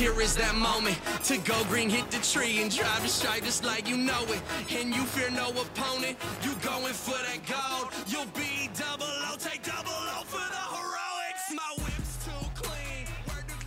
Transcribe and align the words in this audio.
Here 0.00 0.18
is 0.18 0.34
that 0.34 0.54
moment 0.54 0.98
to 1.22 1.36
go 1.36 1.62
green, 1.64 1.90
hit 1.90 2.10
the 2.10 2.16
tree, 2.26 2.62
and 2.62 2.74
drive 2.74 3.04
it 3.04 3.10
straight 3.10 3.44
just 3.44 3.64
like 3.64 3.86
you 3.86 3.98
know 3.98 4.24
it. 4.28 4.40
And 4.74 4.94
you 4.94 5.04
fear 5.04 5.30
no 5.30 5.50
opponent, 5.50 6.16
you 6.42 6.54
going 6.64 6.94
for 6.94 7.10
that 7.10 7.40
gold. 7.44 7.92
You'll 8.06 8.24
be 8.32 8.70
double 8.78 9.04
O, 9.04 9.36
take 9.38 9.62
double 9.62 9.90
O 9.90 10.22
for 10.24 10.38
the 10.38 10.64
heroics. 10.74 11.52
My 11.52 11.84
whip's 11.84 12.24
too 12.24 12.62
clean. 12.62 13.06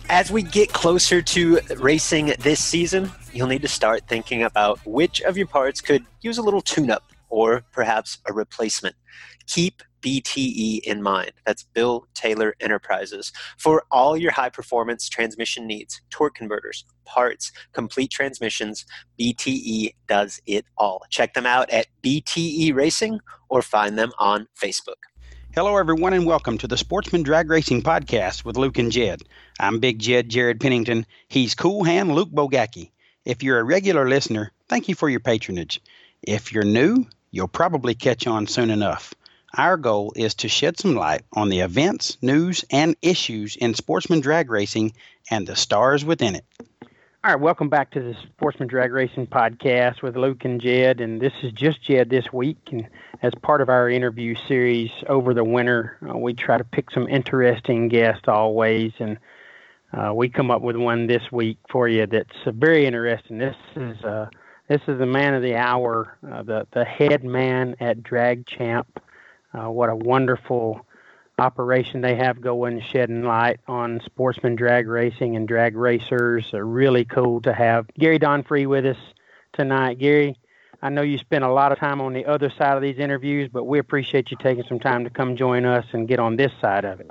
As 0.08 0.32
we 0.32 0.42
get 0.42 0.72
closer 0.72 1.22
to 1.22 1.60
racing 1.76 2.34
this 2.40 2.58
season, 2.58 3.12
you'll 3.32 3.46
need 3.46 3.62
to 3.62 3.68
start 3.68 4.02
thinking 4.08 4.42
about 4.42 4.80
which 4.84 5.20
of 5.20 5.36
your 5.36 5.46
parts 5.46 5.80
could 5.80 6.04
use 6.20 6.38
a 6.38 6.42
little 6.42 6.62
tune 6.62 6.90
up 6.90 7.04
or 7.30 7.62
perhaps 7.70 8.18
a 8.26 8.32
replacement. 8.32 8.96
Keep 9.46 9.84
BTE 10.04 10.80
in 10.80 11.02
mind. 11.02 11.32
That's 11.46 11.62
Bill 11.62 12.06
Taylor 12.12 12.54
Enterprises. 12.60 13.32
For 13.56 13.84
all 13.90 14.18
your 14.18 14.32
high 14.32 14.50
performance 14.50 15.08
transmission 15.08 15.66
needs, 15.66 16.02
torque 16.10 16.34
converters, 16.34 16.84
parts, 17.06 17.52
complete 17.72 18.10
transmissions, 18.10 18.84
BTE 19.18 19.94
does 20.06 20.42
it 20.44 20.66
all. 20.76 21.04
Check 21.08 21.32
them 21.32 21.46
out 21.46 21.70
at 21.70 21.86
BTE 22.02 22.74
Racing 22.74 23.18
or 23.48 23.62
find 23.62 23.98
them 23.98 24.12
on 24.18 24.46
Facebook. 24.60 25.00
Hello, 25.54 25.78
everyone, 25.78 26.12
and 26.12 26.26
welcome 26.26 26.58
to 26.58 26.68
the 26.68 26.76
Sportsman 26.76 27.22
Drag 27.22 27.48
Racing 27.48 27.80
Podcast 27.80 28.44
with 28.44 28.58
Luke 28.58 28.76
and 28.76 28.92
Jed. 28.92 29.22
I'm 29.58 29.78
Big 29.78 30.00
Jed 30.00 30.28
Jared 30.28 30.60
Pennington. 30.60 31.06
He's 31.28 31.54
Cool 31.54 31.82
Hand 31.82 32.14
Luke 32.14 32.30
Bogacki. 32.30 32.90
If 33.24 33.42
you're 33.42 33.60
a 33.60 33.64
regular 33.64 34.06
listener, 34.06 34.52
thank 34.68 34.86
you 34.86 34.94
for 34.94 35.08
your 35.08 35.20
patronage. 35.20 35.80
If 36.22 36.52
you're 36.52 36.64
new, 36.64 37.06
you'll 37.30 37.48
probably 37.48 37.94
catch 37.94 38.26
on 38.26 38.46
soon 38.46 38.68
enough. 38.68 39.14
Our 39.56 39.76
goal 39.76 40.12
is 40.16 40.34
to 40.36 40.48
shed 40.48 40.80
some 40.80 40.96
light 40.96 41.22
on 41.32 41.48
the 41.48 41.60
events, 41.60 42.18
news, 42.20 42.64
and 42.72 42.96
issues 43.02 43.54
in 43.54 43.74
sportsman 43.74 44.18
drag 44.20 44.50
racing 44.50 44.94
and 45.30 45.46
the 45.46 45.54
stars 45.54 46.04
within 46.04 46.34
it. 46.34 46.44
All 47.22 47.30
right, 47.30 47.40
welcome 47.40 47.68
back 47.68 47.92
to 47.92 48.00
the 48.00 48.14
Sportsman 48.24 48.68
Drag 48.68 48.92
Racing 48.92 49.28
podcast 49.28 50.02
with 50.02 50.16
Luke 50.16 50.44
and 50.44 50.60
Jed, 50.60 51.00
and 51.00 51.20
this 51.20 51.32
is 51.42 51.52
just 51.52 51.82
Jed 51.82 52.10
this 52.10 52.32
week. 52.32 52.58
And 52.72 52.88
as 53.22 53.32
part 53.42 53.60
of 53.60 53.68
our 53.68 53.88
interview 53.88 54.34
series 54.48 54.90
over 55.08 55.32
the 55.32 55.44
winter, 55.44 55.96
uh, 56.06 56.18
we 56.18 56.34
try 56.34 56.58
to 56.58 56.64
pick 56.64 56.90
some 56.90 57.08
interesting 57.08 57.88
guests 57.88 58.24
always, 58.26 58.92
and 58.98 59.18
uh, 59.92 60.12
we 60.12 60.28
come 60.28 60.50
up 60.50 60.62
with 60.62 60.76
one 60.76 61.06
this 61.06 61.30
week 61.30 61.58
for 61.70 61.88
you 61.88 62.06
that's 62.06 62.36
uh, 62.44 62.50
very 62.50 62.86
interesting. 62.86 63.38
This 63.38 63.56
is 63.76 64.04
uh, 64.04 64.28
this 64.68 64.80
is 64.88 64.98
the 64.98 65.06
man 65.06 65.32
of 65.32 65.42
the 65.42 65.54
hour, 65.54 66.18
uh, 66.30 66.42
the 66.42 66.66
the 66.72 66.84
head 66.84 67.22
man 67.22 67.76
at 67.80 68.02
Drag 68.02 68.46
Champ 68.46 69.00
uh, 69.54 69.70
what 69.70 69.88
a 69.88 69.96
wonderful 69.96 70.84
operation 71.38 72.00
they 72.00 72.14
have 72.14 72.40
going, 72.40 72.80
shedding 72.80 73.22
light 73.22 73.60
on 73.66 74.00
sportsman 74.04 74.54
drag 74.54 74.86
racing 74.86 75.36
and 75.36 75.48
drag 75.48 75.76
racers. 75.76 76.50
Really 76.52 77.04
cool 77.04 77.40
to 77.42 77.52
have 77.52 77.86
Gary 77.98 78.18
Don 78.18 78.42
Free 78.42 78.66
with 78.66 78.86
us 78.86 78.96
tonight. 79.52 79.98
Gary, 79.98 80.36
I 80.82 80.90
know 80.90 81.02
you 81.02 81.18
spend 81.18 81.44
a 81.44 81.50
lot 81.50 81.72
of 81.72 81.78
time 81.78 82.00
on 82.00 82.12
the 82.12 82.26
other 82.26 82.50
side 82.50 82.76
of 82.76 82.82
these 82.82 82.98
interviews, 82.98 83.48
but 83.52 83.64
we 83.64 83.78
appreciate 83.78 84.30
you 84.30 84.36
taking 84.36 84.64
some 84.64 84.78
time 84.78 85.04
to 85.04 85.10
come 85.10 85.36
join 85.36 85.64
us 85.64 85.86
and 85.92 86.06
get 86.06 86.18
on 86.18 86.36
this 86.36 86.52
side 86.60 86.84
of 86.84 87.00
it. 87.00 87.10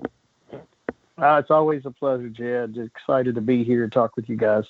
Uh, 1.18 1.38
it's 1.40 1.52
always 1.52 1.86
a 1.86 1.92
pleasure, 1.92 2.30
Jed. 2.30 2.78
Excited 2.78 3.36
to 3.36 3.42
be 3.42 3.64
here 3.64 3.84
and 3.84 3.92
talk 3.92 4.16
with 4.16 4.30
you 4.30 4.36
guys. 4.36 4.66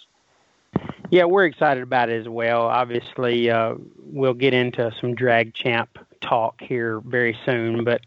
Yeah, 1.09 1.25
we're 1.25 1.45
excited 1.45 1.83
about 1.83 2.09
it 2.09 2.19
as 2.21 2.27
well. 2.27 2.63
Obviously, 2.63 3.49
uh, 3.49 3.75
we'll 3.97 4.33
get 4.33 4.53
into 4.53 4.91
some 4.99 5.15
drag 5.15 5.53
champ 5.53 5.99
talk 6.21 6.61
here 6.61 6.99
very 7.01 7.37
soon, 7.45 7.83
but 7.83 8.01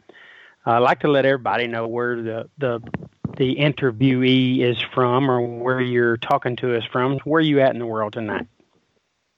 I'd 0.64 0.78
like 0.78 1.00
to 1.00 1.08
let 1.08 1.24
everybody 1.24 1.66
know 1.68 1.86
where 1.86 2.20
the 2.20 2.48
the 2.58 2.80
the 3.36 3.56
interviewee 3.56 4.60
is 4.60 4.80
from 4.94 5.30
or 5.30 5.40
where 5.40 5.80
you're 5.80 6.16
talking 6.16 6.56
to 6.56 6.76
us 6.76 6.84
from. 6.84 7.18
Where 7.20 7.38
are 7.38 7.42
you 7.42 7.60
at 7.60 7.72
in 7.72 7.78
the 7.78 7.86
world 7.86 8.14
tonight? 8.14 8.46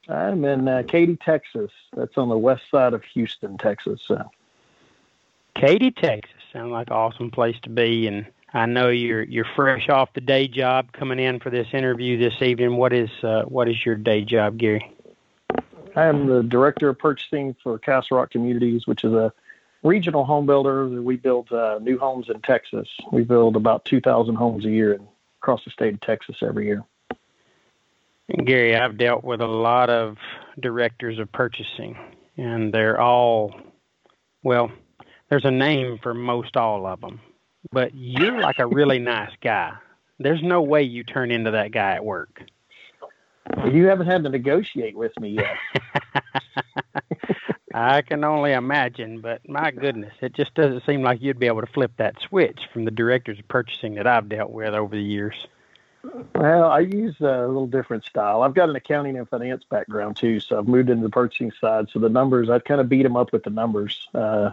I'm 0.09 0.45
in 0.45 0.67
uh, 0.67 0.85
Katy, 0.89 1.17
Texas. 1.17 1.71
That's 1.95 2.17
on 2.17 2.29
the 2.29 2.39
west 2.39 2.63
side 2.71 2.95
of 2.95 3.05
Houston, 3.05 3.59
Texas. 3.59 4.01
So. 4.07 4.31
Katy, 5.55 5.91
Texas. 5.91 6.37
Sounds 6.53 6.71
like 6.71 6.87
an 6.87 6.95
awesome 6.95 7.31
place 7.31 7.57
to 7.63 7.71
be. 7.71 8.07
And 8.07 8.25
I 8.55 8.67
know 8.67 8.89
you're 8.89 9.23
you're 9.23 9.47
fresh 9.57 9.89
off 9.89 10.13
the 10.15 10.21
day 10.21 10.49
job 10.49 10.93
coming 10.93 11.19
in 11.19 11.41
for 11.41 11.51
this 11.51 11.69
interview 11.73 12.19
this 12.19 12.41
evening. 12.41 12.77
What 12.77 12.93
is 12.93 13.11
uh, 13.23 13.43
what 13.43 13.69
is 13.69 13.85
your 13.85 13.95
day 13.95 14.25
job, 14.25 14.59
Gary? 14.59 14.95
I 15.95 16.07
am 16.07 16.27
the 16.27 16.43
director 16.43 16.89
of 16.89 16.99
purchasing 16.99 17.57
for 17.63 17.79
Castle 17.79 18.19
Rock 18.19 18.31
Communities, 18.31 18.87
which 18.87 19.05
is 19.05 19.13
a 19.13 19.33
regional 19.83 20.25
home 20.25 20.47
builder. 20.47 20.89
We 20.89 21.17
build 21.17 21.51
uh, 21.53 21.79
new 21.83 21.99
homes 21.99 22.29
in 22.29 22.41
Texas. 22.41 22.89
We 23.13 23.25
build 23.25 23.57
about 23.57 23.85
2,000 23.85 24.35
homes 24.37 24.65
a 24.65 24.71
year 24.71 24.99
across 25.41 25.65
the 25.65 25.71
state 25.71 25.95
of 25.95 26.01
Texas 26.01 26.37
every 26.43 26.67
year. 26.67 26.85
And 28.29 28.47
Gary, 28.47 28.77
I've 28.77 28.99
dealt 28.99 29.25
with 29.25 29.41
a 29.41 29.47
lot 29.47 29.91
of 29.91 30.19
directors 30.61 31.19
of 31.19 31.33
purchasing, 31.33 31.97
and 32.37 32.73
they're 32.73 33.01
all, 33.01 33.55
well, 34.43 34.71
there's 35.31 35.47
a 35.47 35.51
name 35.51 35.99
for 36.03 36.13
most 36.15 36.57
all 36.57 36.87
of 36.87 37.01
them, 37.01 37.21
but 37.73 37.95
you're 37.95 38.41
like 38.41 38.59
a 38.59 38.67
really 38.67 38.99
nice 38.99 39.33
guy. 39.41 39.75
There's 40.19 40.43
no 40.43 40.63
way 40.63 40.83
you 40.83 41.05
turn 41.05 41.31
into 41.31 41.53
that 41.53 41.71
guy 41.71 41.93
at 41.93 42.05
work. 42.05 42.43
You 43.71 43.87
haven't 43.87 44.07
had 44.07 44.25
to 44.25 44.29
negotiate 44.29 44.97
with 44.97 45.19
me 45.19 45.31
yet. 45.31 45.57
I 47.75 48.03
can 48.03 48.25
only 48.25 48.53
imagine, 48.53 49.21
but 49.21 49.47
my 49.49 49.71
goodness, 49.71 50.15
it 50.21 50.33
just 50.33 50.55
doesn't 50.55 50.85
seem 50.85 51.03
like 51.03 51.23
you'd 51.23 51.39
be 51.39 51.47
able 51.47 51.61
to 51.61 51.73
flip 51.73 51.93
that 51.99 52.21
switch 52.21 52.61
from 52.73 52.85
the 52.85 52.91
directors 52.91 53.39
of 53.39 53.47
purchasing 53.49 53.95
that 53.95 54.07
I've 54.07 54.29
dealt 54.29 54.51
with 54.51 54.75
over 54.75 54.97
the 54.97 55.03
years. 55.03 55.47
Well, 56.35 56.65
I 56.65 56.81
use 56.81 57.17
a 57.21 57.47
little 57.47 57.67
different 57.67 58.05
style. 58.05 58.43
I've 58.43 58.55
got 58.55 58.69
an 58.69 58.77
accounting 58.77 59.19
and 59.19 59.29
finance 59.29 59.65
background 59.69 60.17
too, 60.17 60.41
so 60.41 60.59
I've 60.59 60.69
moved 60.69 60.91
into 60.91 61.03
the 61.03 61.11
purchasing 61.11 61.53
side. 61.61 61.89
So 61.93 61.99
the 61.99 62.09
numbers, 62.09 62.49
I 62.49 62.59
kind 62.61 62.81
of 62.81 62.89
beat 62.89 63.03
them 63.03 63.17
up 63.17 63.33
with 63.33 63.45
the 63.45 63.51
numbers. 63.51 64.09
Uh, 64.15 64.53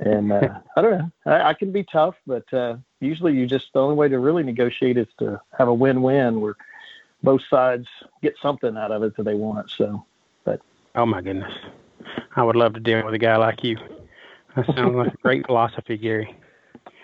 and 0.00 0.32
uh, 0.32 0.60
I 0.76 0.82
don't 0.82 0.98
know, 0.98 1.10
I, 1.26 1.50
I, 1.50 1.54
can 1.54 1.72
be 1.72 1.84
tough, 1.84 2.14
but 2.26 2.52
uh, 2.52 2.76
usually 3.00 3.34
you 3.34 3.46
just 3.46 3.72
the 3.72 3.80
only 3.80 3.94
way 3.94 4.08
to 4.08 4.18
really 4.18 4.42
negotiate 4.42 4.98
is 4.98 5.06
to 5.18 5.40
have 5.58 5.68
a 5.68 5.74
win-win 5.74 6.40
where 6.40 6.54
both 7.22 7.40
sides 7.48 7.86
get 8.22 8.34
something 8.40 8.76
out 8.76 8.92
of 8.92 9.02
it 9.02 9.16
that 9.16 9.22
they 9.22 9.34
want. 9.34 9.70
So, 9.70 10.04
but 10.44 10.60
oh 10.94 11.06
my 11.06 11.22
goodness, 11.22 11.52
I 12.36 12.42
would 12.42 12.56
love 12.56 12.74
to 12.74 12.80
deal 12.80 13.04
with 13.04 13.14
a 13.14 13.18
guy 13.18 13.36
like 13.36 13.64
you. 13.64 13.78
That 14.54 14.66
sounds 14.66 14.94
like 14.96 15.14
a 15.14 15.16
great 15.18 15.46
philosophy, 15.46 15.96
Gary. 15.96 16.36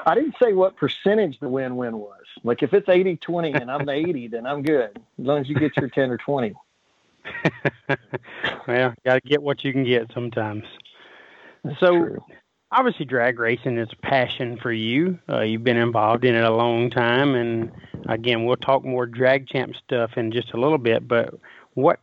I 0.05 0.15
didn't 0.15 0.35
say 0.43 0.53
what 0.53 0.77
percentage 0.77 1.39
the 1.41 1.49
win-win 1.49 1.97
was. 1.97 2.25
Like 2.43 2.63
if 2.63 2.75
it's 2.75 2.89
80-20 2.89 3.61
and 3.61 3.71
I'm 3.71 3.87
the 3.87 3.93
80, 3.93 4.29
then 4.29 4.47
I'm 4.47 4.63
good. 4.63 4.97
As 4.97 5.27
long 5.27 5.41
as 5.41 5.49
you 5.49 5.55
get 5.55 5.77
your 5.77 5.89
10 5.89 6.11
or 6.11 6.19
20. 6.19 6.55
well, 8.69 8.95
got 9.05 9.15
to 9.15 9.21
get 9.21 9.43
what 9.43 9.65
you 9.65 9.73
can 9.73 9.85
get 9.85 10.11
sometimes. 10.13 10.65
That's 11.65 11.79
so, 11.79 11.99
true. 11.99 12.25
Obviously, 12.73 13.05
drag 13.05 13.39
racing 13.39 13.79
is 13.79 13.89
a 13.93 13.97
passion 13.97 14.57
for 14.57 14.73
you. 14.73 15.19
Uh, 15.29 15.43
you've 15.43 15.65
been 15.65 15.77
involved 15.77 16.25
in 16.25 16.35
it 16.35 16.45
a 16.45 16.51
long 16.51 16.91
time, 16.91 17.35
and 17.35 17.71
again, 18.09 18.45
we'll 18.45 18.57
talk 18.57 18.85
more 18.85 19.07
drag 19.07 19.47
champ 19.47 19.77
stuff 19.77 20.17
in 20.17 20.33
just 20.33 20.53
a 20.53 20.61
little 20.61 20.79
bit. 20.79 21.07
But 21.07 21.35
what 21.75 22.01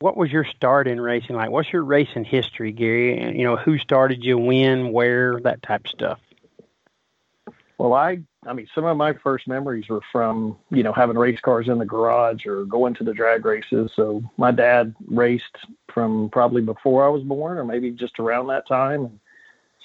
what 0.00 0.16
was 0.16 0.30
your 0.30 0.44
start 0.44 0.86
in 0.86 1.00
racing 1.00 1.36
like? 1.36 1.50
What's 1.50 1.72
your 1.72 1.82
racing 1.82 2.24
history, 2.24 2.72
Gary? 2.72 3.36
You 3.36 3.44
know, 3.44 3.56
who 3.56 3.78
started 3.78 4.24
you, 4.24 4.38
when, 4.38 4.92
where, 4.92 5.40
that 5.40 5.62
type 5.62 5.86
of 5.86 5.90
stuff. 5.90 6.20
Well, 7.78 7.94
I, 7.94 8.20
I 8.46 8.52
mean, 8.52 8.68
some 8.74 8.84
of 8.84 8.96
my 8.96 9.14
first 9.14 9.48
memories 9.48 9.88
were 9.88 10.02
from, 10.12 10.56
you 10.70 10.82
know, 10.82 10.92
having 10.92 11.16
race 11.18 11.40
cars 11.40 11.68
in 11.68 11.78
the 11.78 11.84
garage 11.84 12.46
or 12.46 12.64
going 12.64 12.94
to 12.94 13.04
the 13.04 13.14
drag 13.14 13.44
races. 13.44 13.92
So 13.94 14.22
my 14.36 14.50
dad 14.50 14.94
raced 15.06 15.56
from 15.92 16.28
probably 16.30 16.62
before 16.62 17.04
I 17.04 17.08
was 17.08 17.22
born 17.22 17.58
or 17.58 17.64
maybe 17.64 17.90
just 17.90 18.18
around 18.18 18.48
that 18.48 18.66
time. 18.66 19.20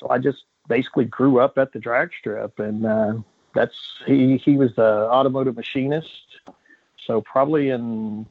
So 0.04 0.10
I 0.10 0.18
just 0.18 0.44
basically 0.68 1.06
grew 1.06 1.40
up 1.40 1.58
at 1.58 1.72
the 1.72 1.80
drag 1.80 2.12
strip 2.18 2.60
and, 2.60 2.86
uh, 2.86 3.14
that's, 3.56 3.76
he, 4.06 4.38
he 4.38 4.58
was 4.58 4.76
the 4.76 5.08
automotive 5.10 5.56
machinist. 5.56 6.40
So 7.06 7.22
probably 7.22 7.70
in 7.70 8.26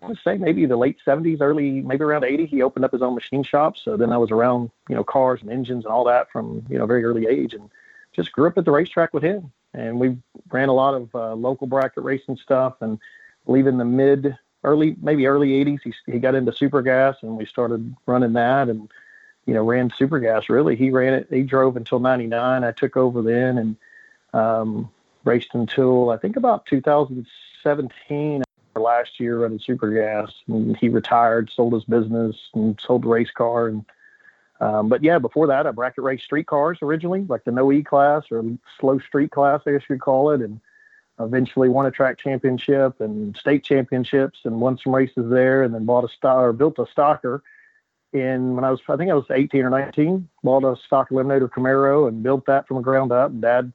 I 0.00 0.06
would 0.06 0.18
say 0.22 0.36
maybe 0.38 0.64
the 0.66 0.76
late 0.76 0.98
70s, 1.04 1.40
early, 1.40 1.80
maybe 1.80 2.04
around 2.04 2.22
80, 2.22 2.46
he 2.46 2.62
opened 2.62 2.84
up 2.84 2.92
his 2.92 3.02
own 3.02 3.14
machine 3.14 3.42
shop. 3.42 3.76
So 3.76 3.96
then 3.96 4.12
I 4.12 4.16
was 4.18 4.30
around, 4.30 4.70
you 4.88 4.94
know, 4.94 5.02
cars 5.02 5.40
and 5.42 5.50
engines 5.50 5.84
and 5.84 5.92
all 5.92 6.04
that 6.04 6.30
from, 6.30 6.64
you 6.68 6.78
know, 6.78 6.86
very 6.86 7.04
early 7.04 7.26
age 7.26 7.52
and 7.52 7.68
just 8.14 8.30
grew 8.30 8.46
up 8.46 8.56
at 8.58 8.64
the 8.64 8.70
racetrack 8.70 9.12
with 9.12 9.24
him. 9.24 9.50
And 9.74 9.98
we 9.98 10.16
ran 10.50 10.68
a 10.68 10.72
lot 10.72 10.94
of 10.94 11.12
uh, 11.14 11.34
local 11.34 11.66
bracket 11.66 12.04
racing 12.04 12.36
stuff. 12.36 12.76
And 12.80 13.00
believe 13.44 13.66
in 13.66 13.78
the 13.78 13.84
mid, 13.84 14.36
early, 14.62 14.94
maybe 15.02 15.26
early 15.26 15.64
80s, 15.64 15.80
he, 15.82 15.92
he 16.06 16.18
got 16.20 16.36
into 16.36 16.52
super 16.52 16.80
gas 16.80 17.16
and 17.22 17.36
we 17.36 17.44
started 17.44 17.96
running 18.06 18.34
that 18.34 18.68
and, 18.68 18.88
you 19.48 19.54
know, 19.54 19.64
ran 19.64 19.90
super 19.96 20.20
gas 20.20 20.50
really. 20.50 20.76
He 20.76 20.90
ran 20.90 21.14
it, 21.14 21.28
he 21.30 21.42
drove 21.42 21.78
until 21.78 22.00
99. 22.00 22.64
I 22.64 22.70
took 22.70 22.98
over 22.98 23.22
then 23.22 23.56
and 23.56 23.76
um, 24.34 24.90
raced 25.24 25.54
until 25.54 26.10
I 26.10 26.18
think 26.18 26.36
about 26.36 26.66
2017 26.66 28.42
last 28.76 29.18
year 29.18 29.40
running 29.40 29.58
super 29.58 29.90
gas 29.90 30.30
and 30.46 30.76
he 30.76 30.88
retired 30.88 31.50
sold 31.50 31.72
his 31.72 31.84
business 31.84 32.36
and 32.54 32.78
sold 32.78 33.02
the 33.02 33.08
race 33.08 33.30
car 33.30 33.66
and 33.66 33.84
um, 34.60 34.88
but 34.88 35.02
yeah 35.02 35.18
before 35.18 35.48
that 35.48 35.66
i 35.66 35.70
bracket 35.72 36.04
raced 36.04 36.22
street 36.22 36.46
cars 36.46 36.78
originally 36.80 37.22
like 37.22 37.42
the 37.42 37.50
no 37.50 37.72
e 37.72 37.82
class 37.82 38.22
or 38.30 38.44
slow 38.78 39.00
street 39.00 39.32
class 39.32 39.60
i 39.66 39.72
guess 39.72 39.82
you'd 39.90 40.00
call 40.00 40.30
it 40.30 40.40
and 40.40 40.60
eventually 41.18 41.68
won 41.68 41.86
a 41.86 41.90
track 41.90 42.18
championship 42.18 43.00
and 43.00 43.36
state 43.36 43.64
championships 43.64 44.38
and 44.44 44.60
won 44.60 44.78
some 44.78 44.94
races 44.94 45.28
there 45.28 45.64
and 45.64 45.74
then 45.74 45.84
bought 45.84 46.04
a 46.04 46.08
stock 46.08 46.38
or 46.38 46.52
built 46.52 46.78
a 46.78 46.84
stocker 46.84 47.40
in 48.12 48.54
when 48.54 48.64
i 48.64 48.70
was 48.70 48.80
i 48.88 48.96
think 48.96 49.10
i 49.10 49.14
was 49.14 49.26
18 49.30 49.64
or 49.64 49.70
19 49.70 50.28
bought 50.42 50.64
a 50.64 50.76
stock 50.84 51.10
eliminator 51.10 51.48
camaro 51.48 52.08
and 52.08 52.22
built 52.22 52.46
that 52.46 52.66
from 52.66 52.78
the 52.78 52.82
ground 52.82 53.12
up 53.12 53.38
dad 53.40 53.72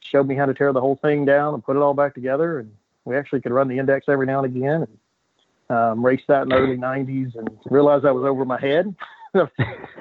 showed 0.00 0.26
me 0.26 0.34
how 0.34 0.46
to 0.46 0.54
tear 0.54 0.72
the 0.72 0.80
whole 0.80 0.96
thing 0.96 1.24
down 1.24 1.52
and 1.52 1.64
put 1.64 1.76
it 1.76 1.82
all 1.82 1.94
back 1.94 2.14
together 2.14 2.60
and 2.60 2.72
we 3.04 3.16
actually 3.16 3.40
could 3.40 3.52
run 3.52 3.68
the 3.68 3.78
index 3.78 4.06
every 4.08 4.26
now 4.26 4.42
and 4.42 4.56
again 4.56 4.82
and 4.82 4.98
um, 5.68 6.04
race 6.04 6.22
that 6.28 6.42
in 6.42 6.48
the 6.50 6.56
early 6.56 6.76
90s 6.76 7.34
and 7.36 7.48
realized 7.66 8.04
I 8.04 8.12
was 8.12 8.24
over 8.24 8.44
my 8.44 8.60
head. 8.60 8.94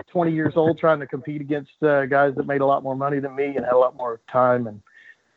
20 0.07 0.31
years 0.31 0.53
old 0.55 0.77
trying 0.77 0.99
to 0.99 1.07
compete 1.07 1.41
against 1.41 1.83
uh, 1.83 2.05
guys 2.05 2.33
that 2.35 2.47
made 2.47 2.61
a 2.61 2.65
lot 2.65 2.83
more 2.83 2.95
money 2.95 3.19
than 3.19 3.35
me 3.35 3.47
and 3.47 3.65
had 3.65 3.73
a 3.73 3.77
lot 3.77 3.95
more 3.97 4.21
time 4.31 4.65
and 4.65 4.81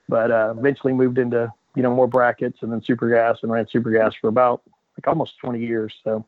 but 0.09 0.31
uh, 0.31 0.55
eventually 0.57 0.93
moved 0.93 1.19
into 1.19 1.53
you 1.75 1.83
know 1.83 1.93
more 1.93 2.07
brackets 2.07 2.59
and 2.63 2.71
then 2.71 2.81
super 2.81 3.11
gas 3.11 3.39
and 3.43 3.51
ran 3.51 3.67
super 3.67 3.91
gas 3.91 4.15
for 4.15 4.29
about 4.29 4.63
like 4.97 5.09
almost 5.09 5.37
20 5.39 5.59
years 5.59 5.95
so 6.05 6.25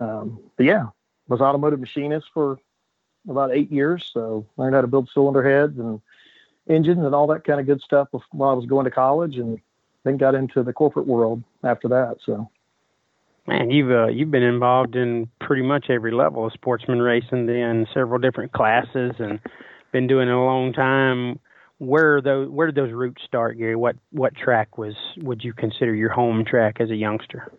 um, 0.00 0.40
but 0.56 0.66
yeah 0.66 0.86
was 1.28 1.40
automotive 1.40 1.80
machinist 1.80 2.26
for 2.32 2.58
about 3.28 3.52
eight 3.52 3.70
years 3.72 4.08
so 4.12 4.46
learned 4.56 4.74
how 4.74 4.80
to 4.80 4.86
build 4.86 5.08
cylinder 5.12 5.42
heads 5.42 5.78
and 5.78 6.00
engines 6.68 7.04
and 7.04 7.14
all 7.14 7.26
that 7.26 7.44
kind 7.44 7.60
of 7.60 7.66
good 7.66 7.80
stuff 7.80 8.08
while 8.30 8.50
I 8.50 8.54
was 8.54 8.66
going 8.66 8.84
to 8.84 8.90
college 8.90 9.36
and 9.36 9.60
then 10.04 10.16
got 10.16 10.34
into 10.34 10.62
the 10.62 10.72
corporate 10.72 11.06
world 11.06 11.42
after 11.62 11.88
that. 11.88 12.16
So, 12.24 12.48
man, 13.46 13.70
you've 13.70 13.90
uh, 13.90 14.06
you've 14.06 14.30
been 14.30 14.42
involved 14.42 14.96
in 14.96 15.28
pretty 15.40 15.62
much 15.62 15.90
every 15.90 16.12
level 16.12 16.46
of 16.46 16.52
sportsman 16.52 17.02
racing, 17.02 17.46
then 17.46 17.86
several 17.92 18.18
different 18.20 18.52
classes, 18.52 19.12
and 19.18 19.40
been 19.92 20.06
doing 20.06 20.28
it 20.28 20.34
a 20.34 20.38
long 20.38 20.72
time. 20.72 21.38
Where 21.78 22.22
those 22.22 22.48
where 22.48 22.66
did 22.66 22.76
those 22.76 22.92
roots 22.92 23.22
start, 23.24 23.58
Gary? 23.58 23.76
What 23.76 23.96
what 24.10 24.34
track 24.34 24.78
was 24.78 24.94
would 25.18 25.44
you 25.44 25.52
consider 25.52 25.94
your 25.94 26.10
home 26.10 26.44
track 26.44 26.80
as 26.80 26.90
a 26.90 26.96
youngster? 26.96 27.52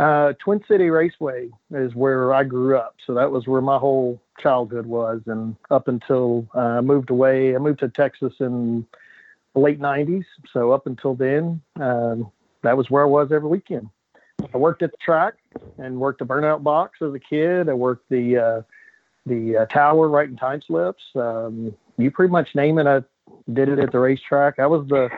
Uh, 0.00 0.32
Twin 0.42 0.64
City 0.66 0.88
Raceway 0.88 1.50
is 1.72 1.94
where 1.94 2.32
I 2.32 2.42
grew 2.42 2.74
up, 2.74 2.96
so 3.06 3.12
that 3.12 3.30
was 3.30 3.46
where 3.46 3.60
my 3.60 3.76
whole 3.76 4.18
childhood 4.40 4.86
was, 4.86 5.20
and 5.26 5.54
up 5.70 5.88
until 5.88 6.48
uh, 6.54 6.78
I 6.78 6.80
moved 6.80 7.10
away, 7.10 7.54
I 7.54 7.58
moved 7.58 7.80
to 7.80 7.90
Texas 7.90 8.32
in 8.40 8.86
the 9.52 9.60
late 9.60 9.78
90s. 9.78 10.24
So 10.54 10.72
up 10.72 10.86
until 10.86 11.14
then, 11.14 11.60
um, 11.78 12.32
that 12.62 12.78
was 12.78 12.88
where 12.88 13.02
I 13.02 13.08
was 13.08 13.30
every 13.30 13.50
weekend. 13.50 13.90
I 14.54 14.56
worked 14.56 14.82
at 14.82 14.90
the 14.90 14.96
track 14.96 15.34
and 15.76 16.00
worked 16.00 16.20
the 16.20 16.24
burnout 16.24 16.62
box 16.62 17.00
as 17.02 17.12
a 17.12 17.18
kid. 17.18 17.68
I 17.68 17.74
worked 17.74 18.08
the 18.08 18.38
uh, 18.38 18.62
the 19.26 19.58
uh, 19.58 19.66
tower 19.66 20.08
writing 20.08 20.36
time 20.36 20.62
slips. 20.66 21.02
Um, 21.14 21.74
you 21.98 22.10
pretty 22.10 22.32
much 22.32 22.54
name 22.54 22.78
it. 22.78 22.86
I 22.86 23.02
did 23.52 23.68
it 23.68 23.78
at 23.78 23.92
the 23.92 23.98
racetrack. 23.98 24.58
I 24.58 24.66
was 24.66 24.86
the 24.88 25.08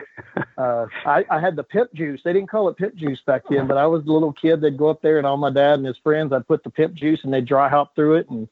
uh, 0.57 0.85
I, 1.05 1.25
I 1.29 1.39
had 1.39 1.55
the 1.55 1.63
pimp 1.63 1.93
juice. 1.93 2.21
They 2.23 2.33
didn't 2.33 2.49
call 2.49 2.69
it 2.69 2.77
pimp 2.77 2.95
juice 2.95 3.19
back 3.25 3.43
then, 3.49 3.67
but 3.67 3.77
I 3.77 3.85
was 3.85 4.03
the 4.05 4.11
little 4.11 4.33
kid 4.33 4.61
that'd 4.61 4.77
go 4.77 4.89
up 4.89 5.01
there 5.01 5.17
and 5.17 5.27
all 5.27 5.37
my 5.37 5.51
dad 5.51 5.75
and 5.75 5.85
his 5.85 5.97
friends. 6.03 6.33
I'd 6.33 6.47
put 6.47 6.63
the 6.63 6.69
pimp 6.69 6.95
juice 6.95 7.19
and 7.23 7.33
they'd 7.33 7.45
dry 7.45 7.69
hop 7.69 7.95
through 7.95 8.15
it, 8.15 8.29
and 8.29 8.47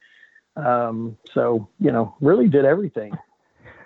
um, 0.56 1.18
so 1.34 1.68
you 1.80 1.92
know, 1.92 2.16
really 2.22 2.48
did 2.48 2.66
everything. 2.66 3.14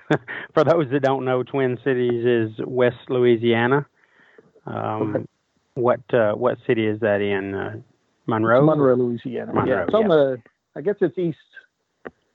for 0.54 0.64
those 0.64 0.90
that 0.92 1.02
don't 1.02 1.26
know, 1.26 1.44
Twin 1.44 1.78
Cities 1.84 2.26
is 2.26 2.66
West 2.66 3.10
Louisiana. 3.10 3.86
Um, 4.66 5.16
okay. 5.16 5.26
What 5.76 6.14
uh, 6.14 6.34
what 6.34 6.58
city 6.66 6.86
is 6.86 7.00
that 7.02 7.22
in? 7.22 7.54
Uh, 7.54 7.78
Monroe. 8.28 8.60
It's 8.60 8.66
Monroe, 8.66 8.96
Louisiana. 8.96 9.54
Monroe, 9.54 9.76
yeah, 9.76 9.84
it's 9.84 9.94
on 9.94 10.08
the. 10.08 10.42
I 10.76 10.82
guess 10.82 10.96
it's 11.00 11.18
east, 11.18 11.38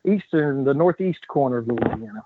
eastern, 0.07 0.65
the 0.65 0.73
northeast 0.73 1.27
corner 1.29 1.59
of 1.59 1.69
Louisiana. 1.69 2.25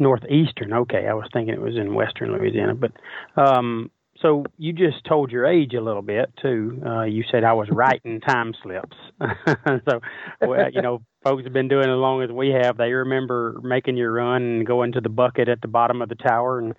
Northeastern. 0.00 0.72
Okay, 0.72 1.06
I 1.06 1.14
was 1.14 1.28
thinking 1.32 1.54
it 1.54 1.60
was 1.60 1.76
in 1.76 1.94
western 1.94 2.32
Louisiana, 2.32 2.74
but 2.74 2.92
um, 3.36 3.90
so 4.20 4.44
you 4.58 4.72
just 4.72 5.04
told 5.08 5.30
your 5.30 5.46
age 5.46 5.72
a 5.74 5.80
little 5.80 6.02
bit 6.02 6.30
too. 6.40 6.82
Uh, 6.84 7.02
you 7.02 7.24
said 7.30 7.44
I 7.44 7.52
was 7.52 7.68
writing 7.70 8.20
time 8.20 8.54
slips. 8.62 8.96
so, 9.88 10.00
well, 10.40 10.70
you 10.72 10.82
know, 10.82 11.02
folks 11.24 11.44
have 11.44 11.52
been 11.52 11.68
doing 11.68 11.88
it 11.88 11.92
as 11.92 11.98
long 11.98 12.22
as 12.22 12.30
we 12.30 12.50
have. 12.50 12.76
They 12.76 12.92
remember 12.92 13.60
making 13.62 13.96
your 13.96 14.12
run 14.12 14.42
and 14.42 14.66
going 14.66 14.92
to 14.92 15.00
the 15.00 15.08
bucket 15.08 15.48
at 15.48 15.60
the 15.62 15.68
bottom 15.68 16.02
of 16.02 16.08
the 16.08 16.16
tower 16.16 16.58
and 16.58 16.74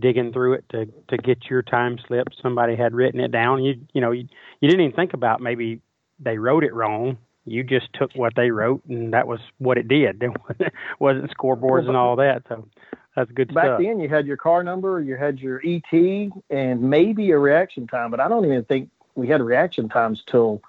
digging 0.00 0.32
through 0.32 0.54
it 0.54 0.64
to 0.70 0.86
to 1.08 1.16
get 1.16 1.38
your 1.48 1.62
time 1.62 1.98
slip. 2.06 2.28
Somebody 2.42 2.76
had 2.76 2.94
written 2.94 3.20
it 3.20 3.32
down. 3.32 3.62
You 3.62 3.74
you 3.92 4.00
know 4.00 4.10
you 4.10 4.26
you 4.60 4.68
didn't 4.68 4.84
even 4.84 4.96
think 4.96 5.14
about 5.14 5.40
maybe 5.40 5.80
they 6.18 6.38
wrote 6.38 6.64
it 6.64 6.74
wrong. 6.74 7.18
You 7.44 7.64
just 7.64 7.92
took 7.92 8.12
what 8.14 8.34
they 8.36 8.50
wrote 8.50 8.84
and 8.86 9.12
that 9.12 9.26
was 9.26 9.40
what 9.58 9.78
it 9.78 9.88
did. 9.88 10.20
There 10.58 10.72
wasn't 10.98 11.36
scoreboards 11.36 11.88
and 11.88 11.96
all 11.96 12.16
that. 12.16 12.42
So 12.48 12.68
that's 13.16 13.30
good 13.32 13.50
stuff. 13.50 13.54
Back 13.54 13.64
stuff. 13.64 13.80
then, 13.80 14.00
you 14.00 14.08
had 14.08 14.26
your 14.26 14.36
car 14.36 14.62
number, 14.62 15.00
you 15.00 15.16
had 15.16 15.38
your 15.38 15.60
ET, 15.64 16.32
and 16.50 16.82
maybe 16.82 17.30
a 17.30 17.38
reaction 17.38 17.86
time, 17.86 18.10
but 18.10 18.20
I 18.20 18.28
don't 18.28 18.44
even 18.44 18.64
think 18.64 18.90
we 19.14 19.28
had 19.28 19.42
reaction 19.42 19.88
times 19.88 20.22
till 20.26 20.62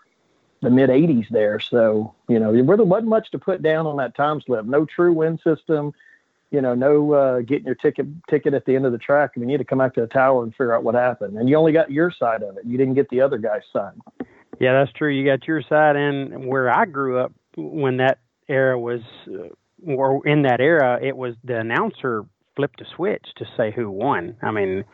the 0.62 0.70
mid 0.70 0.90
80s 0.90 1.30
there. 1.30 1.60
So, 1.60 2.14
you 2.28 2.40
know, 2.40 2.54
there 2.54 2.64
wasn't 2.64 3.10
much 3.10 3.32
to 3.32 3.40
put 3.40 3.62
down 3.62 3.86
on 3.86 3.98
that 3.98 4.16
time 4.16 4.42
slip. 4.42 4.66
No 4.66 4.86
true 4.86 5.14
win 5.14 5.38
system, 5.44 5.94
you 6.52 6.62
know, 6.62 6.74
no 6.74 7.14
uh, 7.14 7.42
getting 7.42 7.66
your 7.66 7.76
ticket 7.76 8.08
ticket 8.30 8.54
at 8.54 8.66
the 8.66 8.76
end 8.76 8.86
of 8.86 8.92
the 8.92 8.98
track. 8.98 9.32
I 9.36 9.40
mean, 9.40 9.50
you 9.50 9.54
had 9.54 9.60
to 9.60 9.66
come 9.66 9.80
back 9.80 9.94
to 9.96 10.02
the 10.02 10.08
tower 10.08 10.44
and 10.44 10.52
figure 10.54 10.74
out 10.74 10.84
what 10.84 10.96
happened. 10.96 11.38
And 11.38 11.50
you 11.50 11.56
only 11.56 11.72
got 11.72 11.92
your 11.92 12.12
side 12.12 12.44
of 12.44 12.58
it. 12.58 12.66
You 12.66 12.78
didn't 12.78 12.94
get 12.94 13.10
the 13.10 13.22
other 13.22 13.38
guy's 13.38 13.64
side. 13.72 13.94
Yeah, 14.64 14.80
that's 14.80 14.98
true. 14.98 15.12
You 15.14 15.26
got 15.26 15.46
your 15.48 15.62
side. 15.68 15.98
And 15.98 16.48
where 16.48 16.70
I 16.74 16.86
grew 16.86 17.20
up 17.20 17.34
when 17.58 17.98
that 17.98 18.20
era 18.48 18.80
was, 18.80 19.02
uh, 19.28 19.50
or 19.86 20.26
in 20.26 20.44
that 20.44 20.62
era, 20.62 21.00
it 21.04 21.18
was 21.18 21.36
the 21.44 21.60
announcer 21.60 22.24
flipped 22.56 22.80
a 22.82 22.86
switch 22.96 23.26
to 23.38 23.46
say 23.58 23.74
who 23.76 23.92
won. 23.92 24.38
I 24.42 24.52
mean, 24.52 24.86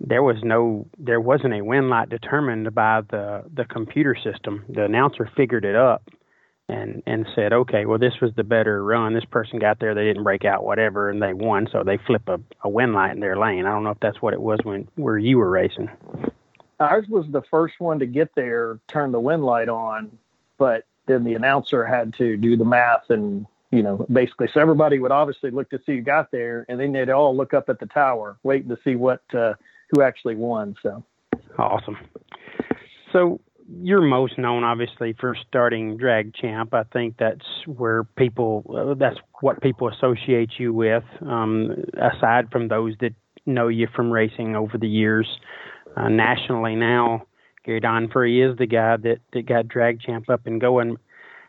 there 0.00 0.22
was 0.22 0.36
no 0.42 0.86
there 0.98 1.20
wasn't 1.20 1.54
a 1.54 1.64
win 1.64 1.88
light 1.88 2.10
determined 2.10 2.74
by 2.74 3.00
the 3.10 3.44
the 3.54 3.64
computer 3.64 4.14
system. 4.22 4.64
The 4.68 4.84
announcer 4.84 5.30
figured 5.34 5.64
it 5.64 5.76
up 5.76 6.02
and 6.68 7.02
and 7.06 7.26
said, 7.34 7.54
okay, 7.54 7.86
well 7.86 7.98
this 7.98 8.14
was 8.20 8.32
the 8.36 8.44
better 8.44 8.84
run. 8.84 9.14
This 9.14 9.24
person 9.26 9.58
got 9.58 9.80
there, 9.80 9.94
they 9.94 10.04
didn't 10.04 10.24
break 10.24 10.44
out, 10.44 10.64
whatever, 10.64 11.10
and 11.10 11.22
they 11.22 11.32
won. 11.34 11.68
So 11.72 11.84
they 11.84 11.98
flip 12.06 12.28
a, 12.28 12.38
a 12.62 12.68
win 12.68 12.92
light 12.92 13.12
in 13.12 13.20
their 13.20 13.38
lane. 13.38 13.66
I 13.66 13.70
don't 13.70 13.84
know 13.84 13.90
if 13.90 14.00
that's 14.00 14.22
what 14.22 14.34
it 14.34 14.42
was 14.42 14.60
when 14.64 14.88
where 14.96 15.18
you 15.18 15.38
were 15.38 15.50
racing. 15.50 15.88
Ours 16.80 17.06
was 17.08 17.26
the 17.30 17.42
first 17.42 17.78
one 17.78 17.98
to 17.98 18.06
get 18.06 18.34
there, 18.34 18.80
turn 18.88 19.12
the 19.12 19.20
win 19.20 19.42
light 19.42 19.68
on, 19.68 20.10
but 20.58 20.84
then 21.06 21.24
the 21.24 21.34
announcer 21.34 21.84
had 21.84 22.14
to 22.14 22.36
do 22.36 22.56
the 22.56 22.64
math 22.64 23.10
and 23.10 23.46
you 23.70 23.82
know 23.82 24.04
basically 24.12 24.48
so 24.52 24.60
everybody 24.60 24.98
would 24.98 25.12
obviously 25.12 25.50
look 25.50 25.70
to 25.70 25.78
see 25.84 25.96
who 25.96 26.00
got 26.00 26.30
there, 26.30 26.64
and 26.68 26.80
then 26.80 26.92
they'd 26.92 27.10
all 27.10 27.36
look 27.36 27.54
up 27.54 27.68
at 27.68 27.78
the 27.78 27.86
tower 27.86 28.36
waiting 28.42 28.68
to 28.68 28.78
see 28.82 28.96
what 28.96 29.22
uh, 29.34 29.54
who 29.90 30.02
actually 30.02 30.34
won. 30.34 30.74
So 30.82 31.04
awesome. 31.58 31.98
So 33.12 33.40
you're 33.82 34.02
most 34.02 34.38
known 34.38 34.64
obviously 34.64 35.12
for 35.12 35.36
starting 35.48 35.96
drag 35.96 36.34
champ 36.34 36.74
i 36.74 36.82
think 36.92 37.16
that's 37.18 37.46
where 37.66 38.02
people 38.02 38.64
uh, 38.76 38.94
that's 38.94 39.18
what 39.42 39.60
people 39.62 39.88
associate 39.88 40.50
you 40.58 40.72
with 40.72 41.04
um, 41.22 41.84
aside 41.94 42.50
from 42.50 42.66
those 42.68 42.94
that 43.00 43.14
know 43.46 43.68
you 43.68 43.86
from 43.94 44.10
racing 44.10 44.56
over 44.56 44.76
the 44.76 44.88
years 44.88 45.38
uh, 45.96 46.08
nationally 46.08 46.74
now. 46.74 47.26
Gary 47.64 47.80
Don 47.80 48.08
Free 48.08 48.42
is 48.42 48.56
the 48.56 48.66
guy 48.66 48.96
that, 48.96 49.18
that 49.32 49.46
got 49.46 49.68
drag 49.68 50.00
champ 50.00 50.30
up 50.30 50.46
and 50.46 50.60
going. 50.60 50.96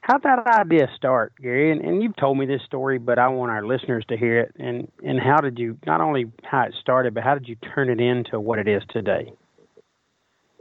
How'd 0.01 0.24
that 0.24 0.48
idea 0.48 0.89
start 0.95 1.33
gary? 1.39 1.71
And, 1.71 1.81
and 1.81 2.01
you've 2.01 2.15
told 2.15 2.38
me 2.38 2.48
this 2.48 2.63
story 2.63 2.98
but 2.98 3.19
i 3.19 3.27
want 3.27 3.51
our 3.51 3.63
listeners 3.63 4.03
to 4.10 4.17
hear 4.17 4.39
it. 4.39 4.55
And 4.57 4.91
and 5.05 5.19
how 5.19 5.38
did 5.38 5.60
you 5.60 5.77
not 5.86 6.01
only 6.01 6.31
how 6.43 6.63
it 6.63 6.74
started 6.81 7.13
but 7.13 7.24
how 7.24 7.36
did 7.36 7.48
you 7.48 7.55
turn 7.55 7.89
it 7.89 8.01
into 8.01 8.39
what 8.39 8.60
it 8.60 8.67
is 8.67 8.81
today? 8.89 9.31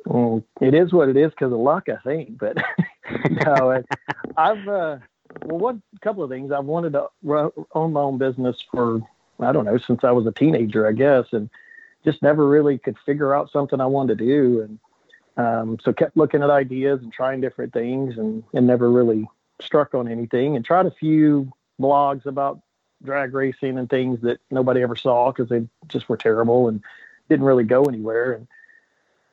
Well, 0.05 0.45
it 0.61 0.75
is 0.75 0.93
what 0.93 1.09
it 1.09 1.17
is 1.17 1.31
because 1.31 1.53
of 1.53 1.59
luck, 1.59 1.89
I 1.89 1.97
think. 2.05 2.39
But 2.39 2.59
no, 3.47 3.83
I've 4.37 4.69
uh, 4.69 4.99
well, 5.45 5.59
one 5.59 5.83
couple 6.03 6.23
of 6.23 6.31
things. 6.31 6.53
I've 6.53 6.65
wanted 6.65 6.93
to 6.93 7.07
own 7.75 7.93
my 7.93 8.01
own 8.01 8.19
business 8.19 8.57
for 8.71 9.01
I 9.41 9.53
don't 9.53 9.65
know 9.65 9.79
since 9.79 10.05
I 10.05 10.11
was 10.11 10.27
a 10.27 10.33
teenager, 10.33 10.87
I 10.87 10.93
guess, 10.93 11.27
and 11.33 11.49
just 12.05 12.23
never 12.23 12.47
really 12.47 12.79
could 12.79 12.97
figure 13.05 13.35
out 13.35 13.51
something 13.51 13.81
I 13.81 13.87
wanted 13.87 14.19
to 14.19 14.25
do, 14.25 14.63
and 14.63 14.79
um, 15.37 15.79
so 15.83 15.93
kept 15.93 16.17
looking 16.17 16.43
at 16.43 16.51
ideas 16.51 17.01
and 17.03 17.13
trying 17.13 17.41
different 17.41 17.73
things, 17.73 18.19
and 18.19 18.43
and 18.53 18.67
never 18.67 18.91
really 18.91 19.29
struck 19.61 19.95
on 19.95 20.09
anything. 20.09 20.57
And 20.57 20.65
tried 20.65 20.87
a 20.87 20.91
few 20.91 21.53
blogs 21.81 22.27
about 22.27 22.61
drag 23.03 23.35
racing 23.35 23.79
and 23.79 23.89
things 23.89 24.21
that 24.23 24.41
nobody 24.51 24.83
ever 24.83 24.97
saw 24.97 25.33
because 25.33 25.49
they 25.49 25.67
just 25.89 26.09
were 26.09 26.17
terrible 26.17 26.69
and 26.69 26.83
didn't 27.29 27.47
really 27.47 27.65
go 27.65 27.85
anywhere. 27.85 28.33
And 28.33 28.47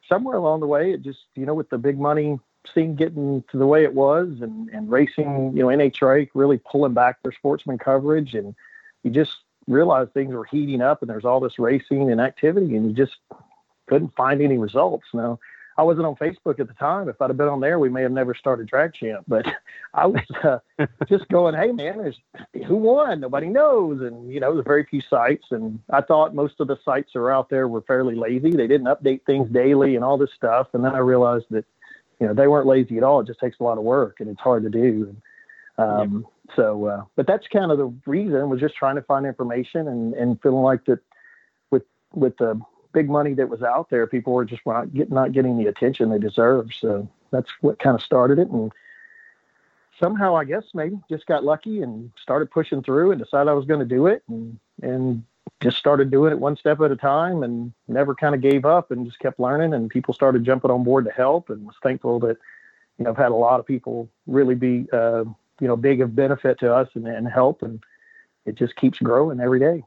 somewhere 0.07 0.37
along 0.37 0.61
the 0.61 0.67
way, 0.67 0.93
it 0.93 1.01
just, 1.01 1.25
you 1.35 1.45
know, 1.45 1.53
with 1.53 1.69
the 1.69 1.77
big 1.77 1.99
money 1.99 2.39
scene 2.73 2.95
getting 2.95 3.43
to 3.51 3.57
the 3.57 3.67
way 3.67 3.83
it 3.83 3.93
was 3.93 4.37
and, 4.41 4.69
and 4.69 4.89
racing, 4.89 5.53
you 5.55 5.63
know, 5.63 5.67
NHRA 5.67 6.29
really 6.33 6.59
pulling 6.59 6.93
back 6.93 7.21
their 7.21 7.31
sportsman 7.31 7.77
coverage. 7.77 8.33
And 8.33 8.55
you 9.03 9.11
just 9.11 9.37
realized 9.67 10.13
things 10.13 10.33
were 10.33 10.45
heating 10.45 10.81
up 10.81 11.01
and 11.01 11.09
there's 11.09 11.25
all 11.25 11.39
this 11.39 11.59
racing 11.59 12.11
and 12.11 12.21
activity 12.21 12.75
and 12.75 12.87
you 12.87 12.93
just 12.93 13.17
couldn't 13.87 14.15
find 14.15 14.41
any 14.41 14.57
results. 14.57 15.05
Now, 15.13 15.39
I 15.77 15.83
wasn't 15.83 16.07
on 16.07 16.15
Facebook 16.15 16.59
at 16.59 16.67
the 16.67 16.73
time. 16.73 17.07
If 17.07 17.21
I'd 17.21 17.29
have 17.29 17.37
been 17.37 17.47
on 17.47 17.59
there, 17.59 17.77
we 17.77 17.89
may 17.89 18.01
have 18.01 18.11
never 18.11 18.33
started 18.33 18.67
Drag 18.67 18.93
Champ. 18.93 19.23
But 19.27 19.45
I 19.93 20.07
was 20.07 20.23
uh, 20.43 20.57
just 21.07 21.27
going, 21.29 21.53
"Hey, 21.53 21.71
man, 21.71 21.99
there's 21.99 22.17
who 22.65 22.75
won? 22.75 23.19
Nobody 23.19 23.47
knows." 23.47 24.01
And 24.01 24.31
you 24.31 24.39
know, 24.39 24.53
there's 24.53 24.65
very 24.65 24.85
few 24.85 25.01
sites, 25.07 25.45
and 25.51 25.79
I 25.91 26.01
thought 26.01 26.33
most 26.33 26.55
of 26.59 26.67
the 26.67 26.77
sites 26.83 27.11
that 27.13 27.19
are 27.19 27.31
out 27.31 27.49
there 27.49 27.67
were 27.67 27.81
fairly 27.81 28.15
lazy. 28.15 28.51
They 28.51 28.67
didn't 28.67 28.87
update 28.87 29.23
things 29.25 29.49
daily 29.51 29.95
and 29.95 30.03
all 30.03 30.17
this 30.17 30.31
stuff. 30.35 30.67
And 30.73 30.83
then 30.83 30.95
I 30.95 30.99
realized 30.99 31.45
that 31.51 31.65
you 32.19 32.25
know 32.25 32.33
they 32.33 32.47
weren't 32.47 32.67
lazy 32.67 32.97
at 32.97 33.03
all. 33.03 33.19
It 33.19 33.27
just 33.27 33.39
takes 33.39 33.59
a 33.59 33.63
lot 33.63 33.77
of 33.77 33.83
work, 33.83 34.19
and 34.19 34.29
it's 34.29 34.41
hard 34.41 34.63
to 34.63 34.69
do. 34.69 35.15
And 35.77 35.87
um. 35.89 36.27
So, 36.55 36.85
uh, 36.85 37.03
but 37.15 37.27
that's 37.27 37.47
kind 37.47 37.71
of 37.71 37.77
the 37.77 37.93
reason 38.05 38.49
was 38.49 38.59
just 38.59 38.75
trying 38.75 38.95
to 38.95 39.01
find 39.01 39.25
information 39.25 39.87
and 39.87 40.13
and 40.13 40.41
feeling 40.41 40.63
like 40.63 40.85
that 40.85 40.99
with 41.71 41.83
with 42.13 42.37
the 42.37 42.59
big 42.93 43.09
money 43.09 43.33
that 43.35 43.49
was 43.49 43.61
out 43.61 43.89
there, 43.91 44.07
people 44.07 44.33
were 44.33 44.45
just 44.45 44.65
not, 44.65 44.91
get, 44.91 45.11
not 45.11 45.31
getting 45.31 45.55
the 45.57 45.67
attention 45.67 46.09
they 46.09 46.17
deserve. 46.17 46.73
So 46.73 47.07
that's 47.31 47.49
what 47.61 47.77
kind 47.77 47.95
of 47.95 48.01
started 48.01 48.39
it. 48.39 48.49
And 48.49 48.71
somehow, 49.99 50.35
I 50.35 50.45
guess 50.45 50.63
maybe 50.73 50.99
just 51.07 51.27
got 51.27 51.43
lucky 51.43 51.83
and 51.83 52.11
started 52.19 52.49
pushing 52.49 52.81
through 52.81 53.11
and 53.11 53.21
decided 53.21 53.49
I 53.49 53.53
was 53.53 53.65
going 53.65 53.81
to 53.81 53.85
do 53.85 54.07
it 54.07 54.23
and, 54.27 54.57
and 54.81 55.23
just 55.61 55.77
started 55.77 56.09
doing 56.09 56.31
it 56.31 56.39
one 56.39 56.55
step 56.55 56.81
at 56.81 56.91
a 56.91 56.95
time 56.95 57.43
and 57.43 57.71
never 57.87 58.15
kind 58.15 58.33
of 58.33 58.41
gave 58.41 58.65
up 58.65 58.89
and 58.89 59.05
just 59.05 59.19
kept 59.19 59.39
learning. 59.39 59.75
And 59.75 59.89
people 59.89 60.15
started 60.15 60.43
jumping 60.43 60.71
on 60.71 60.83
board 60.83 61.05
to 61.05 61.11
help 61.11 61.51
and 61.51 61.67
was 61.67 61.75
thankful 61.83 62.19
that, 62.21 62.37
you 62.97 63.05
know, 63.05 63.11
I've 63.11 63.17
had 63.17 63.31
a 63.31 63.35
lot 63.35 63.59
of 63.59 63.65
people 63.67 64.09
really 64.25 64.55
be, 64.55 64.87
uh, 64.91 65.25
you 65.59 65.67
know, 65.67 65.75
big 65.75 66.01
of 66.01 66.15
benefit 66.15 66.59
to 66.59 66.73
us 66.73 66.87
and, 66.93 67.07
and 67.07 67.27
help. 67.27 67.61
And 67.61 67.83
it 68.45 68.55
just 68.55 68.75
keeps 68.75 68.99
growing 68.99 69.39
every 69.39 69.59
day. 69.59 69.83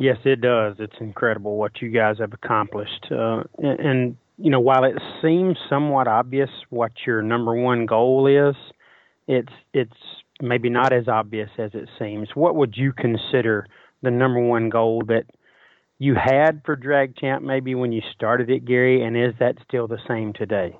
Yes, 0.00 0.18
it 0.24 0.40
does. 0.40 0.76
It's 0.78 0.96
incredible 1.00 1.56
what 1.56 1.80
you 1.80 1.90
guys 1.90 2.18
have 2.18 2.32
accomplished. 2.32 3.06
Uh, 3.10 3.44
and, 3.58 3.80
and, 3.80 4.16
you 4.38 4.50
know, 4.50 4.60
while 4.60 4.84
it 4.84 5.00
seems 5.22 5.56
somewhat 5.68 6.08
obvious 6.08 6.50
what 6.70 6.92
your 7.06 7.22
number 7.22 7.54
one 7.54 7.86
goal 7.86 8.26
is, 8.26 8.56
it's 9.26 9.52
it's 9.72 9.96
maybe 10.42 10.68
not 10.68 10.92
as 10.92 11.06
obvious 11.08 11.50
as 11.58 11.70
it 11.74 11.88
seems. 11.98 12.28
What 12.34 12.56
would 12.56 12.76
you 12.76 12.92
consider 12.92 13.66
the 14.02 14.10
number 14.10 14.40
one 14.40 14.68
goal 14.68 15.02
that 15.06 15.24
you 15.98 16.14
had 16.14 16.62
for 16.64 16.76
Drag 16.76 17.16
Champ 17.16 17.42
maybe 17.42 17.74
when 17.74 17.92
you 17.92 18.02
started 18.14 18.50
it, 18.50 18.64
Gary, 18.64 19.02
and 19.02 19.16
is 19.16 19.34
that 19.38 19.56
still 19.66 19.86
the 19.86 20.00
same 20.08 20.32
today? 20.32 20.76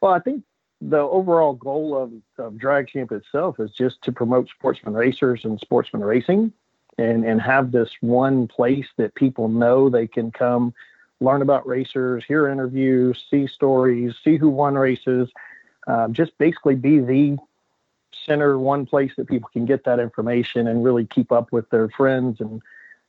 Well, 0.00 0.12
I 0.12 0.20
think 0.20 0.42
the 0.88 0.98
overall 0.98 1.54
goal 1.54 1.96
of, 1.96 2.12
of 2.44 2.58
Drag 2.58 2.88
Champ 2.88 3.10
itself 3.10 3.58
is 3.58 3.70
just 3.70 4.02
to 4.02 4.12
promote 4.12 4.48
sportsman 4.48 4.94
racers 4.94 5.44
and 5.44 5.58
sportsman 5.58 6.04
racing 6.04 6.52
and 6.98 7.24
and 7.24 7.40
have 7.40 7.72
this 7.72 7.90
one 8.00 8.46
place 8.46 8.86
that 8.98 9.14
people 9.14 9.48
know 9.48 9.88
they 9.88 10.06
can 10.06 10.30
come 10.30 10.74
learn 11.20 11.42
about 11.42 11.66
racers, 11.66 12.24
hear 12.26 12.48
interviews, 12.48 13.24
see 13.30 13.46
stories, 13.46 14.14
see 14.22 14.36
who 14.36 14.48
won 14.48 14.74
races, 14.74 15.30
um, 15.86 16.12
just 16.12 16.36
basically 16.38 16.74
be 16.74 16.98
the 16.98 17.38
center, 18.26 18.58
one 18.58 18.84
place 18.84 19.12
that 19.16 19.26
people 19.26 19.48
can 19.52 19.64
get 19.64 19.84
that 19.84 19.98
information 19.98 20.66
and 20.66 20.84
really 20.84 21.06
keep 21.06 21.32
up 21.32 21.50
with 21.50 21.68
their 21.70 21.88
friends 21.88 22.40
and 22.40 22.60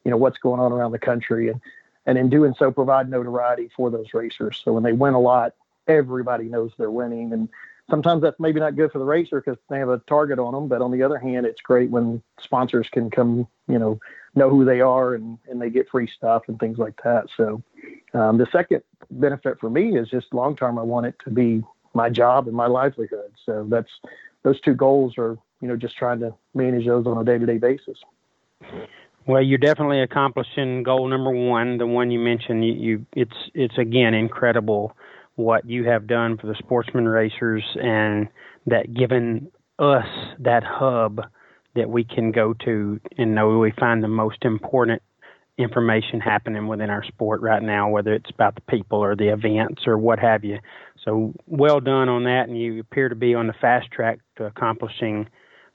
you 0.03 0.11
know 0.11 0.17
what's 0.17 0.37
going 0.37 0.59
on 0.59 0.71
around 0.71 0.91
the 0.91 0.99
country 0.99 1.49
and 1.49 1.59
and 2.05 2.17
in 2.17 2.29
doing 2.29 2.53
so 2.57 2.71
provide 2.71 3.09
notoriety 3.09 3.69
for 3.75 3.89
those 3.89 4.13
racers. 4.13 4.61
So 4.63 4.73
when 4.73 4.83
they 4.83 4.93
win 4.93 5.13
a 5.13 5.19
lot, 5.19 5.53
everybody 5.87 6.45
knows 6.45 6.71
they're 6.77 6.91
winning 6.91 7.33
and 7.33 7.49
sometimes 7.89 8.21
that's 8.21 8.39
maybe 8.39 8.59
not 8.59 8.75
good 8.75 8.91
for 8.91 8.99
the 8.99 9.05
racer 9.05 9.41
because 9.41 9.59
they 9.69 9.79
have 9.79 9.89
a 9.89 9.99
target 10.07 10.39
on 10.39 10.53
them. 10.53 10.67
But 10.67 10.81
on 10.81 10.91
the 10.91 11.03
other 11.03 11.17
hand, 11.17 11.45
it's 11.45 11.61
great 11.61 11.89
when 11.89 12.21
sponsors 12.39 12.89
can 12.89 13.09
come, 13.09 13.47
you 13.67 13.79
know, 13.79 13.99
know 14.33 14.49
who 14.49 14.65
they 14.65 14.81
are 14.81 15.13
and, 15.13 15.37
and 15.49 15.61
they 15.61 15.69
get 15.69 15.89
free 15.89 16.07
stuff 16.07 16.43
and 16.47 16.59
things 16.59 16.77
like 16.77 17.01
that. 17.03 17.27
So 17.35 17.63
um, 18.13 18.37
the 18.37 18.47
second 18.51 18.81
benefit 19.11 19.59
for 19.59 19.69
me 19.69 19.97
is 19.97 20.09
just 20.09 20.33
long 20.33 20.55
term. 20.55 20.79
I 20.79 20.83
want 20.83 21.05
it 21.05 21.15
to 21.25 21.29
be 21.29 21.63
my 21.93 22.09
job 22.09 22.47
and 22.47 22.55
my 22.55 22.67
livelihood. 22.67 23.31
So 23.45 23.65
that's 23.69 23.91
those 24.43 24.59
two 24.61 24.73
goals 24.73 25.17
are, 25.17 25.37
you 25.61 25.67
know, 25.67 25.75
just 25.75 25.95
trying 25.97 26.19
to 26.19 26.33
manage 26.53 26.85
those 26.85 27.07
on 27.07 27.17
a 27.17 27.23
day 27.23 27.37
to 27.37 27.45
day 27.45 27.57
basis. 27.57 27.97
Well, 29.27 29.41
you're 29.41 29.57
definitely 29.57 30.01
accomplishing 30.01 30.83
goal 30.83 31.07
number 31.07 31.31
one, 31.31 31.77
the 31.77 31.87
one 31.87 32.11
you 32.11 32.19
mentioned. 32.19 32.63
You, 32.65 32.73
you 32.73 33.05
it's 33.15 33.49
it's 33.53 33.77
again 33.77 34.13
incredible 34.13 34.95
what 35.35 35.67
you 35.69 35.85
have 35.85 36.07
done 36.07 36.37
for 36.37 36.47
the 36.47 36.55
sportsman 36.59 37.07
racers 37.07 37.63
and 37.75 38.27
that 38.67 38.93
given 38.93 39.51
us 39.79 40.07
that 40.39 40.63
hub 40.63 41.21
that 41.75 41.89
we 41.89 42.03
can 42.03 42.31
go 42.31 42.53
to 42.53 42.99
and 43.17 43.35
know 43.35 43.59
we 43.59 43.73
find 43.77 44.01
the 44.01 44.07
most 44.07 44.37
important 44.43 45.01
information 45.57 46.19
happening 46.19 46.67
within 46.67 46.89
our 46.89 47.03
sport 47.03 47.41
right 47.41 47.63
now, 47.63 47.89
whether 47.89 48.13
it's 48.13 48.29
about 48.29 48.55
the 48.55 48.61
people 48.61 48.99
or 48.99 49.15
the 49.15 49.31
events 49.31 49.83
or 49.87 49.97
what 49.97 50.19
have 50.19 50.43
you. 50.43 50.59
So 51.03 51.33
well 51.47 51.79
done 51.79 52.09
on 52.09 52.23
that, 52.23 52.47
and 52.47 52.59
you 52.59 52.79
appear 52.79 53.09
to 53.09 53.15
be 53.15 53.35
on 53.35 53.47
the 53.47 53.53
fast 53.61 53.91
track 53.91 54.19
to 54.37 54.45
accomplishing 54.45 55.27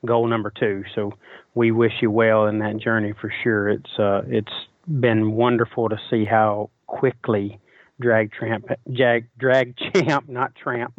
goal 0.05 0.27
number 0.27 0.51
two. 0.57 0.83
So 0.93 1.13
we 1.55 1.71
wish 1.71 1.93
you 2.01 2.11
well 2.11 2.47
in 2.47 2.59
that 2.59 2.77
journey 2.77 3.13
for 3.19 3.33
sure. 3.43 3.69
It's 3.69 3.99
uh, 3.99 4.21
it's 4.27 4.53
been 4.87 5.31
wonderful 5.31 5.89
to 5.89 5.97
see 6.09 6.25
how 6.25 6.69
quickly 6.87 7.59
Drag 8.01 8.31
Tramp, 8.31 8.65
Jag, 8.91 9.27
Drag 9.37 9.75
Champ, 9.77 10.27
not 10.27 10.53
Tramp. 10.55 10.93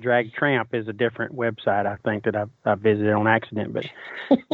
Drag 0.00 0.32
Tramp 0.32 0.74
is 0.74 0.88
a 0.88 0.92
different 0.92 1.34
website 1.36 1.86
I 1.86 1.96
think 2.04 2.24
that 2.24 2.34
I, 2.34 2.44
I 2.64 2.74
visited 2.74 3.12
on 3.12 3.26
accident, 3.26 3.74
but 3.74 3.84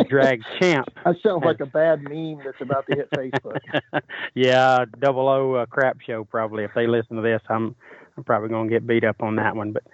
Drag 0.08 0.42
Champ. 0.60 0.88
That 1.04 1.16
sounds 1.22 1.44
like 1.44 1.60
a 1.60 1.66
bad 1.66 2.02
meme 2.02 2.40
that's 2.44 2.60
about 2.60 2.86
to 2.90 2.96
hit 2.96 3.10
Facebook. 3.10 3.58
yeah, 4.34 4.84
double 5.00 5.28
O 5.28 5.54
uh, 5.54 5.66
crap 5.66 5.98
show 6.06 6.24
probably. 6.24 6.64
If 6.64 6.72
they 6.74 6.86
listen 6.86 7.16
to 7.16 7.22
this, 7.22 7.40
I'm 7.48 7.74
I'm 8.16 8.24
probably 8.24 8.48
going 8.48 8.68
to 8.68 8.74
get 8.74 8.86
beat 8.86 9.04
up 9.04 9.22
on 9.22 9.36
that 9.36 9.54
one. 9.54 9.72
But 9.72 9.84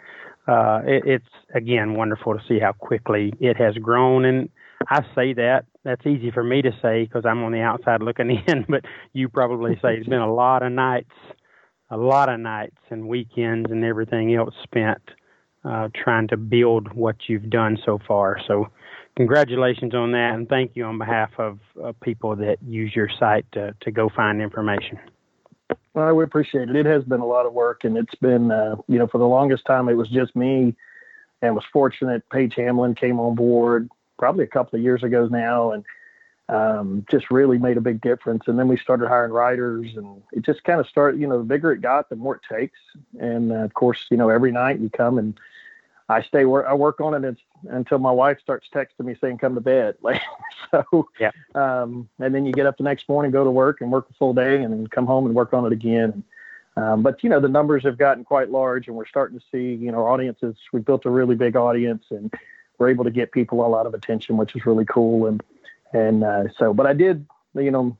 uh, 0.50 0.80
it, 0.86 1.02
it's 1.06 1.34
again 1.54 1.94
wonderful 1.94 2.34
to 2.34 2.40
see 2.48 2.58
how 2.58 2.72
quickly 2.72 3.32
it 3.40 3.56
has 3.56 3.74
grown, 3.74 4.24
and 4.24 4.48
I 4.88 5.02
say 5.14 5.34
that. 5.34 5.66
That's 5.84 6.06
easy 6.06 6.30
for 6.30 6.44
me 6.44 6.62
to 6.62 6.70
say 6.80 7.04
because 7.04 7.24
I'm 7.26 7.42
on 7.42 7.50
the 7.52 7.60
outside 7.60 8.02
looking 8.02 8.30
in, 8.46 8.64
but 8.68 8.84
you 9.12 9.28
probably 9.28 9.74
say 9.82 9.96
it's 9.96 10.08
been 10.08 10.20
a 10.20 10.32
lot 10.32 10.62
of 10.62 10.72
nights, 10.72 11.10
a 11.92 11.96
lot 11.96 12.30
of 12.30 12.40
nights 12.40 12.78
and 12.90 13.06
weekends 13.06 13.70
and 13.70 13.84
everything 13.84 14.34
else 14.34 14.54
spent 14.62 15.02
uh, 15.64 15.88
trying 15.94 16.26
to 16.26 16.36
build 16.38 16.92
what 16.94 17.16
you've 17.28 17.50
done 17.50 17.78
so 17.84 18.00
far. 18.08 18.38
So, 18.48 18.68
congratulations 19.14 19.94
on 19.94 20.12
that, 20.12 20.34
and 20.34 20.48
thank 20.48 20.72
you 20.74 20.84
on 20.84 20.96
behalf 20.96 21.30
of 21.38 21.58
uh, 21.84 21.92
people 22.02 22.34
that 22.36 22.56
use 22.66 22.96
your 22.96 23.10
site 23.20 23.44
to, 23.52 23.74
to 23.82 23.90
go 23.90 24.08
find 24.08 24.40
information. 24.40 24.98
Well, 25.92 26.18
I 26.18 26.22
appreciate 26.22 26.70
it. 26.70 26.76
It 26.76 26.86
has 26.86 27.04
been 27.04 27.20
a 27.20 27.26
lot 27.26 27.44
of 27.44 27.52
work, 27.52 27.84
and 27.84 27.98
it's 27.98 28.14
been, 28.16 28.50
uh, 28.50 28.76
you 28.88 28.98
know, 28.98 29.06
for 29.06 29.18
the 29.18 29.26
longest 29.26 29.66
time 29.66 29.88
it 29.90 29.94
was 29.94 30.08
just 30.08 30.34
me, 30.34 30.74
and 31.42 31.54
was 31.54 31.64
fortunate. 31.72 32.22
Paige 32.30 32.54
Hamlin 32.56 32.94
came 32.94 33.20
on 33.20 33.34
board 33.34 33.90
probably 34.18 34.44
a 34.44 34.48
couple 34.48 34.78
of 34.78 34.82
years 34.82 35.02
ago 35.02 35.26
now, 35.26 35.72
and 35.72 35.84
um, 36.52 37.06
just 37.10 37.30
really 37.30 37.56
made 37.56 37.78
a 37.78 37.80
big 37.80 38.02
difference. 38.02 38.44
And 38.46 38.58
then 38.58 38.68
we 38.68 38.76
started 38.76 39.08
hiring 39.08 39.32
writers, 39.32 39.96
and 39.96 40.22
it 40.32 40.42
just 40.42 40.62
kind 40.64 40.80
of 40.80 40.86
started. 40.86 41.20
You 41.20 41.26
know, 41.26 41.38
the 41.38 41.44
bigger 41.44 41.72
it 41.72 41.80
got, 41.80 42.10
the 42.10 42.16
more 42.16 42.36
it 42.36 42.42
takes. 42.54 42.78
And 43.18 43.50
uh, 43.50 43.56
of 43.56 43.72
course, 43.72 44.06
you 44.10 44.18
know, 44.18 44.28
every 44.28 44.52
night 44.52 44.78
you 44.78 44.90
come 44.90 45.18
and 45.18 45.38
I 46.10 46.20
stay 46.20 46.44
work. 46.44 46.66
I 46.68 46.74
work 46.74 47.00
on 47.00 47.24
it 47.24 47.38
until 47.70 47.98
my 47.98 48.10
wife 48.10 48.38
starts 48.40 48.68
texting 48.72 49.06
me 49.06 49.16
saying 49.18 49.38
come 49.38 49.54
to 49.54 49.62
bed. 49.62 49.96
Like 50.02 50.20
so. 50.70 51.08
Yeah. 51.18 51.30
Um, 51.54 52.08
and 52.18 52.34
then 52.34 52.44
you 52.44 52.52
get 52.52 52.66
up 52.66 52.76
the 52.76 52.84
next 52.84 53.08
morning, 53.08 53.30
go 53.30 53.44
to 53.44 53.50
work, 53.50 53.80
and 53.80 53.90
work 53.90 54.10
a 54.10 54.14
full 54.14 54.34
day, 54.34 54.62
and 54.62 54.72
then 54.72 54.86
come 54.88 55.06
home 55.06 55.24
and 55.24 55.34
work 55.34 55.54
on 55.54 55.64
it 55.64 55.72
again. 55.72 56.22
Um, 56.76 57.02
but 57.02 57.22
you 57.22 57.30
know 57.30 57.40
the 57.40 57.48
numbers 57.48 57.82
have 57.84 57.96
gotten 57.96 58.24
quite 58.24 58.50
large, 58.50 58.88
and 58.88 58.96
we're 58.96 59.06
starting 59.06 59.38
to 59.38 59.44
see 59.50 59.74
you 59.82 59.90
know 59.90 60.06
audiences. 60.06 60.56
We 60.70 60.80
built 60.80 61.06
a 61.06 61.10
really 61.10 61.34
big 61.34 61.56
audience, 61.56 62.04
and 62.10 62.32
we're 62.76 62.90
able 62.90 63.04
to 63.04 63.10
get 63.10 63.32
people 63.32 63.64
a 63.64 63.68
lot 63.68 63.86
of 63.86 63.94
attention, 63.94 64.36
which 64.36 64.54
is 64.54 64.66
really 64.66 64.84
cool. 64.84 65.26
And 65.26 65.42
and 65.92 66.24
uh, 66.24 66.44
so, 66.58 66.72
but 66.74 66.86
I 66.86 66.92
did 66.92 67.26
you 67.54 67.70
know 67.70 67.96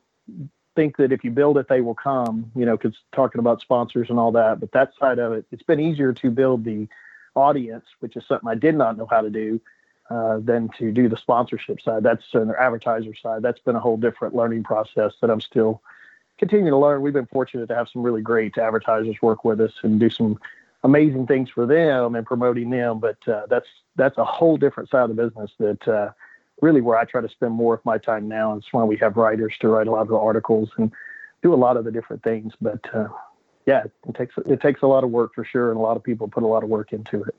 think 0.74 0.96
that 0.96 1.12
if 1.12 1.22
you 1.24 1.30
build 1.30 1.58
it, 1.58 1.68
they 1.68 1.80
will 1.80 1.94
come. 1.94 2.50
You 2.54 2.66
know, 2.66 2.76
because 2.76 2.96
talking 3.12 3.38
about 3.38 3.60
sponsors 3.60 4.10
and 4.10 4.18
all 4.18 4.32
that. 4.32 4.60
But 4.60 4.72
that 4.72 4.92
side 4.98 5.18
of 5.18 5.32
it, 5.32 5.46
it's 5.52 5.62
been 5.62 5.80
easier 5.80 6.12
to 6.12 6.30
build 6.30 6.64
the 6.64 6.88
audience, 7.34 7.84
which 8.00 8.16
is 8.16 8.24
something 8.26 8.48
I 8.48 8.54
did 8.54 8.74
not 8.74 8.96
know 8.96 9.06
how 9.10 9.22
to 9.22 9.30
do, 9.30 9.60
uh, 10.10 10.38
than 10.40 10.68
to 10.78 10.92
do 10.92 11.08
the 11.08 11.16
sponsorship 11.16 11.80
side. 11.80 12.02
That's 12.02 12.24
the 12.32 12.54
advertiser 12.58 13.14
side. 13.14 13.42
That's 13.42 13.60
been 13.60 13.76
a 13.76 13.80
whole 13.80 13.96
different 13.96 14.34
learning 14.34 14.64
process 14.64 15.14
that 15.20 15.30
I'm 15.30 15.40
still 15.40 15.82
continuing 16.38 16.72
to 16.72 16.78
learn. 16.78 17.02
We've 17.02 17.12
been 17.12 17.26
fortunate 17.26 17.68
to 17.68 17.74
have 17.74 17.88
some 17.88 18.02
really 18.02 18.20
great 18.20 18.58
advertisers 18.58 19.16
work 19.22 19.44
with 19.44 19.60
us 19.60 19.72
and 19.82 20.00
do 20.00 20.10
some 20.10 20.38
amazing 20.84 21.26
things 21.26 21.50
for 21.50 21.66
them 21.66 22.14
and 22.14 22.26
promoting 22.26 22.70
them. 22.70 22.98
But 22.98 23.16
uh, 23.28 23.46
that's 23.48 23.68
that's 23.96 24.18
a 24.18 24.24
whole 24.24 24.56
different 24.56 24.90
side 24.90 25.08
of 25.08 25.16
the 25.16 25.22
business 25.22 25.50
that 25.58 25.88
uh, 25.88 26.10
really 26.62 26.80
where 26.80 26.96
I 26.96 27.04
try 27.04 27.20
to 27.20 27.28
spend 27.28 27.52
more 27.52 27.74
of 27.74 27.84
my 27.84 27.98
time 27.98 28.28
now. 28.28 28.52
And 28.52 28.62
it's 28.62 28.72
why 28.72 28.84
we 28.84 28.96
have 28.98 29.16
writers 29.16 29.52
to 29.60 29.68
write 29.68 29.88
a 29.88 29.90
lot 29.90 30.02
of 30.02 30.08
the 30.08 30.16
articles 30.16 30.70
and 30.78 30.90
do 31.42 31.52
a 31.52 31.56
lot 31.56 31.76
of 31.76 31.84
the 31.84 31.90
different 31.90 32.22
things. 32.22 32.54
But 32.60 32.80
uh, 32.94 33.08
yeah, 33.66 33.82
it 34.08 34.14
takes 34.16 34.34
it 34.46 34.60
takes 34.62 34.80
a 34.82 34.86
lot 34.86 35.04
of 35.04 35.10
work 35.10 35.32
for 35.34 35.44
sure, 35.44 35.70
and 35.70 35.78
a 35.78 35.82
lot 35.82 35.96
of 35.96 36.02
people 36.02 36.28
put 36.28 36.42
a 36.42 36.46
lot 36.46 36.62
of 36.62 36.70
work 36.70 36.92
into 36.92 37.22
it. 37.24 37.34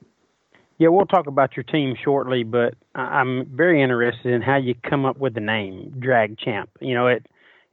Yeah, 0.77 0.89
we'll 0.89 1.06
talk 1.06 1.27
about 1.27 1.56
your 1.56 1.63
team 1.63 1.96
shortly, 2.03 2.44
but 2.44 2.75
I'm 2.96 3.46
very 3.56 3.82
interested 3.82 4.34
in 4.34 4.42
how 4.42 4.58
you 4.58 4.75
come 4.89 5.06
up 5.06 5.18
with 5.18 5.34
the 5.34 5.39
name 5.39 5.94
Drag 6.00 6.38
Champ. 6.38 6.70
You 6.82 6.94
know, 6.94 7.08
it 7.08 7.25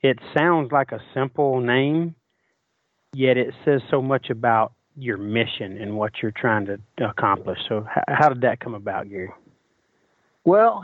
it 0.02 0.18
sounds 0.36 0.70
like 0.72 0.92
a 0.92 1.00
simple 1.12 1.60
name, 1.60 2.14
yet 3.12 3.36
it 3.36 3.54
says 3.64 3.80
so 3.90 4.00
much 4.00 4.30
about 4.30 4.72
your 4.96 5.16
mission 5.16 5.78
and 5.80 5.96
what 5.96 6.12
you're 6.22 6.32
trying 6.32 6.66
to 6.66 6.78
accomplish. 7.04 7.58
So, 7.68 7.86
how, 7.88 8.02
how 8.08 8.28
did 8.28 8.42
that 8.42 8.60
come 8.60 8.74
about, 8.74 9.08
Gary? 9.08 9.30
Well, 10.44 10.82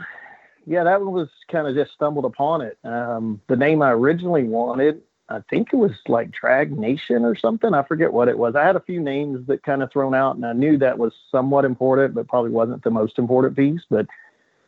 yeah, 0.67 0.83
that 0.83 1.01
one 1.01 1.13
was 1.13 1.29
kind 1.51 1.67
of 1.67 1.73
just 1.73 1.93
stumbled 1.93 2.25
upon 2.25 2.61
it. 2.61 2.77
Um, 2.83 3.41
the 3.47 3.55
name 3.55 3.81
I 3.81 3.91
originally 3.91 4.43
wanted 4.43 5.01
I 5.29 5.41
think 5.49 5.73
it 5.73 5.75
was 5.75 5.91
like 6.07 6.31
Drag 6.31 6.77
Nation 6.77 7.25
or 7.25 7.35
something. 7.35 7.73
I 7.73 7.83
forget 7.83 8.13
what 8.13 8.29
it 8.29 8.37
was. 8.37 8.55
I 8.55 8.63
had 8.63 8.77
a 8.77 8.81
few 8.81 9.01
names 9.01 9.45
that 9.47 9.63
kind 9.63 9.83
of 9.83 9.91
thrown 9.91 10.15
out, 10.15 10.35
and 10.35 10.45
I 10.45 10.53
knew 10.53 10.77
that 10.77 10.97
was 10.97 11.13
somewhat 11.31 11.65
important, 11.65 12.13
but 12.13 12.27
probably 12.27 12.51
wasn't 12.51 12.83
the 12.83 12.91
most 12.91 13.19
important 13.19 13.57
piece. 13.57 13.81
But 13.89 14.07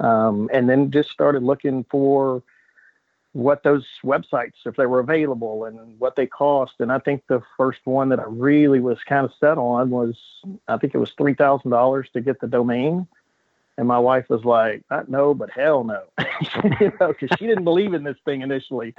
um, 0.01 0.49
and 0.51 0.69
then 0.69 0.91
just 0.91 1.11
started 1.11 1.43
looking 1.43 1.85
for 1.89 2.43
what 3.31 3.63
those 3.63 3.85
websites, 4.03 4.53
if 4.65 4.75
they 4.75 4.85
were 4.85 4.99
available, 4.99 5.63
and 5.63 5.97
what 5.97 6.17
they 6.17 6.25
cost. 6.25 6.73
And 6.79 6.91
I 6.91 6.99
think 6.99 7.23
the 7.27 7.41
first 7.55 7.79
one 7.85 8.09
that 8.09 8.19
I 8.19 8.25
really 8.27 8.81
was 8.81 8.97
kind 9.07 9.25
of 9.25 9.31
set 9.39 9.57
on 9.57 9.91
was, 9.91 10.17
I 10.67 10.77
think 10.77 10.93
it 10.93 10.99
was 10.99 11.11
three 11.11 11.35
thousand 11.35 11.71
dollars 11.71 12.09
to 12.13 12.21
get 12.21 12.41
the 12.41 12.47
domain. 12.47 13.07
And 13.79 13.87
my 13.87 13.97
wife 13.97 14.25
was 14.27 14.43
like, 14.43 14.83
"No, 15.07 15.33
but 15.33 15.49
hell 15.51 15.85
no," 15.85 16.03
you 16.81 16.91
know, 16.99 17.07
because 17.07 17.29
she 17.39 17.47
didn't 17.47 17.63
believe 17.63 17.93
in 17.93 18.03
this 18.03 18.17
thing 18.25 18.41
initially. 18.41 18.93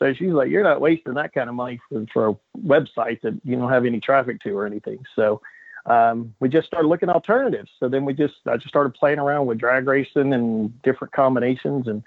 So 0.00 0.12
she's 0.12 0.32
like, 0.32 0.50
you're 0.50 0.64
not 0.64 0.80
wasting 0.80 1.14
that 1.14 1.32
kind 1.32 1.48
of 1.48 1.54
money 1.54 1.80
for, 1.88 2.04
for 2.12 2.28
a 2.30 2.36
website 2.58 3.20
that 3.22 3.40
you 3.44 3.56
don't 3.56 3.70
have 3.70 3.86
any 3.86 4.00
traffic 4.00 4.40
to 4.40 4.50
or 4.50 4.66
anything. 4.66 4.98
So 5.14 5.40
um, 5.86 6.34
we 6.40 6.48
just 6.48 6.66
started 6.66 6.88
looking 6.88 7.08
alternatives. 7.08 7.70
So 7.78 7.88
then 7.88 8.04
we 8.04 8.14
just, 8.14 8.34
I 8.46 8.56
just 8.56 8.68
started 8.68 8.94
playing 8.94 9.20
around 9.20 9.46
with 9.46 9.58
drag 9.58 9.86
racing 9.86 10.32
and 10.32 10.82
different 10.82 11.14
combinations. 11.14 11.86
And 11.86 12.02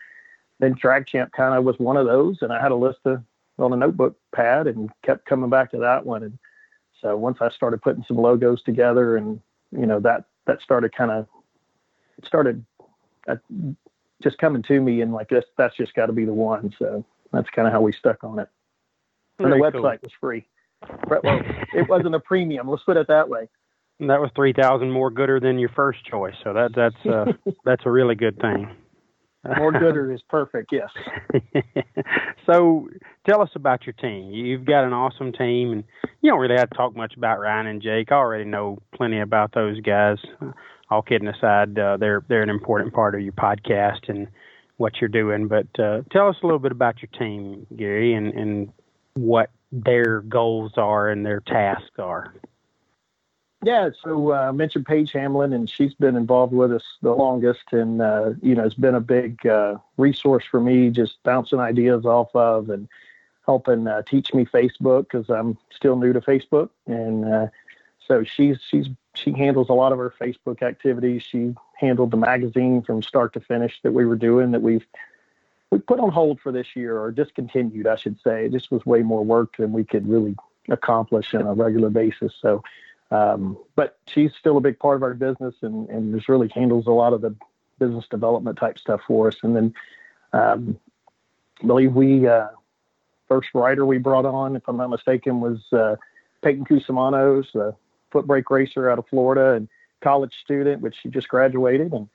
then 0.59 0.75
Drag 0.79 1.07
Champ 1.07 1.31
kind 1.31 1.55
of 1.55 1.63
was 1.63 1.79
one 1.79 1.97
of 1.97 2.05
those. 2.05 2.39
And 2.41 2.51
I 2.51 2.61
had 2.61 2.71
a 2.71 2.75
list 2.75 2.99
of, 3.05 3.23
on 3.57 3.73
a 3.73 3.77
notebook 3.77 4.17
pad 4.35 4.67
and 4.67 4.89
kept 5.03 5.25
coming 5.25 5.49
back 5.49 5.71
to 5.71 5.77
that 5.77 6.05
one. 6.05 6.23
And 6.23 6.37
so 7.01 7.17
once 7.17 7.37
I 7.41 7.49
started 7.49 7.81
putting 7.81 8.03
some 8.03 8.17
logos 8.17 8.61
together 8.61 9.17
and, 9.17 9.41
you 9.71 9.85
know, 9.85 9.99
that, 10.01 10.25
that 10.47 10.61
started 10.61 10.93
kind 10.93 11.11
of, 11.11 11.27
it 12.19 12.27
started 12.27 12.65
uh, 13.27 13.35
just 14.21 14.37
coming 14.37 14.63
to 14.63 14.79
me 14.79 15.01
and 15.01 15.13
like, 15.13 15.29
this, 15.29 15.45
that's 15.57 15.75
just 15.77 15.93
got 15.93 16.07
to 16.07 16.13
be 16.13 16.25
the 16.25 16.33
one. 16.33 16.73
So 16.77 17.05
that's 17.31 17.49
kind 17.55 17.67
of 17.67 17.73
how 17.73 17.81
we 17.81 17.93
stuck 17.93 18.23
on 18.23 18.39
it. 18.39 18.49
And 19.39 19.47
Very 19.47 19.59
the 19.59 19.65
website 19.65 20.01
cool. 20.01 20.09
was 20.09 20.11
free. 20.19 20.45
Well, 21.09 21.41
it 21.73 21.87
wasn't 21.89 22.15
a 22.15 22.19
premium. 22.19 22.67
Let's 22.67 22.83
put 22.83 22.97
it 22.97 23.07
that 23.07 23.29
way. 23.29 23.49
And 23.99 24.09
that 24.09 24.21
was 24.21 24.31
three 24.33 24.53
thousand 24.53 24.91
more 24.91 25.11
gooder 25.11 25.41
than 25.41 25.59
your 25.59 25.69
first 25.69 26.05
choice. 26.05 26.35
So 26.43 26.53
that 26.53 26.71
that's 26.73 27.05
uh, 27.05 27.51
that's 27.65 27.83
a 27.85 27.91
really 27.91 28.15
good 28.15 28.39
thing. 28.39 28.73
more 29.57 29.73
gooder 29.73 30.13
is 30.13 30.21
perfect. 30.29 30.71
Yes. 30.71 30.89
so 32.45 32.87
tell 33.27 33.41
us 33.41 33.49
about 33.55 33.85
your 33.85 33.93
team. 33.93 34.31
You've 34.31 34.63
got 34.63 34.85
an 34.85 34.93
awesome 34.93 35.33
team, 35.33 35.73
and 35.73 35.83
you 36.21 36.31
don't 36.31 36.39
really 36.39 36.55
have 36.55 36.69
to 36.69 36.77
talk 36.77 36.95
much 36.95 37.15
about 37.17 37.39
Ryan 37.39 37.67
and 37.67 37.81
Jake. 37.81 38.11
I 38.11 38.15
already 38.15 38.45
know 38.45 38.79
plenty 38.95 39.19
about 39.19 39.53
those 39.53 39.81
guys. 39.81 40.17
All 40.89 41.01
kidding 41.01 41.27
aside, 41.27 41.77
uh, 41.77 41.97
they're 41.97 42.23
they're 42.27 42.41
an 42.41 42.49
important 42.49 42.93
part 42.93 43.13
of 43.15 43.21
your 43.21 43.33
podcast 43.33 44.09
and 44.09 44.27
what 44.77 44.99
you're 44.99 45.07
doing. 45.09 45.47
But 45.47 45.67
uh, 45.79 46.01
tell 46.11 46.29
us 46.29 46.37
a 46.41 46.45
little 46.45 46.59
bit 46.59 46.71
about 46.71 47.01
your 47.01 47.09
team, 47.19 47.67
Gary, 47.75 48.13
and, 48.13 48.33
and 48.33 48.73
what 49.13 49.51
their 49.71 50.21
goals 50.21 50.73
are 50.77 51.09
and 51.09 51.25
their 51.25 51.41
tasks 51.41 51.99
are. 51.99 52.33
Yeah, 53.61 53.89
so 54.01 54.31
uh, 54.31 54.47
I 54.47 54.51
mentioned 54.51 54.85
Paige 54.85 55.11
Hamlin, 55.11 55.51
and 55.51 55.69
she's 55.69 55.93
been 55.93 56.15
involved 56.15 56.53
with 56.53 56.71
us 56.71 56.83
the 57.01 57.11
longest, 57.11 57.73
and 57.73 58.01
uh, 58.01 58.31
you 58.41 58.55
know, 58.55 58.63
it's 58.63 58.73
been 58.73 58.95
a 58.95 59.01
big 59.01 59.45
uh, 59.45 59.75
resource 59.97 60.45
for 60.49 60.61
me, 60.61 60.89
just 60.89 61.21
bouncing 61.23 61.59
ideas 61.59 62.05
off 62.05 62.33
of 62.33 62.69
and 62.69 62.87
helping 63.45 63.85
uh, 63.85 64.01
teach 64.03 64.33
me 64.33 64.45
Facebook 64.45 65.09
because 65.09 65.29
I'm 65.29 65.57
still 65.71 65.97
new 65.97 66.13
to 66.13 66.21
Facebook, 66.21 66.69
and 66.87 67.25
uh, 67.25 67.47
so 68.07 68.23
she's 68.23 68.59
she's 68.61 68.87
she 69.15 69.31
handles 69.31 69.69
a 69.69 69.73
lot 69.73 69.91
of 69.91 69.99
our 69.99 70.13
Facebook 70.19 70.61
activities. 70.61 71.23
She 71.23 71.55
handled 71.77 72.11
the 72.11 72.17
magazine 72.17 72.81
from 72.81 73.01
start 73.01 73.33
to 73.33 73.39
finish 73.39 73.79
that 73.83 73.91
we 73.91 74.05
were 74.05 74.15
doing 74.15 74.51
that 74.51 74.61
we've 74.61 74.85
we 75.71 75.77
put 75.79 75.99
on 75.99 76.09
hold 76.09 76.39
for 76.39 76.51
this 76.51 76.75
year 76.75 76.99
or 76.99 77.11
discontinued, 77.11 77.85
I 77.85 77.95
should 77.95 78.19
say. 78.21 78.47
This 78.47 78.71
was 78.71 78.85
way 78.85 79.03
more 79.03 79.23
work 79.23 79.57
than 79.57 79.71
we 79.71 79.83
could 79.83 80.07
really 80.09 80.35
accomplish 80.67 81.33
on 81.35 81.41
a 81.41 81.53
regular 81.53 81.89
basis. 81.89 82.33
So, 82.41 82.63
um, 83.11 83.57
but 83.75 83.99
she's 84.07 84.31
still 84.33 84.57
a 84.57 84.61
big 84.61 84.79
part 84.79 84.95
of 84.95 85.03
our 85.03 85.13
business 85.13 85.55
and, 85.61 85.87
and 85.89 86.15
just 86.15 86.27
really 86.27 86.49
handles 86.49 86.87
a 86.87 86.91
lot 86.91 87.13
of 87.13 87.21
the 87.21 87.35
business 87.77 88.07
development 88.09 88.57
type 88.57 88.79
stuff 88.79 89.01
for 89.07 89.27
us. 89.27 89.37
And 89.43 89.55
then, 89.55 89.73
um, 90.33 90.79
I 91.61 91.67
believe 91.67 91.93
we, 91.93 92.27
uh, 92.27 92.47
first 93.27 93.49
writer 93.53 93.85
we 93.85 93.99
brought 93.99 94.25
on, 94.25 94.55
if 94.55 94.67
I'm 94.67 94.77
not 94.77 94.89
mistaken, 94.89 95.39
was, 95.39 95.61
uh, 95.71 95.97
Peyton 96.41 96.65
Cusamanos, 96.65 97.51
the 97.51 97.75
foot 98.11 98.27
brake 98.27 98.49
racer 98.49 98.89
out 98.89 98.99
of 98.99 99.07
Florida 99.07 99.53
and 99.53 99.67
college 100.01 100.33
student, 100.43 100.81
which 100.81 100.95
she 101.01 101.09
just 101.09 101.27
graduated. 101.27 101.91
And 101.91 102.09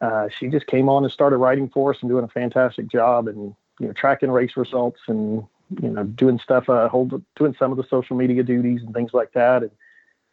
uh, 0.00 0.28
she 0.28 0.48
just 0.48 0.66
came 0.66 0.88
on 0.88 1.04
and 1.04 1.12
started 1.12 1.36
writing 1.36 1.68
for 1.68 1.90
us 1.92 1.98
and 2.00 2.10
doing 2.10 2.24
a 2.24 2.28
fantastic 2.28 2.88
job 2.88 3.28
and, 3.28 3.54
you 3.78 3.86
know, 3.86 3.92
tracking 3.92 4.30
race 4.30 4.56
results 4.56 5.00
and, 5.06 5.44
you 5.80 5.90
know, 5.90 6.04
doing 6.04 6.38
stuff, 6.38 6.68
uh, 6.68 6.88
hold, 6.88 7.22
doing 7.36 7.54
some 7.58 7.70
of 7.70 7.76
the 7.76 7.86
social 7.88 8.16
media 8.16 8.42
duties 8.42 8.82
and 8.82 8.94
things 8.94 9.14
like 9.14 9.32
that. 9.32 9.62
And, 9.62 9.70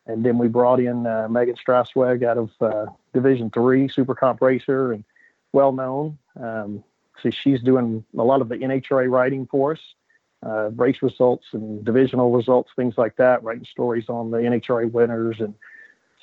and 0.07 0.25
then 0.25 0.37
we 0.37 0.47
brought 0.47 0.79
in 0.79 1.05
uh, 1.05 1.27
Megan 1.29 1.55
Strasweg 1.55 2.23
out 2.23 2.37
of 2.37 2.49
uh, 2.61 2.91
Division 3.13 3.51
Three, 3.51 3.87
Super 3.87 4.15
Comp 4.15 4.41
racer, 4.41 4.91
and 4.91 5.03
well 5.51 5.71
known. 5.71 6.17
Um, 6.39 6.83
so 7.21 7.29
she's 7.29 7.61
doing 7.61 8.03
a 8.17 8.23
lot 8.23 8.41
of 8.41 8.49
the 8.49 8.55
NHRA 8.55 9.09
writing 9.09 9.47
for 9.51 9.73
us 9.73 9.79
uh, 10.45 10.69
race 10.71 11.01
results 11.01 11.45
and 11.51 11.83
divisional 11.83 12.31
results, 12.31 12.71
things 12.75 12.95
like 12.97 13.15
that, 13.17 13.43
writing 13.43 13.65
stories 13.65 14.09
on 14.09 14.31
the 14.31 14.37
NHRA 14.37 14.91
winners. 14.91 15.39
And 15.39 15.53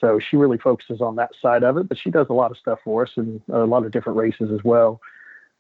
so 0.01 0.19
she 0.19 0.37
really 0.37 0.59
focuses 0.59 1.01
on 1.01 1.17
that 1.17 1.31
side 1.41 1.63
of 1.63 1.77
it, 1.77 1.89
but 1.89 1.99
she 1.99 2.11
does 2.11 2.27
a 2.31 2.33
lot 2.33 2.51
of 2.51 2.59
stuff 2.59 2.79
for 2.85 3.03
us 3.03 3.11
and 3.17 3.41
a 3.53 3.65
lot 3.65 3.85
of 3.85 3.93
different 3.93 4.19
races 4.19 4.51
as 4.51 4.65
well. 4.65 5.01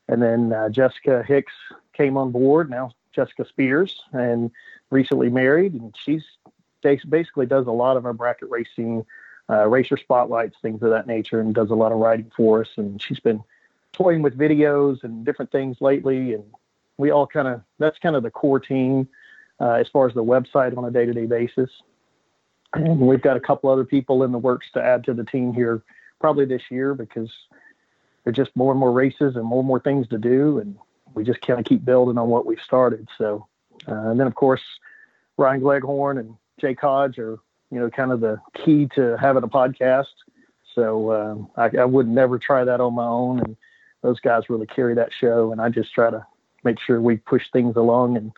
And 0.08 0.22
then 0.22 0.52
uh, 0.52 0.68
Jessica 0.68 1.24
Hicks 1.26 1.52
came 1.92 2.16
on 2.16 2.30
board. 2.30 2.70
Now 2.70 2.92
Jessica 3.16 3.46
Spears, 3.48 4.02
and 4.12 4.50
recently 4.90 5.30
married, 5.30 5.72
and 5.72 5.94
she's 6.04 6.22
basically 7.08 7.46
does 7.46 7.66
a 7.66 7.72
lot 7.72 7.96
of 7.96 8.06
our 8.06 8.12
bracket 8.12 8.48
racing, 8.48 9.04
uh, 9.50 9.66
racer 9.66 9.96
spotlights, 9.96 10.56
things 10.62 10.80
of 10.82 10.90
that 10.90 11.08
nature, 11.08 11.40
and 11.40 11.52
does 11.52 11.70
a 11.70 11.74
lot 11.74 11.90
of 11.90 11.98
writing 11.98 12.30
for 12.36 12.60
us. 12.60 12.68
And 12.76 13.02
she's 13.02 13.18
been 13.18 13.42
toying 13.92 14.22
with 14.22 14.38
videos 14.38 15.02
and 15.02 15.24
different 15.24 15.50
things 15.50 15.78
lately, 15.80 16.34
and 16.34 16.44
we 16.98 17.10
all 17.10 17.26
kind 17.26 17.48
of 17.48 17.62
that's 17.78 17.98
kind 17.98 18.16
of 18.16 18.22
the 18.22 18.30
core 18.30 18.60
team 18.60 19.08
uh, 19.60 19.72
as 19.72 19.88
far 19.88 20.06
as 20.06 20.14
the 20.14 20.24
website 20.24 20.76
on 20.76 20.84
a 20.84 20.90
day-to-day 20.90 21.26
basis. 21.26 21.70
And 22.74 23.00
we've 23.00 23.22
got 23.22 23.36
a 23.36 23.40
couple 23.40 23.70
other 23.70 23.84
people 23.84 24.22
in 24.22 24.32
the 24.32 24.38
works 24.38 24.66
to 24.74 24.82
add 24.82 25.04
to 25.04 25.14
the 25.14 25.24
team 25.24 25.52
here 25.52 25.82
probably 26.20 26.44
this 26.44 26.62
year 26.70 26.94
because 26.94 27.30
there's 28.24 28.36
just 28.36 28.54
more 28.56 28.72
and 28.72 28.80
more 28.80 28.92
races 28.92 29.36
and 29.36 29.44
more 29.44 29.60
and 29.60 29.68
more 29.68 29.80
things 29.80 30.08
to 30.08 30.18
do, 30.18 30.58
and 30.58 30.76
we 31.14 31.24
just 31.24 31.40
kind 31.40 31.60
of 31.60 31.64
keep 31.64 31.84
building 31.84 32.18
on 32.18 32.28
what 32.28 32.44
we've 32.44 32.60
started. 32.60 33.08
So, 33.16 33.46
uh, 33.88 34.10
and 34.10 34.18
then 34.18 34.26
of 34.26 34.34
course, 34.34 34.62
Ryan 35.36 35.60
Gleghorn 35.60 36.18
and 36.18 36.34
Jake 36.60 36.80
Hodge 36.80 37.18
are 37.18 37.38
you 37.70 37.78
know 37.78 37.88
kind 37.88 38.10
of 38.10 38.20
the 38.20 38.40
key 38.54 38.88
to 38.94 39.16
having 39.16 39.44
a 39.44 39.48
podcast. 39.48 40.06
So 40.74 41.12
um, 41.12 41.48
I, 41.56 41.70
I 41.78 41.84
would 41.84 42.08
never 42.08 42.38
try 42.38 42.64
that 42.64 42.80
on 42.80 42.94
my 42.94 43.06
own, 43.06 43.38
and 43.38 43.56
those 44.02 44.20
guys 44.20 44.50
really 44.50 44.66
carry 44.66 44.94
that 44.94 45.10
show, 45.12 45.52
and 45.52 45.60
I 45.60 45.68
just 45.68 45.94
try 45.94 46.10
to 46.10 46.26
make 46.66 46.76
sure 46.86 47.00
we 47.00 47.16
push 47.16 47.44
things 47.52 47.76
along 47.76 48.16
and 48.16 48.32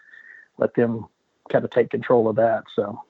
let 0.59 0.75
them 0.75 1.07
kind 1.51 1.64
of 1.64 1.71
take 1.71 1.91
control 1.91 2.29
of 2.29 2.37
that. 2.37 2.64
So. 2.77 3.01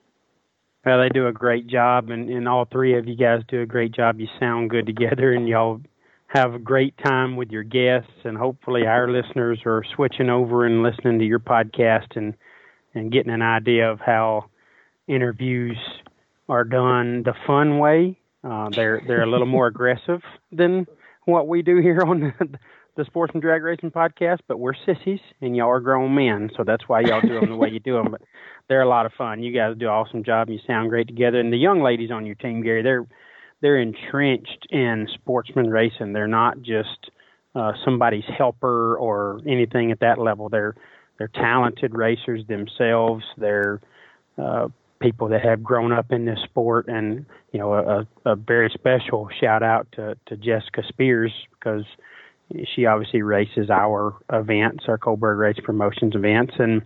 Well, 0.85 1.01
they 1.01 1.09
do 1.09 1.27
a 1.27 1.33
great 1.33 1.67
job, 1.67 2.09
and, 2.09 2.29
and 2.29 2.47
all 2.47 2.65
three 2.65 2.97
of 2.97 3.07
you 3.07 3.15
guys 3.15 3.41
do 3.47 3.61
a 3.61 3.65
great 3.65 3.91
job. 3.91 4.19
You 4.19 4.27
sound 4.39 4.69
good 4.69 4.85
together, 4.85 5.33
and 5.33 5.47
y'all 5.47 5.81
have 6.27 6.53
a 6.53 6.59
great 6.59 6.95
time 7.05 7.35
with 7.35 7.51
your 7.51 7.63
guests. 7.63 8.11
And 8.23 8.37
hopefully, 8.37 8.87
our 8.87 9.11
listeners 9.11 9.59
are 9.65 9.83
switching 9.95 10.29
over 10.29 10.65
and 10.65 10.81
listening 10.81 11.19
to 11.19 11.25
your 11.25 11.39
podcast 11.39 12.15
and 12.15 12.33
and 12.95 13.11
getting 13.11 13.31
an 13.31 13.41
idea 13.41 13.91
of 13.91 13.99
how 13.99 14.45
interviews 15.07 15.77
are 16.47 16.63
done 16.63 17.23
the 17.23 17.33
fun 17.45 17.77
way. 17.77 18.17
Uh, 18.43 18.69
they're 18.69 19.01
they're 19.05 19.23
a 19.23 19.29
little 19.29 19.47
more 19.47 19.67
aggressive 19.75 20.21
than 20.51 20.87
what 21.25 21.47
we 21.47 21.61
do 21.61 21.77
here 21.77 22.01
on 22.07 22.19
the, 22.21 22.59
the 22.99 23.05
Sportsman 23.05 23.39
Drag 23.39 23.63
Racing 23.63 23.91
podcast, 23.91 24.39
but 24.45 24.59
we're 24.59 24.73
sissies 24.85 25.21
and 25.39 25.55
y'all 25.55 25.69
are 25.69 25.79
grown 25.79 26.13
men, 26.13 26.51
so 26.57 26.65
that's 26.65 26.83
why 26.89 26.99
y'all 26.99 27.21
do 27.21 27.39
them 27.39 27.49
the 27.49 27.55
way 27.55 27.69
you 27.69 27.79
do 27.79 27.93
them. 27.93 28.11
But 28.11 28.21
they're 28.67 28.81
a 28.81 28.89
lot 28.89 29.05
of 29.05 29.13
fun. 29.13 29.41
You 29.41 29.53
guys 29.53 29.77
do 29.79 29.85
an 29.85 29.91
awesome 29.91 30.21
job. 30.21 30.49
And 30.49 30.59
you 30.59 30.61
sound 30.67 30.89
great 30.89 31.07
together. 31.07 31.39
And 31.39 31.51
the 31.51 31.57
young 31.57 31.81
ladies 31.81 32.11
on 32.11 32.25
your 32.25 32.35
team, 32.35 32.61
Gary, 32.61 32.83
they're 32.83 33.07
they're 33.61 33.79
entrenched 33.79 34.67
in 34.69 35.07
sportsman 35.13 35.69
racing. 35.69 36.11
They're 36.11 36.27
not 36.27 36.61
just 36.61 37.09
uh, 37.55 37.71
somebody's 37.85 38.25
helper 38.37 38.97
or 38.97 39.39
anything 39.47 39.91
at 39.93 40.01
that 40.01 40.19
level. 40.19 40.49
They're 40.49 40.75
they're 41.17 41.31
talented 41.33 41.95
racers 41.95 42.45
themselves. 42.47 43.23
They're 43.37 43.79
uh, 44.37 44.67
people 45.01 45.29
that 45.29 45.41
have 45.45 45.63
grown 45.63 45.93
up 45.93 46.11
in 46.11 46.25
this 46.25 46.39
sport, 46.43 46.89
and 46.89 47.25
you 47.53 47.59
know 47.59 47.73
a, 47.73 48.05
a 48.25 48.35
very 48.35 48.69
special 48.73 49.29
shout 49.39 49.63
out 49.63 49.87
to 49.93 50.17
to 50.25 50.35
Jessica 50.35 50.83
Spears 50.89 51.31
because 51.53 51.85
she 52.73 52.85
obviously 52.85 53.21
races 53.21 53.69
our 53.69 54.15
events, 54.31 54.85
our 54.87 54.97
Coburg 54.97 55.37
Race 55.37 55.59
Promotions 55.63 56.15
events, 56.15 56.53
and 56.57 56.81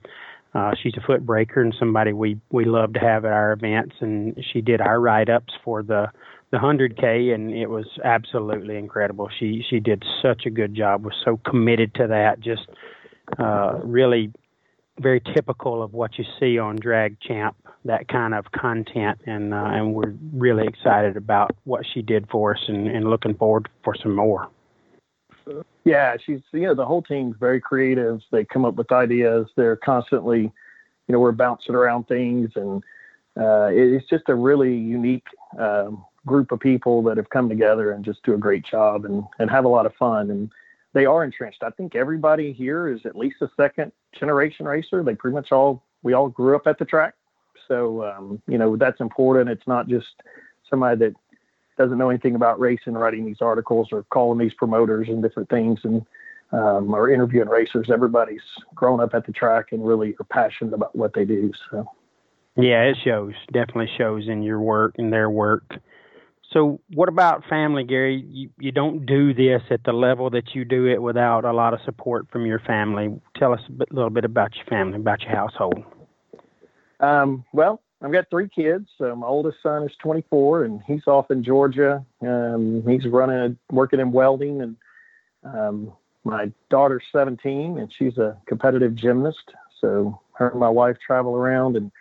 uh, 0.54 0.72
she's 0.82 0.94
a 0.98 1.02
foot 1.06 1.26
breaker 1.26 1.62
and 1.62 1.74
somebody 1.80 2.14
we 2.14 2.40
we 2.52 2.66
love 2.66 2.94
to 2.94 3.00
have 3.00 3.26
at 3.26 3.32
our 3.32 3.54
events. 3.54 3.96
And 4.00 4.38
she 4.52 4.62
did 4.62 4.82
our 4.82 5.00
write 5.00 5.30
ups 5.30 5.54
for 5.64 5.82
the 5.84 6.08
the 6.52 6.60
hundred 6.60 6.98
K, 6.98 7.32
and 7.32 7.52
it 7.52 7.68
was 7.68 7.86
absolutely 8.04 8.78
incredible. 8.78 9.30
She 9.40 9.64
she 9.70 9.80
did 9.80 10.04
such 10.22 10.46
a 10.46 10.50
good 10.50 10.76
job. 10.76 11.06
Was 11.06 11.16
so 11.26 11.40
committed 11.50 11.96
to 11.96 12.08
that. 12.08 12.40
Just 12.40 12.68
uh, 13.40 13.80
really 13.84 14.32
very 15.00 15.22
typical 15.34 15.82
of 15.82 15.94
what 15.94 16.20
you 16.20 16.26
see 16.40 16.60
on 16.60 16.76
Drag 16.76 17.20
Champ. 17.20 17.56
That 17.86 18.08
kind 18.08 18.34
of 18.34 18.46
content, 18.52 19.20
and 19.26 19.54
uh, 19.54 19.70
and 19.72 19.94
we're 19.94 20.14
really 20.34 20.68
excited 20.68 21.18
about 21.18 21.52
what 21.64 21.86
she 21.94 22.02
did 22.02 22.30
for 22.30 22.56
us, 22.56 22.62
and, 22.68 22.88
and 22.88 23.10
looking 23.10 23.34
forward 23.34 23.68
for 23.84 23.96
some 24.02 24.16
more. 24.16 24.50
Yeah, 25.84 26.16
she's 26.24 26.42
you 26.52 26.62
know 26.62 26.76
the 26.76 26.86
whole 26.86 27.02
team's 27.02 27.36
very 27.40 27.60
creative. 27.60 28.22
They 28.32 28.46
come 28.46 28.66
up 28.66 28.76
with 28.76 28.92
ideas. 28.92 29.48
They're 29.56 29.76
constantly, 29.76 30.42
you 30.42 30.52
know, 31.10 31.20
we're 31.20 31.32
bouncing 31.32 31.76
around 31.76 32.08
things, 32.08 32.52
and 32.56 32.84
uh, 33.38 33.70
it's 33.72 34.08
just 34.08 34.30
a 34.30 34.36
really 34.36 34.76
unique 34.76 35.28
um, 35.60 36.06
group 36.26 36.52
of 36.52 36.60
people 36.60 37.04
that 37.04 37.18
have 37.18 37.30
come 37.30 37.50
together 37.50 37.92
and 37.92 38.06
just 38.06 38.24
do 38.24 38.34
a 38.34 38.38
great 38.38 38.66
job 38.66 39.06
and 39.06 39.24
and 39.40 39.50
have 39.50 39.66
a 39.66 39.70
lot 39.70 39.86
of 39.86 39.94
fun. 39.96 40.32
And 40.32 40.50
they 40.94 41.06
are 41.06 41.24
entrenched. 41.24 41.64
I 41.64 41.72
think 41.72 41.96
everybody 41.96 42.54
here 42.54 42.88
is 42.88 43.02
at 43.06 43.18
least 43.18 43.42
a 43.42 43.50
second 43.58 43.92
generation 44.18 44.66
racer. 44.66 45.04
They 45.04 45.16
pretty 45.16 45.36
much 45.36 45.52
all 45.52 45.84
we 46.04 46.14
all 46.14 46.30
grew 46.30 46.56
up 46.56 46.68
at 46.68 46.80
the 46.80 46.86
track, 46.86 47.16
so 47.68 48.06
um, 48.06 48.42
you 48.48 48.58
know 48.58 48.78
that's 48.78 49.02
important. 49.02 49.50
It's 49.50 49.68
not 49.68 49.90
just 49.90 50.08
somebody 50.70 50.98
that 51.00 51.14
doesn't 51.78 51.98
know 51.98 52.10
anything 52.10 52.36
about 52.36 52.60
racing 52.60 52.94
writing 52.94 53.26
these 53.26 53.42
articles 53.42 53.90
or 53.92 54.04
calling 54.04 54.40
these 54.40 54.54
promoters 54.54 55.08
and 55.10 55.22
different 55.22 55.50
things 55.50 55.80
and 55.84 56.06
um, 56.52 56.94
or 56.94 57.10
interviewing 57.10 57.50
racers. 57.50 57.90
Everybody's 57.92 58.42
grown 58.76 59.00
up 59.00 59.14
at 59.14 59.26
the 59.26 59.32
track 59.32 59.72
and 59.72 59.86
really 59.86 60.16
are 60.20 60.26
passionate 60.30 60.74
about 60.74 60.96
what 60.96 61.14
they 61.14 61.26
do. 61.26 61.52
So. 61.72 61.90
Yeah, 62.56 62.84
it 62.84 62.98
shows. 63.04 63.34
Definitely 63.52 63.90
shows 63.98 64.28
in 64.28 64.44
your 64.44 64.60
work 64.60 64.96
and 65.00 65.12
their 65.12 65.30
work. 65.30 65.64
So, 66.52 66.80
what 66.94 67.10
about 67.10 67.44
family, 67.50 67.84
Gary? 67.84 68.24
You, 68.28 68.50
you 68.60 68.72
don't 68.72 69.08
do 69.08 69.34
this 69.34 69.64
at 69.72 69.84
the 69.84 69.92
level 69.92 70.30
that 70.30 70.54
you 70.54 70.64
do 70.64 70.86
it 70.86 71.02
without 71.02 71.46
a 71.46 71.52
lot 71.52 71.74
of 71.74 71.80
support 71.84 72.28
from 72.32 72.46
your 72.46 72.60
family. 72.60 73.20
Tell 73.36 73.54
us 73.54 73.62
a 73.68 73.72
bit, 73.72 73.92
little 73.92 74.12
bit 74.12 74.24
about 74.24 74.56
your 74.56 74.66
family, 74.66 74.98
about 74.98 75.22
your 75.22 75.32
household. 75.32 75.84
Um, 77.00 77.44
well, 77.54 77.82
I've 78.04 78.12
got 78.12 78.30
three 78.30 78.50
kids. 78.50 78.90
So 78.98 79.16
my 79.16 79.28
oldest 79.28 79.58
son 79.64 79.84
is 79.84 79.96
24, 80.00 80.66
and 80.66 80.82
he's 80.86 81.08
off 81.08 81.32
in 81.32 81.44
Georgia. 81.44 82.06
Um, 82.22 82.84
he's 82.86 83.06
running, 83.08 83.58
working 83.72 84.02
in 84.02 84.12
welding, 84.12 84.62
and 84.62 84.76
um, 85.44 85.94
my 86.26 86.52
daughter's 86.70 87.04
17, 87.14 87.78
and 87.78 87.92
she's 87.98 88.18
a 88.18 88.38
competitive 88.46 88.94
gymnast. 88.94 89.54
So 89.80 90.20
her 90.34 90.50
and 90.50 90.60
my 90.60 90.70
wife 90.70 90.98
travel 91.06 91.36
around 91.36 91.78
and 91.78 91.92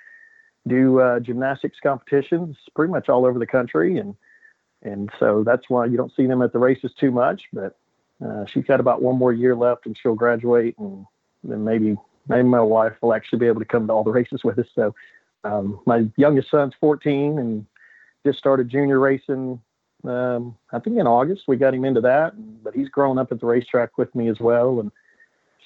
do 0.66 1.00
uh, 1.00 1.20
gymnastics 1.20 1.78
competitions 1.80 2.56
pretty 2.74 2.92
much 2.92 3.08
all 3.08 3.24
over 3.24 3.38
the 3.38 3.46
country, 3.46 3.98
and 3.98 4.16
and 4.82 5.10
so 5.20 5.44
that's 5.44 5.68
why 5.68 5.86
you 5.86 5.96
don't 5.96 6.12
see 6.16 6.26
them 6.26 6.42
at 6.42 6.52
the 6.52 6.58
races 6.58 6.92
too 6.98 7.12
much. 7.12 7.42
But 7.52 7.76
uh, 8.24 8.46
she's 8.46 8.64
got 8.64 8.80
about 8.80 9.02
one 9.02 9.16
more 9.16 9.32
year 9.32 9.54
left, 9.54 9.86
and 9.86 9.96
she'll 9.96 10.14
graduate, 10.14 10.76
and 10.78 11.06
then 11.44 11.64
maybe 11.64 11.96
maybe 12.28 12.48
my 12.48 12.60
wife 12.60 12.94
will 13.00 13.14
actually 13.14 13.40
be 13.40 13.46
able 13.46 13.60
to 13.60 13.66
come 13.66 13.86
to 13.86 13.92
all 13.92 14.04
the 14.04 14.10
races 14.10 14.42
with 14.44 14.58
us. 14.58 14.66
So 14.74 14.94
um, 15.44 15.80
my 15.86 16.06
youngest 16.16 16.50
son's 16.50 16.74
14 16.80 17.38
and 17.38 17.66
just 18.24 18.38
started 18.38 18.68
junior 18.68 18.98
racing. 18.98 19.60
Um, 20.04 20.56
I 20.72 20.78
think 20.78 20.98
in 20.98 21.06
August 21.06 21.42
we 21.46 21.56
got 21.56 21.74
him 21.74 21.84
into 21.84 22.00
that, 22.02 22.32
but 22.62 22.74
he's 22.74 22.88
grown 22.88 23.18
up 23.18 23.32
at 23.32 23.40
the 23.40 23.46
racetrack 23.46 23.98
with 23.98 24.14
me 24.14 24.28
as 24.28 24.40
well. 24.40 24.80
And 24.80 24.90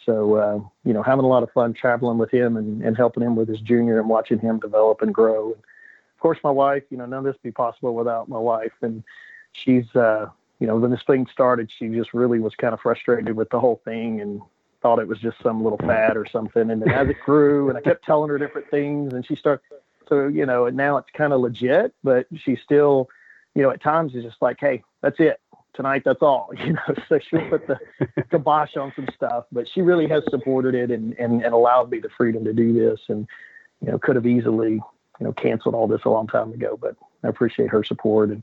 so, 0.05 0.35
uh, 0.37 0.61
you 0.85 0.93
know, 0.93 1.03
having 1.03 1.25
a 1.25 1.29
lot 1.29 1.43
of 1.43 1.51
fun 1.53 1.75
traveling 1.75 2.19
with 2.19 2.31
him 2.31 2.57
and, 2.57 2.83
and 2.83 2.97
helping 2.97 3.23
him 3.23 3.35
with 3.35 3.49
his 3.49 3.61
junior 3.61 3.99
and 3.99 4.09
watching 4.09 4.39
him 4.39 4.61
develop 4.61 5.03
and 5.03 5.15
grow. 5.15 5.47
And 5.47 5.57
of 5.57 6.21
course, 6.21 6.39
my 6.45 6.51
wife, 6.51 6.85
you 6.91 6.97
know, 6.97 7.07
none 7.07 7.21
of 7.21 7.25
this 7.25 7.41
be 7.43 7.51
possible 7.51 7.95
without 7.95 8.29
my 8.29 8.39
wife. 8.39 8.73
And 8.83 9.03
she's, 9.53 9.85
uh, 9.95 10.27
you 10.61 10.67
know, 10.67 10.77
when 10.77 10.91
this 10.91 11.03
thing 11.07 11.27
started, 11.33 11.71
she 11.77 11.89
just 11.89 12.15
really 12.15 12.39
was 12.39 12.55
kind 12.55 12.73
of 12.73 12.81
frustrated 12.81 13.37
with 13.37 13.51
the 13.51 13.61
whole 13.61 13.81
thing 13.85 14.21
and 14.21 14.41
thought 14.87 15.01
it 15.01 15.09
was 15.09 15.19
just 15.19 15.37
some 15.43 15.65
little 15.65 15.79
fad 15.79 16.17
or 16.17 16.25
something. 16.25 16.71
And 16.71 16.81
then 16.81 16.93
as 16.93 17.09
it 17.09 17.17
grew, 17.25 17.69
and 17.69 17.77
I 17.77 17.81
kept 17.81 18.05
telling 18.05 18.31
her 18.31 18.39
different 18.39 18.71
things, 18.71 19.13
and 19.13 19.27
she 19.27 19.35
started. 19.35 19.63
So 20.09 20.29
you 20.29 20.47
know, 20.47 20.67
and 20.67 20.77
now 20.77 20.97
it's 20.99 21.11
kind 21.13 21.33
of 21.33 21.41
legit, 21.41 21.93
but 22.05 22.29
she 22.37 22.55
still, 22.55 23.09
you 23.57 23.63
know, 23.63 23.71
at 23.71 23.83
times 23.83 24.15
is 24.15 24.23
just 24.23 24.41
like, 24.41 24.59
hey, 24.61 24.85
that's 25.03 25.19
it 25.19 25.41
tonight. 25.75 26.03
That's 26.05 26.23
all. 26.23 26.53
You 26.65 26.75
know, 26.75 26.95
so 27.09 27.19
she'll 27.19 27.49
put 27.49 27.67
the 27.67 27.81
kibosh 28.31 28.77
on 28.77 28.93
some 28.95 29.09
stuff, 29.13 29.47
but 29.51 29.67
she 29.69 29.81
really 29.81 30.07
has 30.07 30.23
supported 30.31 30.77
it 30.77 30.93
and 30.93 31.15
and 31.19 31.43
and 31.43 31.53
allowed 31.53 31.91
me 31.91 31.99
the 31.99 32.11
freedom 32.17 32.45
to 32.45 32.53
do 32.53 32.73
this, 32.73 33.01
and 33.09 33.27
you 33.81 33.91
know, 33.91 33.99
could 33.99 34.15
have 34.15 34.27
easily 34.27 34.75
you 34.75 35.25
know 35.27 35.33
canceled 35.33 35.75
all 35.75 35.89
this 35.89 36.05
a 36.05 36.11
long 36.11 36.29
time 36.29 36.53
ago, 36.53 36.79
but 36.81 36.95
I 37.25 37.29
appreciate 37.29 37.71
her 37.71 37.83
support 37.83 38.31
and 38.31 38.41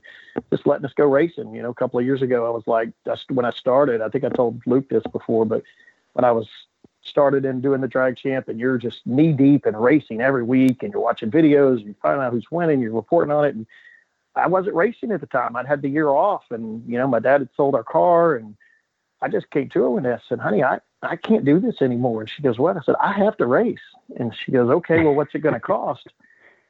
just 0.50 0.66
letting 0.66 0.84
us 0.84 0.92
go 0.94 1.06
racing. 1.06 1.54
You 1.54 1.62
know, 1.62 1.70
a 1.70 1.74
couple 1.74 1.98
of 1.98 2.04
years 2.04 2.20
ago, 2.20 2.46
I 2.46 2.50
was 2.50 2.66
like, 2.66 2.90
when 3.30 3.46
I 3.46 3.50
started, 3.52 4.02
I 4.02 4.10
think 4.10 4.24
I 4.24 4.28
told 4.28 4.60
Luke 4.66 4.90
this 4.90 5.04
before, 5.10 5.46
but 5.46 5.62
when 6.14 6.24
I 6.24 6.32
was 6.32 6.48
started 7.02 7.44
in 7.44 7.60
doing 7.60 7.80
the 7.80 7.88
drag 7.88 8.16
champ 8.16 8.48
and 8.48 8.58
you're 8.58 8.78
just 8.78 9.06
knee 9.06 9.32
deep 9.32 9.66
in 9.66 9.76
racing 9.76 10.20
every 10.20 10.42
week 10.42 10.82
and 10.82 10.92
you're 10.92 11.02
watching 11.02 11.30
videos 11.30 11.76
and 11.76 11.86
you 11.86 11.94
find 12.00 12.20
out 12.20 12.32
who's 12.32 12.50
winning, 12.50 12.80
you're 12.80 12.92
reporting 12.92 13.32
on 13.32 13.44
it. 13.44 13.54
And 13.54 13.66
I 14.34 14.48
wasn't 14.48 14.74
racing 14.74 15.12
at 15.12 15.20
the 15.20 15.26
time. 15.26 15.54
I'd 15.54 15.66
had 15.66 15.82
the 15.82 15.88
year 15.88 16.08
off 16.08 16.44
and, 16.50 16.82
you 16.90 16.98
know, 16.98 17.06
my 17.06 17.20
dad 17.20 17.42
had 17.42 17.50
sold 17.56 17.74
our 17.74 17.84
car 17.84 18.34
and 18.36 18.56
I 19.20 19.28
just 19.28 19.50
came 19.50 19.68
to 19.70 19.82
her 19.82 19.90
one 19.90 20.02
day. 20.02 20.12
I 20.12 20.18
said, 20.28 20.40
honey, 20.40 20.62
I, 20.62 20.80
I 21.02 21.16
can't 21.16 21.44
do 21.44 21.60
this 21.60 21.82
anymore. 21.82 22.22
And 22.22 22.30
she 22.30 22.42
goes, 22.42 22.58
what? 22.58 22.76
I 22.76 22.80
said, 22.84 22.96
I 23.00 23.12
have 23.12 23.36
to 23.36 23.46
race. 23.46 23.78
And 24.16 24.34
she 24.34 24.52
goes, 24.52 24.70
okay, 24.70 25.02
well, 25.02 25.14
what's 25.14 25.34
it 25.34 25.40
going 25.40 25.54
to 25.60 25.60
cost? 25.60 26.08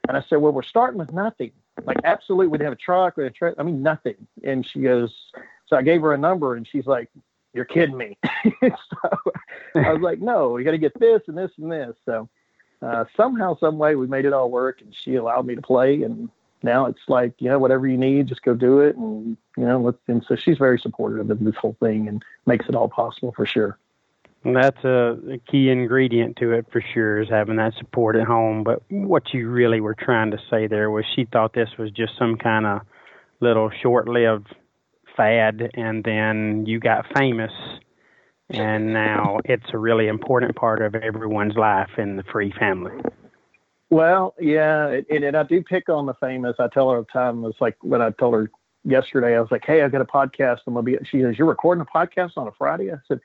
And 0.08 0.16
I 0.16 0.24
said, 0.28 0.36
well, 0.36 0.52
we're 0.52 0.62
starting 0.62 0.98
with 0.98 1.12
nothing. 1.12 1.52
Like, 1.84 1.96
absolutely, 2.04 2.48
we 2.48 2.58
didn't 2.58 2.66
have 2.66 2.74
a 2.74 2.76
truck, 2.76 3.16
we 3.16 3.24
had 3.24 3.32
a 3.32 3.34
truck. 3.34 3.54
I 3.58 3.62
mean, 3.62 3.82
nothing. 3.82 4.14
And 4.42 4.66
she 4.66 4.80
goes, 4.80 5.12
so 5.66 5.76
I 5.76 5.82
gave 5.82 6.02
her 6.02 6.12
a 6.12 6.18
number 6.18 6.54
and 6.54 6.66
she's 6.66 6.86
like, 6.86 7.10
you're 7.54 7.64
kidding 7.64 7.96
me. 7.96 8.18
so 8.60 8.70
I 9.74 9.92
was 9.92 10.02
like, 10.02 10.20
no, 10.20 10.50
we 10.50 10.64
got 10.64 10.72
to 10.72 10.78
get 10.78 10.98
this 10.98 11.22
and 11.28 11.38
this 11.38 11.52
and 11.56 11.70
this. 11.70 11.94
So 12.04 12.28
uh, 12.82 13.04
somehow, 13.16 13.56
some 13.58 13.78
way, 13.78 13.94
we 13.94 14.06
made 14.06 14.24
it 14.24 14.32
all 14.32 14.50
work, 14.50 14.80
and 14.80 14.94
she 14.94 15.14
allowed 15.14 15.46
me 15.46 15.54
to 15.54 15.62
play. 15.62 16.02
And 16.02 16.28
now 16.62 16.86
it's 16.86 17.00
like, 17.08 17.32
you 17.38 17.48
know, 17.48 17.58
whatever 17.58 17.86
you 17.86 17.96
need, 17.96 18.26
just 18.26 18.42
go 18.42 18.54
do 18.54 18.80
it. 18.80 18.96
And 18.96 19.36
you 19.56 19.64
know, 19.64 19.80
let's, 19.80 19.98
and 20.08 20.24
so 20.28 20.34
she's 20.34 20.58
very 20.58 20.78
supportive 20.78 21.30
of 21.30 21.42
this 21.42 21.54
whole 21.56 21.76
thing 21.80 22.08
and 22.08 22.22
makes 22.44 22.68
it 22.68 22.74
all 22.74 22.88
possible 22.88 23.32
for 23.36 23.46
sure. 23.46 23.78
And 24.42 24.56
that's 24.56 24.84
a, 24.84 25.16
a 25.32 25.38
key 25.50 25.70
ingredient 25.70 26.36
to 26.36 26.52
it 26.52 26.66
for 26.70 26.82
sure 26.92 27.22
is 27.22 27.30
having 27.30 27.56
that 27.56 27.72
support 27.78 28.14
at 28.16 28.26
home. 28.26 28.62
But 28.62 28.82
what 28.90 29.32
you 29.32 29.48
really 29.48 29.80
were 29.80 29.94
trying 29.94 30.32
to 30.32 30.38
say 30.50 30.66
there 30.66 30.90
was 30.90 31.06
she 31.14 31.24
thought 31.24 31.54
this 31.54 31.70
was 31.78 31.90
just 31.90 32.18
some 32.18 32.36
kind 32.36 32.66
of 32.66 32.82
little 33.40 33.70
short-lived 33.70 34.54
fad, 35.16 35.70
and 35.74 36.04
then 36.04 36.64
you 36.66 36.80
got 36.80 37.06
famous, 37.14 37.52
and 38.50 38.92
now 38.92 39.38
it's 39.44 39.66
a 39.72 39.78
really 39.78 40.08
important 40.08 40.56
part 40.56 40.82
of 40.82 40.94
everyone's 40.94 41.56
life 41.56 41.90
in 41.98 42.16
the 42.16 42.22
free 42.24 42.52
family. 42.52 42.92
Well, 43.90 44.34
yeah, 44.40 44.88
and, 44.88 45.24
and 45.24 45.36
I 45.36 45.44
do 45.44 45.62
pick 45.62 45.88
on 45.88 46.06
the 46.06 46.14
famous. 46.14 46.56
I 46.58 46.68
tell 46.68 46.90
her 46.90 46.96
all 46.96 47.02
the 47.02 47.12
time. 47.12 47.44
It's 47.44 47.60
like 47.60 47.76
when 47.80 48.02
I 48.02 48.10
told 48.10 48.34
her 48.34 48.50
yesterday, 48.84 49.36
I 49.36 49.40
was 49.40 49.50
like, 49.50 49.64
"Hey, 49.64 49.82
I 49.82 49.88
got 49.88 50.00
a 50.00 50.04
podcast. 50.04 50.60
I'm 50.66 50.74
gonna 50.74 50.82
be." 50.82 50.98
She 51.04 51.20
says, 51.20 51.38
"You're 51.38 51.48
recording 51.48 51.82
a 51.82 51.98
podcast 51.98 52.32
on 52.36 52.48
a 52.48 52.52
Friday?" 52.52 52.92
I 52.92 52.96
said, 53.06 53.20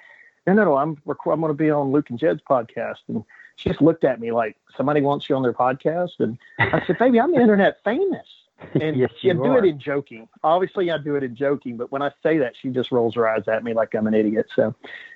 "No, 0.45 0.53
no, 0.53 0.65
no. 0.65 0.77
I'm 0.77 0.97
rec- 1.05 1.25
I'm 1.25 1.41
gonna 1.41 1.53
be 1.53 1.69
on 1.69 1.91
Luke 1.91 2.09
and 2.09 2.19
Jed's 2.19 2.41
podcast." 2.47 2.97
And 3.07 3.23
she 3.55 3.69
just 3.69 3.81
looked 3.81 4.03
at 4.03 4.19
me 4.19 4.31
like 4.31 4.57
somebody 4.77 5.01
wants 5.01 5.29
you 5.29 5.35
on 5.35 5.43
their 5.43 5.53
podcast, 5.53 6.19
and 6.19 6.37
I 6.59 6.85
said, 6.85 6.97
"Baby, 6.99 7.19
I'm 7.19 7.33
internet 7.33 7.83
famous." 7.83 8.27
And 8.81 8.95
yes, 8.95 9.11
you 9.21 9.33
you 9.33 9.33
do 9.35 9.43
are. 9.45 9.59
it 9.59 9.65
in 9.65 9.79
joking. 9.79 10.27
Obviously, 10.43 10.91
I 10.91 10.97
do 10.97 11.15
it 11.15 11.23
in 11.23 11.35
joking, 11.35 11.77
but 11.77 11.91
when 11.91 12.01
I 12.01 12.11
say 12.21 12.37
that, 12.39 12.53
she 12.61 12.69
just 12.69 12.91
rolls 12.91 13.15
her 13.15 13.27
eyes 13.27 13.47
at 13.47 13.63
me 13.63 13.73
like 13.73 13.95
I'm 13.95 14.07
an 14.07 14.13
idiot. 14.13 14.47
So, 14.55 14.75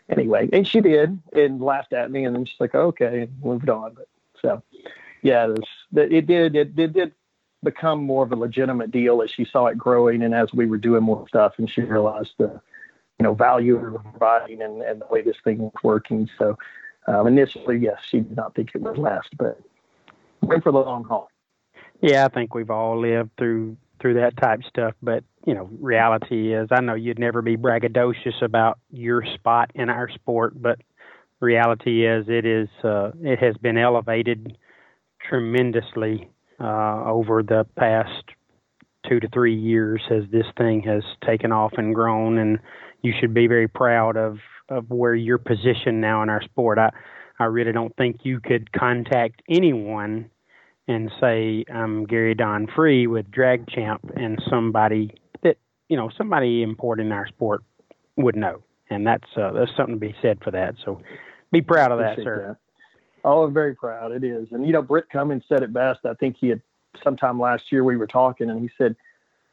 anyway, 0.09 0.49
and 0.53 0.67
she 0.67 0.81
did 0.81 1.19
and 1.33 1.61
laughed 1.61 1.93
at 1.93 2.09
me, 2.09 2.25
and 2.25 2.35
then 2.35 2.45
she's 2.45 2.59
like, 2.59 2.73
"Okay," 2.73 3.23
and 3.23 3.43
moved 3.43 3.69
on. 3.69 3.93
But 3.93 4.07
so, 4.41 4.63
yeah, 5.21 5.45
it, 5.45 5.49
was, 5.49 6.09
it 6.11 6.25
did 6.25 6.55
it 6.55 6.75
did 6.75 6.93
did 6.93 7.11
become 7.63 8.03
more 8.03 8.23
of 8.23 8.31
a 8.31 8.35
legitimate 8.35 8.91
deal 8.91 9.21
as 9.21 9.31
she 9.31 9.45
saw 9.45 9.67
it 9.67 9.77
growing 9.77 10.21
and 10.21 10.35
as 10.35 10.53
we 10.53 10.65
were 10.65 10.77
doing 10.77 11.03
more 11.03 11.27
stuff, 11.27 11.53
and 11.57 11.69
she 11.69 11.81
realized 11.81 12.33
the 12.37 12.61
you 13.19 13.23
know 13.23 13.33
value 13.33 13.77
we 13.77 13.89
were 13.89 13.99
providing 13.99 14.61
and, 14.61 14.81
and 14.81 15.01
the 15.01 15.07
way 15.07 15.21
this 15.21 15.37
thing 15.43 15.59
was 15.59 15.73
working. 15.83 16.29
So, 16.37 16.57
um, 17.07 17.27
initially, 17.27 17.77
yes, 17.77 17.99
she 18.07 18.19
did 18.19 18.35
not 18.35 18.55
think 18.55 18.71
it 18.73 18.81
would 18.81 18.97
last, 18.97 19.35
but 19.37 19.59
went 20.41 20.63
for 20.63 20.71
the 20.71 20.79
long 20.79 21.03
haul. 21.03 21.29
Yeah, 22.03 22.25
I 22.25 22.27
think 22.27 22.53
we've 22.53 22.69
all 22.69 22.99
lived 22.99 23.31
through 23.37 23.77
through 24.01 24.15
that 24.15 24.35
type 24.35 24.59
stuff. 24.67 24.93
But 25.01 25.23
you 25.47 25.53
know, 25.53 25.69
reality 25.79 26.53
is, 26.53 26.67
I 26.69 26.81
know 26.81 26.95
you'd 26.95 27.17
never 27.17 27.41
be 27.41 27.55
braggadocious 27.55 28.41
about 28.41 28.77
your 28.91 29.23
spot 29.35 29.71
in 29.73 29.89
our 29.89 30.09
sport, 30.09 30.61
but 30.61 30.79
reality 31.39 32.05
is, 32.05 32.25
it 32.27 32.45
is 32.45 32.67
uh, 32.83 33.11
it 33.21 33.39
has 33.39 33.55
been 33.55 33.77
elevated 33.77 34.57
tremendously 35.29 36.29
uh, 36.59 37.05
over 37.05 37.41
the 37.41 37.65
past 37.77 38.25
two 39.07 39.21
to 39.21 39.29
three 39.29 39.55
years 39.55 40.01
as 40.11 40.23
this 40.29 40.45
thing 40.57 40.81
has 40.81 41.03
taken 41.25 41.53
off 41.53 41.71
and 41.77 41.95
grown, 41.95 42.37
and 42.37 42.59
you 43.01 43.13
should 43.17 43.33
be 43.33 43.47
very 43.47 43.69
proud 43.69 44.17
of 44.17 44.39
of 44.67 44.89
where 44.89 45.15
you're 45.15 45.37
positioned 45.37 46.01
now 46.01 46.21
in 46.21 46.29
our 46.29 46.41
sport. 46.41 46.79
I 46.79 46.89
I 47.39 47.45
really 47.45 47.71
don't 47.71 47.95
think 47.95 48.25
you 48.25 48.41
could 48.41 48.73
contact 48.73 49.41
anyone 49.49 50.29
and 50.87 51.11
say 51.19 51.65
I'm 51.73 52.05
Gary 52.05 52.35
Don 52.35 52.67
Free 52.75 53.07
with 53.07 53.29
Drag 53.31 53.67
Champ 53.67 54.01
and 54.15 54.41
somebody 54.49 55.11
that 55.43 55.57
you 55.89 55.97
know 55.97 56.09
somebody 56.17 56.63
important 56.63 57.07
in 57.07 57.11
our 57.11 57.27
sport 57.27 57.63
would 58.17 58.35
know, 58.35 58.61
and 58.89 59.05
that's 59.05 59.27
uh, 59.37 59.51
there's 59.51 59.71
something 59.75 59.95
to 59.95 59.99
be 59.99 60.15
said 60.21 60.39
for 60.43 60.51
that. 60.51 60.75
So 60.83 61.01
be 61.51 61.61
proud 61.61 61.91
of 61.91 61.99
that, 61.99 62.17
sir. 62.23 62.47
that. 62.47 62.57
Oh, 63.23 63.43
I'm 63.43 63.53
very 63.53 63.75
proud. 63.75 64.11
It 64.11 64.23
is. 64.23 64.47
And, 64.51 64.65
you 64.65 64.73
know, 64.73 64.81
Britt 64.81 65.09
Cummings 65.09 65.43
said 65.47 65.63
it 65.63 65.71
best. 65.71 65.99
I 66.05 66.13
think 66.15 66.35
he 66.39 66.49
had 66.49 66.61
sometime 67.03 67.39
last 67.39 67.63
year 67.71 67.83
we 67.83 67.95
were 67.95 68.07
talking 68.07 68.49
and 68.49 68.59
he 68.59 68.69
said, 68.77 68.95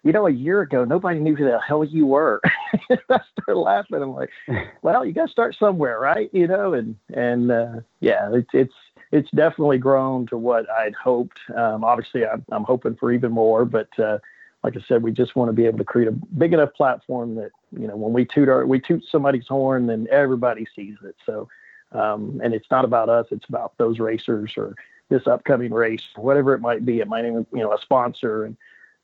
you 0.02 0.12
know, 0.12 0.26
a 0.26 0.32
year 0.32 0.62
ago, 0.62 0.84
nobody 0.84 1.20
knew 1.20 1.36
who 1.36 1.44
the 1.44 1.60
hell 1.60 1.84
you 1.84 2.06
were. 2.06 2.40
I 2.90 2.96
started 3.08 3.60
laughing. 3.60 4.02
I'm 4.02 4.14
like, 4.14 4.30
well, 4.82 5.04
you 5.04 5.12
got 5.12 5.26
to 5.26 5.32
start 5.32 5.56
somewhere, 5.58 6.00
right? 6.00 6.30
You 6.32 6.46
know, 6.48 6.72
and, 6.72 6.96
and, 7.14 7.52
uh, 7.52 7.72
yeah, 8.00 8.30
it's, 8.32 8.48
it's, 8.54 8.74
it's 9.12 9.30
definitely 9.30 9.78
grown 9.78 10.26
to 10.28 10.38
what 10.38 10.68
I'd 10.70 10.94
hoped. 10.94 11.38
Um, 11.56 11.84
obviously 11.84 12.26
I'm, 12.26 12.44
I'm 12.50 12.64
hoping 12.64 12.96
for 12.96 13.12
even 13.12 13.32
more, 13.32 13.64
but, 13.64 13.88
uh, 13.98 14.18
like 14.62 14.76
I 14.76 14.80
said, 14.86 15.02
we 15.02 15.10
just 15.10 15.36
want 15.36 15.48
to 15.48 15.54
be 15.54 15.64
able 15.64 15.78
to 15.78 15.84
create 15.84 16.08
a 16.08 16.12
big 16.12 16.52
enough 16.52 16.74
platform 16.74 17.34
that, 17.36 17.50
you 17.72 17.88
know, 17.88 17.96
when 17.96 18.12
we 18.12 18.26
toot 18.26 18.48
our, 18.48 18.66
we 18.66 18.78
toot 18.78 19.02
somebody's 19.10 19.48
horn, 19.48 19.86
then 19.86 20.06
everybody 20.10 20.66
sees 20.76 20.96
it. 21.02 21.16
So, 21.24 21.48
um, 21.92 22.40
and 22.44 22.52
it's 22.52 22.70
not 22.70 22.84
about 22.84 23.08
us; 23.08 23.26
it's 23.30 23.48
about 23.48 23.72
those 23.78 23.98
racers 23.98 24.52
or 24.58 24.76
this 25.08 25.26
upcoming 25.26 25.72
race, 25.72 26.02
whatever 26.14 26.54
it 26.54 26.60
might 26.60 26.84
be. 26.84 27.00
It 27.00 27.08
might 27.08 27.24
even, 27.24 27.46
you 27.52 27.60
know, 27.60 27.72
a 27.72 27.80
sponsor. 27.80 28.44
And 28.44 28.54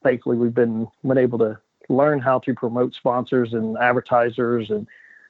thankfully, 0.03 0.37
we've 0.37 0.55
been 0.55 0.89
been 1.03 1.17
able 1.17 1.39
to 1.39 1.59
learn 1.89 2.21
how 2.21 2.39
to 2.41 2.55
promote 2.55 2.93
sponsors 2.95 3.55
and 3.55 3.79
advertisers 3.79 4.69
and 4.71 4.87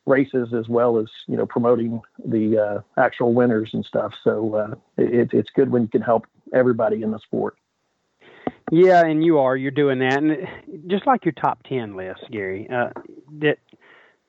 races 0.07 0.55
as 0.57 0.69
well 0.69 0.99
as 0.99 1.07
you 1.27 1.37
know 1.37 1.47
promoting 1.47 2.01
the 2.25 2.59
uh, 2.59 3.01
actual 3.01 3.35
winners 3.35 3.71
and 3.73 3.85
stuff. 3.85 4.12
So 4.25 4.55
uh, 4.55 4.75
it, 4.97 5.31
it's 5.33 5.51
good 5.55 5.71
when 5.71 5.83
you 5.83 5.88
can 5.88 6.03
help 6.03 6.27
everybody 6.55 7.03
in 7.03 7.11
the 7.11 7.19
sport. 7.19 7.57
Yeah, 8.71 9.05
and 9.05 9.25
you 9.25 9.38
are. 9.38 9.57
You're 9.57 9.71
doing 9.71 10.01
that, 10.01 10.19
and 10.19 10.49
just 10.88 11.07
like 11.07 11.25
your 11.25 11.33
top 11.33 11.62
ten 11.64 11.97
list, 11.97 12.21
Gary. 12.31 12.69
Uh, 12.71 12.90
that 13.40 13.59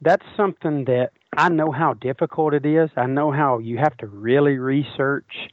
that's 0.02 0.26
something 0.36 0.86
that 0.86 1.12
I 1.36 1.50
know 1.50 1.72
how 1.72 1.94
difficult 1.94 2.54
it 2.54 2.66
is. 2.66 2.90
I 2.96 3.08
know 3.08 3.32
how 3.32 3.60
you 3.60 3.78
have 3.78 3.98
to 3.98 4.08
really 4.08 4.58
research 4.58 5.50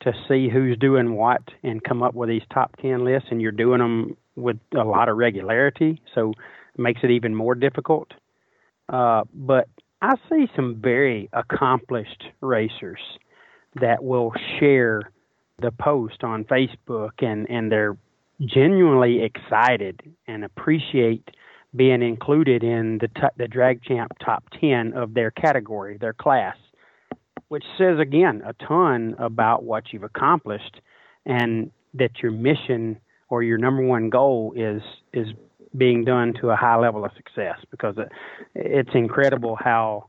to 0.00 0.12
see 0.28 0.48
who's 0.48 0.76
doing 0.78 1.14
what 1.14 1.42
and 1.62 1.82
come 1.82 2.02
up 2.02 2.14
with 2.14 2.28
these 2.28 2.42
top 2.52 2.76
ten 2.76 3.04
lists, 3.04 3.28
and 3.30 3.40
you're 3.40 3.52
doing 3.52 3.78
them 3.78 4.16
with 4.36 4.58
a 4.76 4.84
lot 4.84 5.08
of 5.08 5.16
regularity, 5.16 6.00
so 6.14 6.30
it 6.74 6.80
makes 6.80 7.00
it 7.02 7.10
even 7.10 7.34
more 7.34 7.54
difficult. 7.54 8.12
Uh, 8.88 9.22
but 9.34 9.68
I 10.02 10.14
see 10.28 10.46
some 10.54 10.76
very 10.80 11.28
accomplished 11.32 12.24
racers 12.40 13.00
that 13.80 14.02
will 14.02 14.32
share 14.58 15.10
the 15.60 15.70
post 15.70 16.22
on 16.22 16.44
Facebook 16.44 17.12
and, 17.20 17.48
and 17.50 17.72
they're 17.72 17.96
genuinely 18.40 19.22
excited 19.22 20.00
and 20.26 20.44
appreciate 20.44 21.30
being 21.74 22.02
included 22.02 22.62
in 22.62 22.98
the 22.98 23.08
t- 23.08 23.34
the 23.36 23.48
drag 23.48 23.82
champ 23.82 24.12
top 24.24 24.44
10 24.60 24.92
of 24.94 25.14
their 25.14 25.30
category, 25.30 25.98
their 25.98 26.12
class, 26.12 26.56
which 27.48 27.64
says 27.78 27.98
again 27.98 28.42
a 28.46 28.52
ton 28.64 29.14
about 29.18 29.62
what 29.64 29.84
you've 29.92 30.02
accomplished 30.02 30.80
and 31.24 31.70
that 31.94 32.10
your 32.22 32.32
mission 32.32 32.98
or 33.28 33.42
your 33.42 33.58
number 33.58 33.82
one 33.82 34.10
goal 34.10 34.52
is 34.56 34.82
is 35.12 35.28
being 35.76 36.04
done 36.04 36.32
to 36.40 36.50
a 36.50 36.56
high 36.56 36.76
level 36.76 37.04
of 37.04 37.12
success 37.16 37.58
because 37.70 37.96
it, 37.98 38.10
it's 38.54 38.94
incredible 38.94 39.56
how 39.56 40.06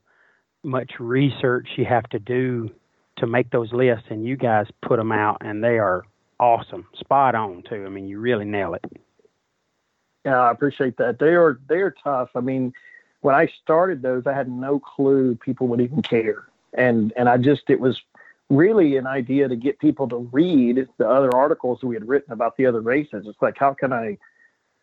much 0.63 0.93
research 0.99 1.67
you 1.77 1.85
have 1.85 2.07
to 2.09 2.19
do 2.19 2.69
to 3.17 3.27
make 3.27 3.49
those 3.51 3.71
lists 3.73 4.05
and 4.09 4.25
you 4.25 4.35
guys 4.35 4.67
put 4.81 4.97
them 4.97 5.11
out 5.11 5.37
and 5.41 5.63
they 5.63 5.77
are 5.79 6.03
awesome 6.39 6.85
spot 6.95 7.33
on 7.33 7.63
too 7.67 7.83
i 7.85 7.89
mean 7.89 8.07
you 8.07 8.19
really 8.19 8.45
nail 8.45 8.73
it 8.73 8.85
Yeah, 10.25 10.41
I 10.41 10.51
appreciate 10.51 10.97
that. 10.97 11.19
They 11.19 11.35
are 11.35 11.57
they 11.69 11.77
are 11.77 11.95
tough. 12.03 12.29
I 12.35 12.41
mean, 12.41 12.73
when 13.21 13.33
I 13.33 13.47
started 13.63 14.01
those, 14.01 14.27
I 14.27 14.33
had 14.33 14.49
no 14.49 14.77
clue 14.77 15.35
people 15.35 15.67
would 15.69 15.79
even 15.79 16.01
care, 16.01 16.47
and 16.73 17.13
and 17.15 17.29
I 17.29 17.37
just 17.37 17.69
it 17.69 17.79
was 17.79 18.01
really 18.49 18.97
an 18.97 19.07
idea 19.07 19.47
to 19.47 19.55
get 19.55 19.79
people 19.79 20.07
to 20.09 20.29
read 20.33 20.85
the 20.97 21.07
other 21.07 21.33
articles 21.33 21.81
we 21.81 21.95
had 21.95 22.07
written 22.07 22.33
about 22.33 22.57
the 22.57 22.65
other 22.65 22.81
races. 22.81 23.25
It's 23.25 23.41
like 23.41 23.57
how 23.57 23.73
can 23.73 23.93
I 23.93 24.17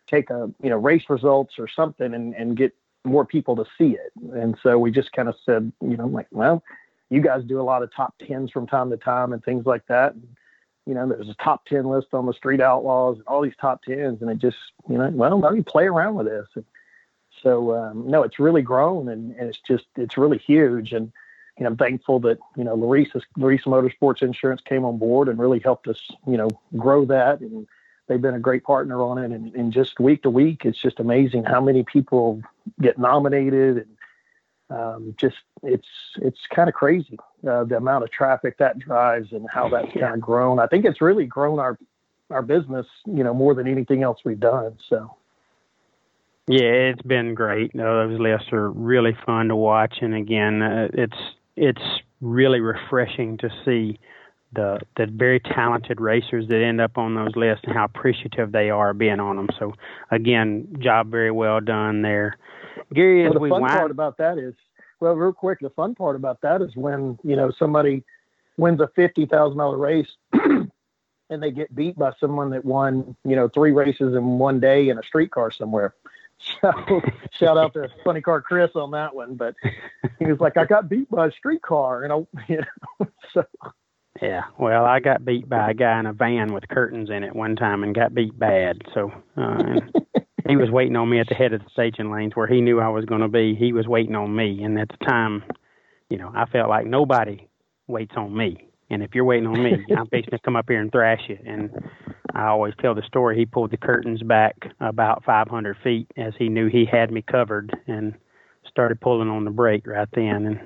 take 0.07 0.29
a 0.29 0.51
you 0.61 0.69
know 0.69 0.77
race 0.77 1.03
results 1.09 1.55
or 1.57 1.67
something 1.67 2.13
and 2.13 2.33
and 2.35 2.57
get 2.57 2.73
more 3.05 3.25
people 3.25 3.55
to 3.55 3.65
see 3.77 3.95
it. 3.95 4.11
And 4.33 4.57
so 4.61 4.77
we 4.77 4.91
just 4.91 5.13
kind 5.13 5.29
of 5.29 5.35
said, 5.45 5.71
you 5.81 5.95
know, 5.95 6.07
like, 6.07 6.27
well, 6.31 6.63
you 7.09 7.21
guys 7.21 7.43
do 7.43 7.61
a 7.61 7.63
lot 7.63 7.83
of 7.83 7.93
top 7.93 8.15
tens 8.19 8.51
from 8.51 8.67
time 8.67 8.89
to 8.89 8.97
time 8.97 9.31
and 9.31 9.43
things 9.43 9.65
like 9.65 9.85
that. 9.87 10.13
And, 10.13 10.27
you 10.85 10.93
know, 10.93 11.07
there's 11.07 11.29
a 11.29 11.35
top 11.35 11.65
10 11.65 11.85
list 11.85 12.07
on 12.13 12.25
the 12.25 12.33
street 12.33 12.61
outlaws 12.61 13.17
and 13.17 13.27
all 13.27 13.41
these 13.41 13.55
top 13.59 13.83
tens. 13.83 14.21
And 14.21 14.29
it 14.29 14.39
just, 14.39 14.57
you 14.89 14.97
know, 14.97 15.09
well, 15.09 15.39
let 15.39 15.53
me 15.53 15.61
play 15.61 15.85
around 15.85 16.15
with 16.15 16.27
this. 16.27 16.47
And 16.55 16.65
so, 17.43 17.75
um, 17.75 18.09
no, 18.09 18.23
it's 18.23 18.39
really 18.39 18.61
grown 18.61 19.07
and, 19.09 19.35
and 19.35 19.49
it's 19.49 19.59
just, 19.59 19.85
it's 19.95 20.17
really 20.17 20.39
huge. 20.39 20.93
And, 20.93 21.11
you 21.57 21.63
know, 21.63 21.69
I'm 21.69 21.77
thankful 21.77 22.19
that, 22.21 22.39
you 22.57 22.63
know, 22.63 22.75
Larissa, 22.75 23.21
Larissa 23.37 23.69
Motorsports 23.69 24.21
Insurance 24.21 24.61
came 24.61 24.83
on 24.83 24.97
board 24.97 25.29
and 25.29 25.39
really 25.39 25.59
helped 25.59 25.87
us, 25.87 26.01
you 26.27 26.37
know, 26.37 26.49
grow 26.75 27.05
that. 27.05 27.39
And 27.39 27.67
they've 28.07 28.21
been 28.21 28.35
a 28.35 28.39
great 28.39 28.63
partner 28.63 29.01
on 29.01 29.17
it. 29.17 29.31
And, 29.31 29.53
and 29.55 29.73
just 29.73 29.99
week 29.99 30.23
to 30.23 30.29
week, 30.29 30.65
it's 30.65 30.81
just 30.81 30.99
amazing 30.99 31.43
how 31.43 31.61
many 31.61 31.83
people 31.83 32.41
get 32.81 32.97
nominated 32.97 33.77
and, 33.77 33.87
um, 34.69 35.15
just 35.19 35.35
it's 35.61 35.87
it's 36.17 36.39
kind 36.53 36.67
of 36.67 36.73
crazy 36.73 37.19
uh, 37.47 37.63
the 37.65 37.77
amount 37.77 38.03
of 38.03 38.11
traffic 38.11 38.57
that 38.57 38.79
drives 38.79 39.31
and 39.31 39.47
how 39.47 39.69
that's 39.69 39.91
kind 39.93 40.15
of 40.15 40.21
grown. 40.21 40.59
I 40.59 40.65
think 40.65 40.85
it's 40.85 41.01
really 41.01 41.25
grown 41.25 41.59
our 41.59 41.77
our 42.31 42.41
business, 42.41 42.87
you 43.05 43.23
know, 43.23 43.33
more 43.33 43.53
than 43.53 43.67
anything 43.67 44.01
else 44.01 44.19
we've 44.25 44.39
done. 44.39 44.75
So 44.89 45.15
Yeah, 46.47 46.91
it's 46.91 47.01
been 47.03 47.35
great. 47.35 47.73
those 47.75 48.19
lists 48.19 48.51
are 48.53 48.71
really 48.71 49.15
fun 49.25 49.49
to 49.49 49.55
watch, 49.55 49.97
and 50.01 50.15
again, 50.15 50.63
uh, 50.63 50.87
it's 50.93 51.17
it's 51.55 51.83
really 52.21 52.59
refreshing 52.59 53.37
to 53.37 53.49
see 53.63 53.99
the 54.55 54.79
the 54.97 55.05
very 55.05 55.39
talented 55.39 56.01
racers 56.01 56.47
that 56.47 56.61
end 56.61 56.81
up 56.81 56.97
on 56.97 57.15
those 57.15 57.35
lists 57.35 57.63
and 57.65 57.73
how 57.75 57.85
appreciative 57.85 58.51
they 58.51 58.69
are 58.69 58.93
being 58.93 59.19
on 59.19 59.35
them. 59.35 59.49
So 59.59 59.73
again, 60.11 60.67
job 60.79 61.11
very 61.11 61.31
well 61.31 61.61
done 61.61 62.01
there. 62.01 62.37
Gary, 62.93 63.23
well, 63.23 63.33
the 63.33 63.39
we 63.39 63.49
fun 63.49 63.61
wind, 63.61 63.73
part 63.73 63.91
about 63.91 64.17
that 64.17 64.37
is, 64.37 64.53
well, 64.99 65.13
real 65.13 65.33
quick, 65.33 65.59
the 65.61 65.69
fun 65.69 65.95
part 65.95 66.15
about 66.15 66.41
that 66.41 66.61
is 66.61 66.75
when 66.75 67.19
you 67.23 67.35
know 67.35 67.51
somebody 67.51 68.03
wins 68.57 68.81
a 68.81 68.87
fifty 68.95 69.25
thousand 69.25 69.57
dollar 69.57 69.77
race. 69.77 70.09
and 71.29 71.41
they 71.41 71.51
get 71.51 71.73
beat 71.75 71.97
by 71.97 72.11
someone 72.19 72.51
that 72.51 72.63
won, 72.63 73.15
you 73.23 73.35
know, 73.35 73.47
three 73.47 73.71
races 73.71 74.13
in 74.13 74.23
one 74.37 74.59
day 74.59 74.89
in 74.89 74.97
a 74.97 75.03
streetcar 75.03 75.51
somewhere. 75.51 75.93
So 76.61 77.01
shout 77.31 77.57
out 77.57 77.73
to 77.73 77.89
funny 78.03 78.19
car 78.19 78.41
Chris 78.41 78.71
on 78.75 78.91
that 78.91 79.15
one. 79.15 79.35
But 79.35 79.55
he 80.19 80.25
was 80.25 80.39
like, 80.39 80.57
I 80.57 80.65
got 80.65 80.89
beat 80.89 81.09
by 81.09 81.27
a 81.27 81.31
streetcar, 81.31 82.03
and 82.03 82.11
I, 82.11 82.15
you 82.47 82.57
know, 82.99 83.07
so. 83.33 83.45
Yeah, 84.21 84.43
well, 84.57 84.85
I 84.85 85.01
got 85.01 85.25
beat 85.25 85.49
by 85.49 85.71
a 85.71 85.73
guy 85.73 85.99
in 85.99 86.05
a 86.05 86.13
van 86.13 86.53
with 86.53 86.67
curtains 86.69 87.09
in 87.09 87.23
it 87.23 87.35
one 87.35 87.55
time 87.55 87.83
and 87.83 87.93
got 87.93 88.13
beat 88.13 88.37
bad. 88.37 88.81
So 88.93 89.11
uh, 89.35 89.81
he 90.47 90.55
was 90.55 90.69
waiting 90.71 90.95
on 90.95 91.09
me 91.09 91.19
at 91.19 91.27
the 91.27 91.35
head 91.35 91.51
of 91.53 91.61
the 91.61 91.69
staging 91.73 92.11
lanes 92.11 92.33
where 92.33 92.47
he 92.47 92.61
knew 92.61 92.79
I 92.79 92.87
was 92.87 93.03
going 93.05 93.21
to 93.21 93.27
be. 93.27 93.55
He 93.55 93.73
was 93.73 93.87
waiting 93.87 94.15
on 94.15 94.33
me, 94.33 94.63
and 94.63 94.79
at 94.79 94.87
the 94.87 95.05
time, 95.05 95.43
you 96.09 96.17
know, 96.17 96.31
I 96.33 96.45
felt 96.45 96.69
like 96.69 96.85
nobody 96.85 97.47
waits 97.87 98.13
on 98.15 98.35
me. 98.35 98.69
And 98.89 99.03
if 99.03 99.13
you're 99.13 99.25
waiting 99.25 99.47
on 99.47 99.61
me, 99.61 99.73
I'm 99.97 100.07
fixing 100.07 100.31
to 100.31 100.39
come 100.39 100.55
up 100.55 100.65
here 100.69 100.79
and 100.79 100.91
thrash 100.91 101.21
you. 101.27 101.37
And 101.45 101.71
I 102.33 102.47
always 102.47 102.73
tell 102.79 102.95
the 102.95 103.01
story. 103.07 103.37
He 103.37 103.45
pulled 103.45 103.71
the 103.71 103.77
curtains 103.77 104.21
back 104.21 104.55
about 104.79 105.25
500 105.25 105.77
feet 105.83 106.09
as 106.15 106.33
he 106.37 106.47
knew 106.47 106.67
he 106.67 106.85
had 106.89 107.11
me 107.11 107.21
covered 107.21 107.71
and 107.87 108.13
started 108.69 109.01
pulling 109.01 109.29
on 109.29 109.43
the 109.45 109.51
brake 109.51 109.87
right 109.87 110.07
then 110.13 110.45
and 110.45 110.59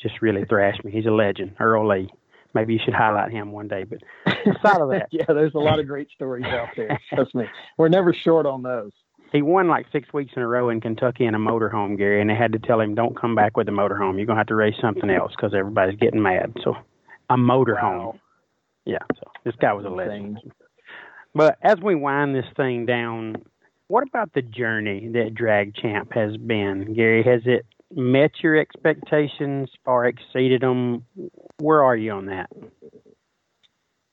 just 0.00 0.20
really 0.20 0.44
thrashed 0.44 0.84
me. 0.84 0.92
He's 0.92 1.06
a 1.06 1.10
legend, 1.10 1.56
Earl 1.58 1.88
Lee. 1.88 2.10
Maybe 2.56 2.72
you 2.72 2.80
should 2.84 2.94
highlight 2.94 3.30
him 3.30 3.52
one 3.52 3.68
day. 3.68 3.84
But 3.84 3.98
aside 4.26 4.80
of 4.80 4.88
that, 4.90 5.08
yeah, 5.12 5.26
there's 5.28 5.54
a 5.54 5.58
lot 5.58 5.78
of 5.78 5.86
great 5.86 6.08
stories 6.14 6.46
out 6.46 6.68
there. 6.76 6.98
Trust 7.14 7.34
me, 7.34 7.44
we're 7.76 7.88
never 7.88 8.12
short 8.12 8.46
on 8.46 8.62
those. 8.62 8.92
He 9.30 9.42
won 9.42 9.68
like 9.68 9.86
six 9.92 10.12
weeks 10.12 10.32
in 10.36 10.42
a 10.42 10.48
row 10.48 10.70
in 10.70 10.80
Kentucky 10.80 11.26
in 11.26 11.34
a 11.34 11.38
motorhome, 11.38 11.98
Gary, 11.98 12.20
and 12.20 12.30
they 12.30 12.34
had 12.34 12.52
to 12.52 12.58
tell 12.58 12.80
him, 12.80 12.94
"Don't 12.94 13.14
come 13.20 13.34
back 13.34 13.56
with 13.56 13.68
a 13.68 13.72
motorhome. 13.72 14.16
You're 14.16 14.26
gonna 14.26 14.40
have 14.40 14.46
to 14.48 14.54
race 14.54 14.76
something 14.80 15.10
else 15.10 15.32
because 15.36 15.52
everybody's 15.54 15.98
getting 15.98 16.22
mad." 16.22 16.52
So, 16.64 16.74
a 17.28 17.36
motorhome. 17.36 18.14
Wow. 18.14 18.20
Yeah. 18.86 19.04
So 19.16 19.30
this 19.44 19.54
guy 19.60 19.72
was 19.74 19.84
a 19.84 19.90
legend. 19.90 20.40
But 21.34 21.58
as 21.62 21.76
we 21.82 21.94
wind 21.94 22.34
this 22.34 22.46
thing 22.56 22.86
down, 22.86 23.36
what 23.88 24.04
about 24.08 24.32
the 24.32 24.42
journey 24.42 25.08
that 25.12 25.34
Drag 25.34 25.74
Champ 25.74 26.12
has 26.14 26.36
been, 26.36 26.94
Gary? 26.94 27.22
Has 27.22 27.42
it 27.44 27.66
met 27.94 28.42
your 28.42 28.56
expectations, 28.56 29.70
far 29.84 30.06
exceeded 30.06 30.62
them? 30.62 31.04
Where 31.58 31.82
are 31.82 31.96
you 31.96 32.12
on 32.12 32.26
that? 32.26 32.50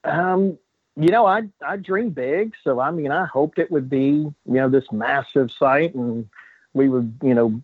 Um, 0.03 0.57
you 0.95 1.09
know, 1.09 1.25
I 1.25 1.43
I 1.65 1.77
dream 1.77 2.11
big, 2.11 2.53
so 2.63 2.79
I 2.79 2.91
mean, 2.91 3.11
I 3.11 3.25
hoped 3.25 3.59
it 3.59 3.71
would 3.71 3.89
be 3.89 4.07
you 4.07 4.33
know 4.45 4.69
this 4.69 4.91
massive 4.91 5.51
site, 5.51 5.95
and 5.95 6.29
we 6.73 6.89
would 6.89 7.17
you 7.23 7.33
know. 7.33 7.61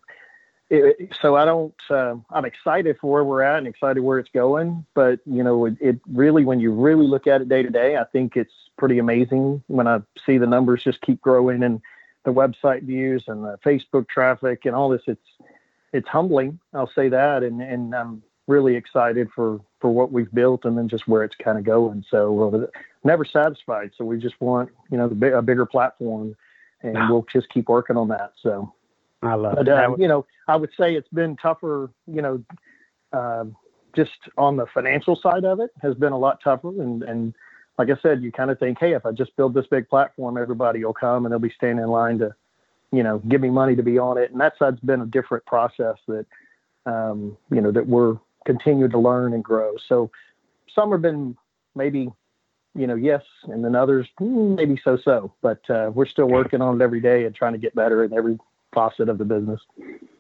It, 0.72 1.16
so 1.20 1.36
I 1.36 1.46
don't. 1.46 1.74
Uh, 1.90 2.18
I'm 2.30 2.46
excited 2.46 2.98
for 3.00 3.12
where 3.12 3.24
we're 3.24 3.42
at 3.42 3.58
and 3.58 3.68
excited 3.68 4.02
where 4.02 4.20
it's 4.20 4.30
going. 4.30 4.86
But 4.94 5.20
you 5.26 5.44
know, 5.44 5.66
it, 5.66 5.78
it 5.82 6.00
really, 6.12 6.46
when 6.46 6.60
you 6.60 6.72
really 6.72 7.08
look 7.08 7.26
at 7.26 7.42
it 7.42 7.50
day 7.50 7.64
to 7.64 7.70
day, 7.70 7.98
I 7.98 8.04
think 8.04 8.38
it's 8.38 8.54
pretty 8.78 9.00
amazing 9.00 9.64
when 9.68 9.88
I 9.88 10.02
see 10.26 10.38
the 10.38 10.46
numbers 10.46 10.84
just 10.84 11.02
keep 11.02 11.22
growing 11.22 11.64
and 11.64 11.82
the 12.24 12.34
website 12.34 12.84
views 12.84 13.24
and 13.28 13.44
the 13.44 13.58
Facebook 13.66 14.08
traffic 14.08 14.66
and 14.66 14.76
all 14.76 14.90
this. 14.90 15.02
It's 15.08 15.22
it's 15.94 16.08
humbling. 16.08 16.60
I'll 16.74 16.92
say 16.94 17.10
that, 17.10 17.44
and 17.44 17.62
and 17.62 17.96
I'm 17.96 18.24
really 18.48 18.76
excited 18.76 19.30
for 19.36 19.60
for 19.80 19.90
what 19.92 20.12
we've 20.12 20.32
built 20.34 20.66
and 20.66 20.78
then 20.78 20.88
just 20.88 21.08
where 21.08 21.24
it's 21.24 21.36
kind 21.36 21.58
of 21.58 21.64
going. 21.64 22.04
So 22.10 22.54
uh, 22.54 22.80
never 23.04 23.24
satisfied. 23.26 23.92
So 23.98 24.06
we 24.06 24.18
just 24.18 24.40
want 24.42 24.70
you 24.92 24.98
know 24.98 25.08
the, 25.08 25.38
a 25.38 25.42
bigger 25.42 25.66
platform, 25.66 26.36
and 26.82 26.96
wow. 26.96 27.08
we'll 27.10 27.28
just 27.32 27.50
keep 27.50 27.70
working 27.70 27.98
on 27.98 28.08
that. 28.10 28.34
So 28.42 28.74
I 29.22 29.36
love 29.36 29.56
but, 29.56 29.68
it. 29.68 29.74
Uh, 29.74 29.96
you 29.98 30.08
know, 30.08 30.26
I 30.48 30.56
would 30.56 30.72
say 30.78 30.96
it's 30.96 31.10
been 31.10 31.36
tougher. 31.38 31.92
You 32.08 32.22
know, 32.22 32.44
uh, 33.14 33.46
just 33.96 34.12
on 34.38 34.58
the 34.58 34.66
financial 34.68 35.16
side 35.16 35.46
of 35.46 35.60
it 35.60 35.72
has 35.82 35.96
been 35.96 36.14
a 36.14 36.18
lot 36.18 36.40
tougher. 36.44 36.70
And 36.70 37.04
and 37.04 37.34
like 37.78 37.90
I 37.90 37.98
said, 38.02 38.22
you 38.22 38.32
kind 38.32 38.52
of 38.52 38.60
think, 38.60 38.78
hey, 38.80 38.94
if 38.94 39.06
I 39.06 39.12
just 39.12 39.36
build 39.38 39.54
this 39.54 39.66
big 39.68 39.88
platform, 39.88 40.38
everybody 40.38 40.84
will 40.84 40.94
come 40.94 41.26
and 41.26 41.32
they'll 41.32 41.40
be 41.40 41.54
standing 41.56 41.84
in 41.84 41.90
line 41.90 42.20
to, 42.20 42.36
you 42.92 43.04
know, 43.04 43.20
give 43.20 43.42
me 43.42 43.50
money 43.50 43.76
to 43.76 43.84
be 43.84 43.98
on 43.98 44.18
it. 44.18 44.32
And 44.32 44.40
that's 44.40 44.58
that 44.60 44.74
side's 44.74 44.80
been 44.82 45.02
a 45.02 45.06
different 45.06 45.46
process 45.46 45.96
that, 46.08 46.26
um, 46.86 47.38
you 47.52 47.62
know, 47.62 47.72
that 47.72 47.88
we're 47.88 48.18
continuing 48.46 48.92
to 48.92 49.00
learn 49.00 49.34
and 49.34 49.44
grow. 49.44 49.76
So 49.88 50.12
some 50.74 50.92
have 50.92 51.02
been 51.02 51.38
maybe 51.76 52.10
you 52.76 52.88
know, 52.88 52.96
yes, 52.96 53.24
and 53.44 53.64
then 53.64 53.76
others 53.76 54.08
hmm, 54.18 54.56
maybe 54.56 54.80
so 54.84 54.98
so. 54.98 55.34
But 55.42 55.68
uh, 55.70 55.92
we're 55.94 56.06
still 56.06 56.28
working 56.28 56.62
on 56.62 56.80
it 56.80 56.84
every 56.84 57.02
day 57.02 57.26
and 57.26 57.36
trying 57.36 57.54
to 57.54 57.60
get 57.60 57.76
better 57.76 58.04
in 58.04 58.14
every 58.14 58.38
facet 58.74 59.10
of 59.10 59.18
the 59.18 59.26
business. 59.26 59.60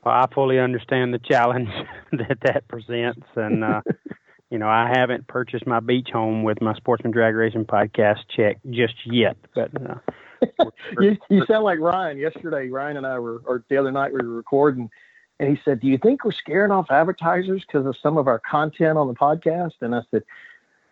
Well, 0.03 0.15
I 0.15 0.25
fully 0.33 0.59
understand 0.59 1.13
the 1.13 1.19
challenge 1.19 1.69
that 2.11 2.39
that 2.41 2.67
presents, 2.67 3.27
and 3.35 3.63
uh, 3.63 3.81
you 4.49 4.57
know, 4.57 4.67
I 4.67 4.91
haven't 4.93 5.27
purchased 5.27 5.67
my 5.67 5.79
beach 5.79 6.09
home 6.11 6.43
with 6.43 6.61
my 6.61 6.73
Sportsman 6.73 7.11
Drag 7.11 7.35
Racing 7.35 7.65
podcast 7.65 8.19
check 8.35 8.57
just 8.69 8.95
yet, 9.05 9.37
but. 9.53 9.69
Uh, 9.75 9.95
you, 10.99 11.17
you 11.29 11.45
sound 11.45 11.63
like 11.63 11.79
Ryan. 11.79 12.17
Yesterday, 12.17 12.69
Ryan 12.69 12.97
and 12.97 13.07
I 13.07 13.19
were, 13.19 13.41
or 13.45 13.63
the 13.69 13.77
other 13.77 13.91
night, 13.91 14.13
we 14.13 14.19
were 14.21 14.35
recording, 14.35 14.89
and 15.39 15.49
he 15.49 15.61
said, 15.63 15.79
"Do 15.79 15.87
you 15.87 15.97
think 15.97 16.23
we're 16.23 16.31
scaring 16.31 16.71
off 16.71 16.91
advertisers 16.91 17.63
because 17.65 17.85
of 17.85 17.95
some 18.01 18.17
of 18.17 18.27
our 18.27 18.39
content 18.39 18.97
on 18.97 19.07
the 19.07 19.15
podcast?" 19.15 19.73
And 19.81 19.95
I 19.95 20.01
said, 20.11 20.23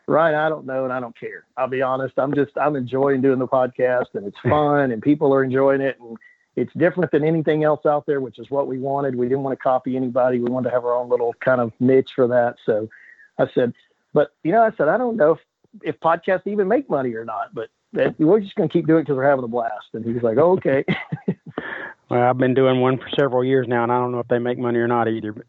Ryan, 0.07 0.35
I 0.35 0.49
don't 0.49 0.65
know 0.65 0.85
and 0.85 0.93
I 0.93 0.99
don't 0.99 1.17
care. 1.19 1.43
I'll 1.57 1.67
be 1.67 1.81
honest. 1.81 2.13
I'm 2.17 2.33
just 2.33 2.57
I'm 2.57 2.75
enjoying 2.75 3.21
doing 3.21 3.39
the 3.39 3.47
podcast 3.47 4.07
and 4.13 4.25
it's 4.25 4.39
fun 4.43 4.91
and 4.91 5.01
people 5.01 5.33
are 5.33 5.43
enjoying 5.43 5.81
it 5.81 5.99
and 5.99 6.17
it's 6.55 6.73
different 6.73 7.11
than 7.11 7.23
anything 7.23 7.63
else 7.63 7.85
out 7.85 8.05
there, 8.07 8.19
which 8.19 8.39
is 8.39 8.49
what 8.49 8.67
we 8.67 8.79
wanted. 8.79 9.15
We 9.15 9.27
didn't 9.27 9.43
want 9.43 9.59
to 9.59 9.61
copy 9.61 9.95
anybody. 9.95 10.39
We 10.39 10.49
wanted 10.49 10.69
to 10.69 10.75
have 10.75 10.85
our 10.85 10.93
own 10.93 11.09
little 11.09 11.33
kind 11.41 11.61
of 11.61 11.71
niche 11.79 12.11
for 12.15 12.27
that. 12.29 12.55
So 12.65 12.89
I 13.37 13.47
said, 13.53 13.73
but 14.13 14.31
you 14.43 14.51
know, 14.51 14.63
I 14.63 14.71
said 14.77 14.87
I 14.87 14.97
don't 14.97 15.17
know 15.17 15.33
if 15.33 15.39
if 15.83 15.99
podcasts 15.99 16.47
even 16.47 16.67
make 16.67 16.89
money 16.89 17.13
or 17.13 17.25
not, 17.25 17.53
but 17.53 17.69
we're 17.93 18.39
just 18.39 18.55
going 18.55 18.69
to 18.69 18.73
keep 18.73 18.87
doing 18.87 18.99
it 18.99 19.03
because 19.03 19.15
we're 19.15 19.29
having 19.29 19.45
a 19.45 19.47
blast. 19.47 19.87
And 19.93 20.05
he 20.05 20.11
was 20.11 20.23
like, 20.23 20.37
oh, 20.37 20.53
okay. 20.53 20.83
well, 22.09 22.21
I've 22.21 22.37
been 22.37 22.53
doing 22.53 22.81
one 22.81 22.97
for 22.97 23.09
several 23.17 23.43
years 23.43 23.67
now, 23.67 23.83
and 23.83 23.91
I 23.91 23.99
don't 23.99 24.11
know 24.11 24.19
if 24.19 24.27
they 24.27 24.39
make 24.39 24.57
money 24.57 24.79
or 24.79 24.87
not 24.87 25.07
either. 25.07 25.33
But 25.33 25.45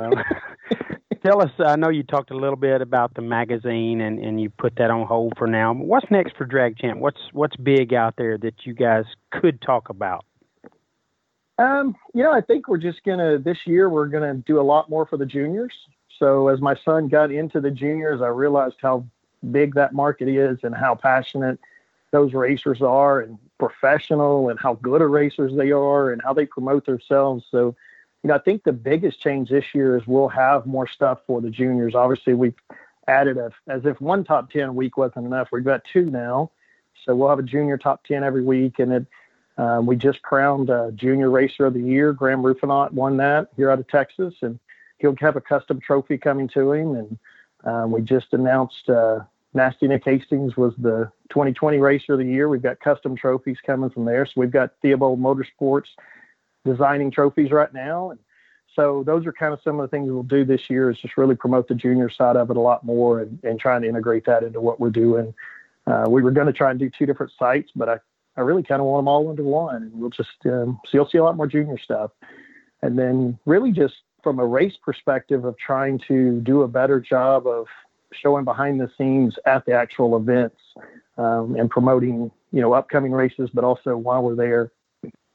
uh, 0.00 0.22
tell 1.24 1.42
us. 1.42 1.50
I 1.58 1.76
know 1.76 1.88
you 1.88 2.02
talked 2.02 2.30
a 2.30 2.36
little 2.36 2.56
bit 2.56 2.80
about 2.80 3.14
the 3.14 3.22
magazine, 3.22 4.00
and, 4.00 4.18
and 4.18 4.40
you 4.40 4.50
put 4.50 4.76
that 4.76 4.90
on 4.90 5.06
hold 5.06 5.34
for 5.38 5.46
now. 5.46 5.72
What's 5.72 6.10
next 6.10 6.36
for 6.36 6.44
Drag 6.44 6.76
Champ? 6.78 6.98
What's 6.98 7.20
what's 7.32 7.56
big 7.56 7.94
out 7.94 8.14
there 8.16 8.38
that 8.38 8.54
you 8.64 8.74
guys 8.74 9.04
could 9.30 9.60
talk 9.62 9.88
about? 9.88 10.24
Um, 11.58 11.94
you 12.14 12.22
know, 12.22 12.32
I 12.32 12.40
think 12.40 12.68
we're 12.68 12.78
just 12.78 13.02
gonna 13.04 13.38
this 13.38 13.58
year 13.66 13.88
we're 13.88 14.06
gonna 14.06 14.34
do 14.34 14.60
a 14.60 14.62
lot 14.62 14.90
more 14.90 15.06
for 15.06 15.16
the 15.16 15.26
juniors. 15.26 15.72
So 16.18 16.48
as 16.48 16.60
my 16.60 16.74
son 16.84 17.08
got 17.08 17.30
into 17.30 17.60
the 17.60 17.70
juniors, 17.70 18.20
I 18.20 18.28
realized 18.28 18.76
how 18.80 19.04
big 19.50 19.74
that 19.74 19.92
market 19.92 20.28
is 20.28 20.58
and 20.62 20.74
how 20.74 20.94
passionate 20.94 21.58
those 22.10 22.34
racers 22.34 22.82
are 22.82 23.20
and 23.20 23.38
professional 23.58 24.50
and 24.50 24.58
how 24.58 24.74
good 24.74 25.00
of 25.02 25.10
racers 25.10 25.54
they 25.56 25.70
are 25.72 26.12
and 26.12 26.20
how 26.22 26.32
they 26.32 26.46
promote 26.46 26.84
themselves. 26.86 27.44
So 27.50 27.74
you 28.22 28.28
know, 28.28 28.34
I 28.34 28.38
think 28.38 28.62
the 28.62 28.72
biggest 28.72 29.20
change 29.20 29.48
this 29.48 29.74
year 29.74 29.96
is 29.96 30.06
we'll 30.06 30.28
have 30.28 30.64
more 30.64 30.86
stuff 30.86 31.18
for 31.26 31.40
the 31.40 31.50
juniors. 31.50 31.94
Obviously, 31.94 32.34
we've 32.34 32.54
added 33.08 33.36
a, 33.36 33.50
as 33.66 33.84
if 33.84 34.00
one 34.00 34.24
top 34.24 34.50
10 34.50 34.74
week 34.74 34.96
wasn't 34.96 35.26
enough. 35.26 35.48
We've 35.50 35.64
got 35.64 35.84
two 35.84 36.06
now. 36.06 36.52
So 37.04 37.16
we'll 37.16 37.30
have 37.30 37.40
a 37.40 37.44
junior 37.44 37.78
top 37.78 38.04
10 38.04 38.22
every 38.22 38.44
week. 38.44 38.78
And 38.78 38.92
it, 38.92 39.06
um, 39.58 39.86
we 39.86 39.96
just 39.96 40.22
crowned 40.22 40.70
a 40.70 40.92
junior 40.94 41.30
racer 41.30 41.66
of 41.66 41.74
the 41.74 41.80
year. 41.80 42.12
Graham 42.12 42.42
Rufinaut 42.42 42.92
won 42.92 43.16
that 43.16 43.48
here 43.56 43.70
out 43.70 43.80
of 43.80 43.88
Texas. 43.88 44.34
And 44.40 44.60
he'll 44.98 45.16
have 45.18 45.36
a 45.36 45.40
custom 45.40 45.80
trophy 45.80 46.16
coming 46.16 46.46
to 46.48 46.72
him. 46.72 46.94
And 46.94 47.18
um, 47.64 47.90
we 47.90 48.02
just 48.02 48.32
announced 48.32 48.88
uh, 48.88 49.20
Nasty 49.54 49.86
Nick 49.86 50.04
Hastings 50.04 50.56
was 50.56 50.72
the 50.78 51.10
2020 51.30 51.78
racer 51.78 52.14
of 52.14 52.18
the 52.18 52.24
year. 52.24 52.48
We've 52.48 52.62
got 52.62 52.80
custom 52.80 53.16
trophies 53.16 53.58
coming 53.64 53.90
from 53.90 54.04
there. 54.04 54.24
So 54.24 54.32
we've 54.36 54.50
got 54.50 54.72
Theobald 54.80 55.20
Motorsports 55.20 55.88
designing 56.64 57.10
trophies 57.10 57.50
right 57.50 57.72
now. 57.72 58.10
And 58.10 58.20
so 58.74 59.02
those 59.04 59.26
are 59.26 59.32
kind 59.32 59.52
of 59.52 59.60
some 59.62 59.78
of 59.78 59.90
the 59.90 59.94
things 59.94 60.10
we'll 60.10 60.22
do 60.22 60.44
this 60.44 60.70
year 60.70 60.90
is 60.90 60.98
just 60.98 61.18
really 61.18 61.34
promote 61.34 61.68
the 61.68 61.74
junior 61.74 62.08
side 62.08 62.36
of 62.36 62.50
it 62.50 62.56
a 62.56 62.60
lot 62.60 62.84
more 62.84 63.20
and, 63.20 63.38
and 63.42 63.60
trying 63.60 63.82
to 63.82 63.88
integrate 63.88 64.24
that 64.24 64.42
into 64.42 64.60
what 64.60 64.80
we're 64.80 64.90
doing. 64.90 65.34
Uh, 65.86 66.06
we 66.08 66.22
were 66.22 66.30
going 66.30 66.46
to 66.46 66.52
try 66.52 66.70
and 66.70 66.78
do 66.78 66.88
two 66.88 67.04
different 67.04 67.32
sites, 67.38 67.70
but 67.74 67.88
I, 67.88 67.98
I 68.36 68.40
really 68.40 68.62
kind 68.62 68.80
of 68.80 68.86
want 68.86 69.00
them 69.00 69.08
all 69.08 69.28
under 69.28 69.42
one. 69.42 69.82
And 69.82 69.92
we'll 69.92 70.10
just, 70.10 70.30
um, 70.46 70.80
so 70.86 70.90
you'll 70.92 71.08
see 71.08 71.18
a 71.18 71.24
lot 71.24 71.36
more 71.36 71.46
junior 71.46 71.78
stuff. 71.78 72.12
And 72.80 72.98
then 72.98 73.38
really 73.44 73.72
just 73.72 73.94
from 74.22 74.38
a 74.38 74.46
race 74.46 74.74
perspective 74.82 75.44
of 75.44 75.58
trying 75.58 76.00
to 76.08 76.40
do 76.40 76.62
a 76.62 76.68
better 76.68 77.00
job 77.00 77.46
of 77.46 77.66
showing 78.12 78.44
behind 78.44 78.80
the 78.80 78.90
scenes 78.96 79.38
at 79.46 79.64
the 79.66 79.72
actual 79.72 80.16
events 80.16 80.60
um, 81.18 81.56
and 81.56 81.70
promoting, 81.70 82.30
you 82.52 82.60
know, 82.60 82.72
upcoming 82.72 83.12
races, 83.12 83.50
but 83.52 83.64
also 83.64 83.96
while 83.96 84.22
we're 84.22 84.34
there, 84.34 84.70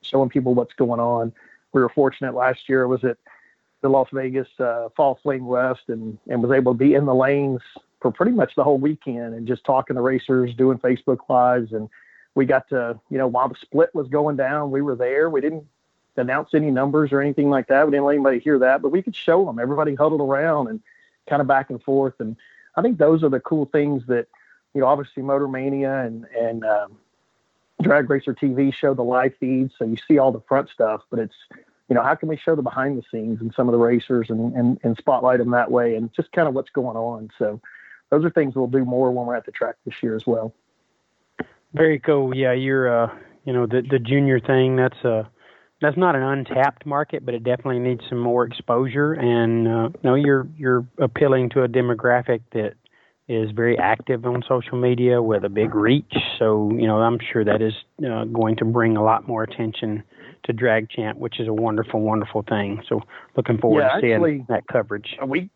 showing 0.02 0.30
people 0.30 0.54
what's 0.54 0.74
going 0.74 1.00
on. 1.00 1.34
We 1.74 1.82
were 1.82 1.90
fortunate 1.90 2.34
last 2.34 2.70
year. 2.70 2.88
Was 2.88 3.04
at 3.04 3.18
the 3.82 3.90
Las 3.90 4.08
Vegas 4.12 4.48
uh, 4.60 4.90
Fall 4.96 5.20
Fling 5.22 5.46
West 5.46 5.84
and 5.88 6.18
and 6.28 6.42
was 6.42 6.52
able 6.52 6.74
to 6.74 6.78
be 6.78 6.94
in 6.94 7.06
the 7.06 7.16
lanes 7.16 7.62
for 8.02 8.12
pretty 8.12 8.32
much 8.32 8.56
the 8.56 8.64
whole 8.64 8.78
weekend 8.78 9.34
and 9.34 9.48
just 9.48 9.64
talking 9.64 9.96
to 9.96 10.02
racers, 10.02 10.54
doing 10.56 10.78
Facebook 10.78 11.20
lives, 11.30 11.74
and 11.74 11.90
we 12.36 12.46
got 12.46 12.70
to 12.70 13.00
you 13.10 13.18
know 13.18 13.28
while 13.28 13.50
the 13.50 13.56
split 13.56 13.94
was 13.94 14.08
going 14.08 14.38
down, 14.38 14.72
we 14.72 14.82
were 14.82 14.96
there. 14.96 15.30
We 15.30 15.42
didn't 15.42 15.66
announce 16.18 16.54
any 16.54 16.72
numbers 16.72 17.12
or 17.12 17.22
anything 17.22 17.50
like 17.50 17.68
that. 17.68 17.86
We 17.86 17.92
didn't 17.92 18.06
let 18.06 18.16
anybody 18.16 18.40
hear 18.40 18.60
that, 18.60 18.82
but 18.82 18.90
we 18.90 19.02
could 19.02 19.16
show 19.16 19.46
them. 19.46 19.60
Everybody 19.60 19.96
huddled 19.96 20.22
around 20.22 20.68
and 20.68 20.82
kind 21.30 21.42
of 21.42 21.48
back 21.48 21.70
and 21.70 21.82
forth. 21.82 22.16
And 22.20 22.36
I 22.78 22.82
think 22.82 23.00
those 23.00 23.24
are 23.24 23.30
the 23.30 23.40
cool 23.40 23.66
things 23.66 24.04
that, 24.08 24.28
you 24.74 24.82
know, 24.82 24.88
obviously 24.88 25.24
Motor 25.24 25.48
Mania 25.48 26.06
and, 26.06 26.26
and, 26.40 26.64
um, 26.64 26.98
Drag 27.82 28.10
Racer 28.10 28.34
TV 28.34 28.74
show 28.74 28.94
the 28.94 29.04
live 29.04 29.34
feeds. 29.40 29.74
So 29.78 29.86
you 29.86 29.98
see 30.08 30.18
all 30.18 30.32
the 30.32 30.42
front 30.48 30.70
stuff, 30.70 31.02
but 31.10 31.20
it's, 31.20 31.36
you 31.90 31.96
know, 31.96 32.04
how 32.04 32.16
can 32.16 32.28
we 32.30 32.38
show 32.38 32.56
the 32.56 32.62
behind 32.62 32.98
the 32.98 33.04
scenes 33.12 33.40
and 33.42 33.54
some 33.54 33.68
of 33.68 33.72
the 33.72 33.78
racers 33.78 34.30
and, 34.30 34.54
and, 34.54 34.80
and 34.84 34.98
spotlight 34.98 35.40
them 35.40 35.52
that 35.52 35.72
way 35.72 35.96
and 35.96 36.12
just 36.14 36.32
kind 36.32 36.48
of 36.48 36.54
what's 36.54 36.70
going 36.70 36.98
on. 36.98 37.30
So 37.38 37.62
those 38.10 38.26
are 38.26 38.30
things 38.30 38.56
we'll 38.56 38.68
do 38.68 38.86
more 38.86 39.12
when 39.12 39.26
we're 39.26 39.36
at 39.36 39.46
the 39.46 39.52
track 39.52 39.76
this 39.86 39.96
year 40.02 40.16
as 40.16 40.26
well. 40.26 40.54
Very 41.74 42.00
cool. 42.00 42.36
Yeah. 42.36 42.54
You're, 42.54 43.06
uh, 43.06 43.16
you 43.46 43.54
know, 43.54 43.66
the, 43.66 43.84
the 43.88 44.00
junior 44.00 44.40
thing, 44.40 44.76
that's, 44.76 45.04
uh, 45.06 45.24
that's 45.82 45.98
not 45.98 46.16
an 46.16 46.24
untapped 46.24 46.86
market, 46.86 47.26
but 47.26 47.36
it 47.36 47.44
definitely 47.44 47.80
needs 47.80 48.02
some 48.10 48.20
more 48.20 48.46
exposure. 48.46 49.14
And 49.14 49.68
uh, 49.68 49.90
know, 50.04 50.16
you're 50.16 50.48
you're 50.58 50.86
appealing 50.98 51.50
to 51.52 51.64
a 51.64 51.68
demographic 51.68 52.42
that 52.54 52.74
is 53.28 53.52
very 53.52 53.78
active 53.78 54.26
on 54.26 54.42
social 54.48 54.78
media 54.78 55.22
with 55.22 55.44
a 55.44 55.50
big 55.50 55.76
reach. 55.76 56.14
So 56.40 56.72
you 56.74 56.88
know, 56.88 56.98
I'm 56.98 57.20
sure 57.32 57.44
that 57.44 57.62
is 57.62 57.74
uh, 58.00 58.26
going 58.26 58.56
to 58.58 58.66
bring 58.66 58.98
a 58.98 59.04
lot 59.04 59.28
more 59.28 59.44
attention 59.44 60.04
to 60.46 60.54
Drag 60.54 60.90
Champ, 60.90 61.20
which 61.20 61.40
is 61.40 61.48
a 61.48 61.54
wonderful, 61.54 62.02
wonderful 62.02 62.44
thing. 62.48 62.82
So 62.88 63.02
looking 63.36 63.58
forward 63.58 63.82
yeah, 63.82 63.96
to 63.96 64.02
seeing 64.02 64.14
actually, 64.14 64.46
that 64.50 64.68
coverage. 64.68 65.18
We, 65.26 65.50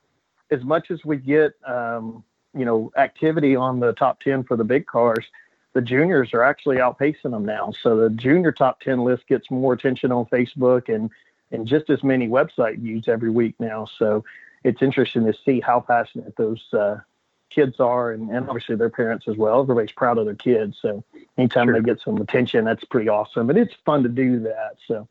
as 0.52 0.64
much 0.64 0.92
as 0.92 1.00
we 1.06 1.18
get, 1.18 1.54
um, 1.66 2.24
you 2.54 2.66
know, 2.66 2.92
activity 2.98 3.56
on 3.56 3.80
the 3.80 3.94
top 3.94 4.20
ten 4.20 4.44
for 4.44 4.58
the 4.58 4.66
big 4.66 4.86
cars 4.86 5.26
the 5.74 5.82
juniors 5.82 6.34
are 6.34 6.44
actually 6.44 6.78
outpacing 6.78 7.32
them 7.32 7.46
now. 7.46 7.74
So 7.82 7.96
the 7.96 8.10
junior 8.10 8.52
top 8.52 8.82
10 8.82 9.04
list 9.04 9.28
gets 9.28 9.50
more 9.50 9.74
attention 9.74 10.12
on 10.12 10.26
Facebook 10.26 10.94
and, 10.94 11.10
and 11.52 11.66
just 11.66 11.90
as 11.90 12.04
many 12.04 12.28
website 12.28 12.80
views 12.80 13.08
every 13.08 13.30
week 13.30 13.56
now. 13.60 13.86
So 13.98 14.24
it's 14.64 14.82
interesting 14.82 15.26
to 15.26 15.34
see 15.46 15.62
how 15.62 15.80
passionate 15.80 16.36
those 16.36 16.62
uh, 16.74 16.98
kids 17.50 17.80
are 17.80 18.12
and, 18.12 18.30
and 18.30 18.50
obviously 18.50 18.76
their 18.76 18.90
parents 18.90 19.28
as 19.28 19.38
well. 19.38 19.62
Everybody's 19.62 19.94
proud 19.94 20.18
of 20.18 20.26
their 20.26 20.36
kids. 20.36 20.78
So 20.82 21.04
anytime 21.38 21.68
sure. 21.68 21.74
they 21.74 21.82
get 21.82 22.02
some 22.02 22.18
attention, 22.18 22.66
that's 22.66 22.84
pretty 22.84 23.10
awesome. 23.10 23.50
And 23.50 23.58
it's 23.58 23.74
fun 23.86 24.04
to 24.04 24.10
do 24.10 24.40
that. 24.42 24.78
So 24.88 25.08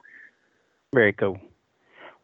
very 0.93 1.13
cool. 1.13 1.39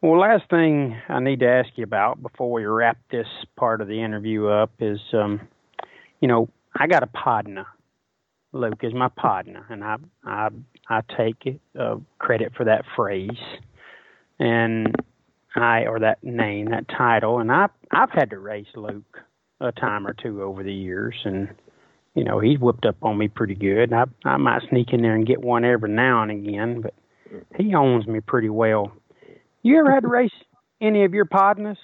Well, 0.03 0.18
last 0.18 0.51
thing 0.51 0.97
I 1.09 1.20
need 1.20 1.41
to 1.41 1.49
ask 1.49 1.70
you 1.76 1.84
about 1.84 2.22
before 2.22 2.53
we 2.53 2.66
wrap 2.66 2.99
this 3.11 3.28
part 3.57 3.80
of 3.80 3.89
the 3.89 4.03
interview 4.03 4.47
up 4.47 4.70
is, 4.78 5.01
um, 5.14 5.41
you 6.20 6.28
know, 6.28 6.51
I 6.74 6.87
got 6.87 7.03
a 7.03 7.07
Podna 7.07 7.64
Luke 8.57 8.80
is 8.82 8.94
my 8.94 9.09
partner, 9.09 9.64
and 9.68 9.84
I 9.84 9.96
I 10.24 10.48
I 10.88 11.00
take 11.16 11.61
uh, 11.78 11.96
credit 12.18 12.52
for 12.57 12.64
that 12.64 12.84
phrase, 12.94 13.38
and 14.38 14.94
I 15.54 15.86
or 15.86 16.00
that 16.00 16.22
name, 16.22 16.66
that 16.70 16.88
title, 16.88 17.38
and 17.38 17.50
I 17.50 17.66
I've 17.92 18.11
had 18.11 18.30
to 18.30 18.38
race 18.38 18.66
Luke 18.74 19.18
a 19.61 19.72
time 19.72 20.07
or 20.07 20.12
two 20.12 20.42
over 20.42 20.62
the 20.62 20.72
years, 20.72 21.14
and 21.24 21.48
you 22.14 22.24
know 22.24 22.40
he's 22.40 22.59
whipped 22.59 22.86
up 22.86 22.96
on 23.02 23.18
me 23.18 23.28
pretty 23.28 23.54
good. 23.54 23.92
I 23.92 24.04
I 24.24 24.36
might 24.36 24.62
sneak 24.68 24.92
in 24.92 25.02
there 25.02 25.14
and 25.14 25.26
get 25.26 25.40
one 25.40 25.64
every 25.64 25.90
now 25.90 26.22
and 26.22 26.30
again, 26.30 26.80
but 26.80 26.94
he 27.57 27.74
owns 27.74 28.07
me 28.07 28.20
pretty 28.20 28.50
well. 28.50 28.92
You 29.62 29.78
ever 29.78 29.92
had 29.92 30.02
to 30.02 30.09
race 30.09 30.30
any 30.80 31.04
of 31.04 31.14
your 31.14 31.24
partners? 31.24 31.78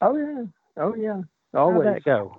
Oh 0.00 0.16
yeah, 0.16 0.44
oh 0.76 0.94
yeah, 0.94 1.22
always. 1.54 1.86
How'd 1.86 1.96
that 1.96 2.04
go? 2.04 2.38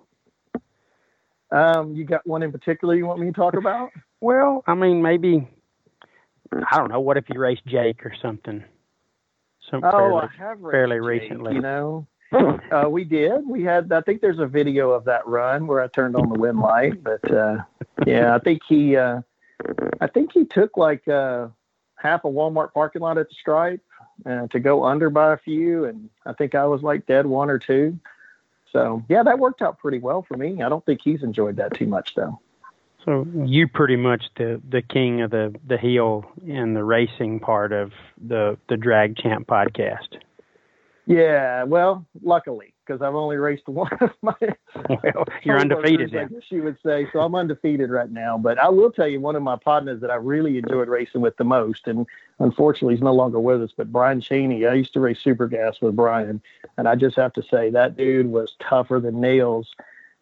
Um, 1.52 1.95
you 1.95 2.06
got 2.06 2.26
one 2.28 2.43
in 2.43 2.52
particular 2.52 2.95
you 2.95 3.06
want 3.06 3.20
me 3.20 3.28
to 3.28 3.34
talk 3.34 3.56
about? 3.56 3.89
Well, 4.22 4.64
I 4.68 4.76
mean, 4.76 5.02
maybe 5.02 5.47
I 6.54 6.78
don't 6.78 6.89
know. 6.89 7.00
What 7.00 7.18
if 7.18 7.26
you 7.30 7.39
race 7.39 7.60
Jake 7.66 8.06
or 8.06 8.14
something? 8.22 8.64
Some 9.70 9.84
oh, 9.84 9.91
fairly, 9.91 10.16
I 10.16 10.38
have 10.38 10.62
raced 10.62 10.74
fairly 10.74 10.95
Jake, 10.97 11.22
recently. 11.22 11.56
You 11.56 11.62
know, 11.62 12.08
uh, 12.72 12.88
we 12.89 13.04
did. 13.04 13.47
We 13.47 13.64
had. 13.64 13.91
I 13.91 14.02
think 14.02 14.22
there's 14.22 14.39
a 14.39 14.47
video 14.47 14.91
of 14.91 15.06
that 15.06 15.28
run 15.28 15.68
where 15.68 15.82
I 15.82 15.88
turned 15.88 16.16
on 16.16 16.30
the 16.30 16.39
win 16.39 16.60
light. 16.60 17.04
But 17.04 17.32
uh, 17.32 17.58
yeah, 18.06 18.36
I 18.36 18.39
think 18.39 18.62
he. 18.68 18.95
Uh, 18.95 19.22
I 20.02 20.08
think 20.08 20.32
he 20.34 20.45
took 20.45 20.78
like 20.78 21.08
uh, 21.08 21.47
half 21.95 22.24
a 22.24 22.28
Walmart 22.28 22.74
parking 22.74 23.02
lot 23.02 23.18
at 23.18 23.28
the 23.30 23.36
stripe 23.39 23.82
uh, 24.26 24.47
to 24.47 24.60
go 24.60 24.86
under 24.86 25.10
by 25.10 25.34
a 25.34 25.38
few, 25.38 25.86
and 25.86 26.10
I 26.26 26.34
think 26.34 26.56
I 26.56 26.66
was 26.66 26.82
like 26.82 27.06
dead 27.06 27.26
one 27.26 27.50
or 27.50 27.60
two. 27.60 28.00
So 28.72 29.04
yeah, 29.10 29.24
that 29.24 29.40
worked 29.40 29.62
out 29.62 29.80
pretty 29.80 30.00
well 30.00 30.22
for 30.22 30.38
me. 30.38 30.62
I 30.62 30.70
don't 30.70 30.86
think 30.86 31.02
he's 31.04 31.24
enjoyed 31.24 31.56
that 31.58 31.74
too 31.74 31.88
much 31.88 32.16
though. 32.16 32.40
So 33.06 33.26
you 33.46 33.68
pretty 33.68 33.96
much 33.96 34.26
the 34.38 34.62
the 34.70 34.82
king 34.82 35.22
of 35.22 35.32
the 35.32 35.56
the 35.66 35.78
heel 35.78 36.26
and 36.48 36.76
the 36.76 36.84
racing 36.84 37.40
part 37.40 37.72
of 37.72 37.92
the 38.22 38.58
the 38.68 38.78
Drag 38.78 39.16
Champ 39.18 39.48
podcast. 39.48 40.18
Yeah, 41.06 41.64
well, 41.64 42.06
luckily, 42.22 42.74
because 42.90 43.04
I've 43.04 43.16
only 43.16 43.38
raced 43.38 43.68
one 43.68 43.92
of 44.02 44.12
my. 44.22 44.34
well, 44.90 45.26
you're 45.44 45.60
undefeated. 45.60 46.16
I 46.16 46.26
guess 46.26 46.42
you 46.50 46.64
would 46.64 46.78
say. 46.84 47.08
So 47.14 47.20
I'm 47.20 47.36
undefeated 47.36 47.92
right 47.92 48.10
now. 48.10 48.38
But 48.38 48.58
I 48.58 48.70
will 48.70 48.92
tell 48.92 49.08
you, 49.08 49.20
one 49.20 49.36
of 49.36 49.44
my 49.44 49.58
partners 49.58 50.02
that 50.02 50.10
I 50.10 50.16
really 50.16 50.58
enjoyed 50.58 50.88
racing 50.88 51.22
with 51.22 51.38
the 51.38 51.44
most, 51.44 51.88
and 51.88 52.08
unfortunately 52.40 52.96
he's 52.96 53.04
no 53.04 53.14
longer 53.14 53.40
with 53.40 53.62
us, 53.62 53.72
but 53.76 53.92
Brian 53.92 54.22
Cheney. 54.22 54.66
I 54.66 54.74
used 54.74 54.94
to 54.94 55.00
race 55.00 55.20
Super 55.20 55.48
Gas 55.48 55.80
with 55.82 55.96
Brian, 55.96 56.42
and 56.78 56.88
I 56.88 56.96
just 56.96 57.16
have 57.16 57.34
to 57.34 57.44
say 57.44 57.70
that 57.70 57.96
dude 57.96 58.28
was 58.28 58.56
tougher 58.60 59.00
than 59.00 59.22
nails. 59.22 59.70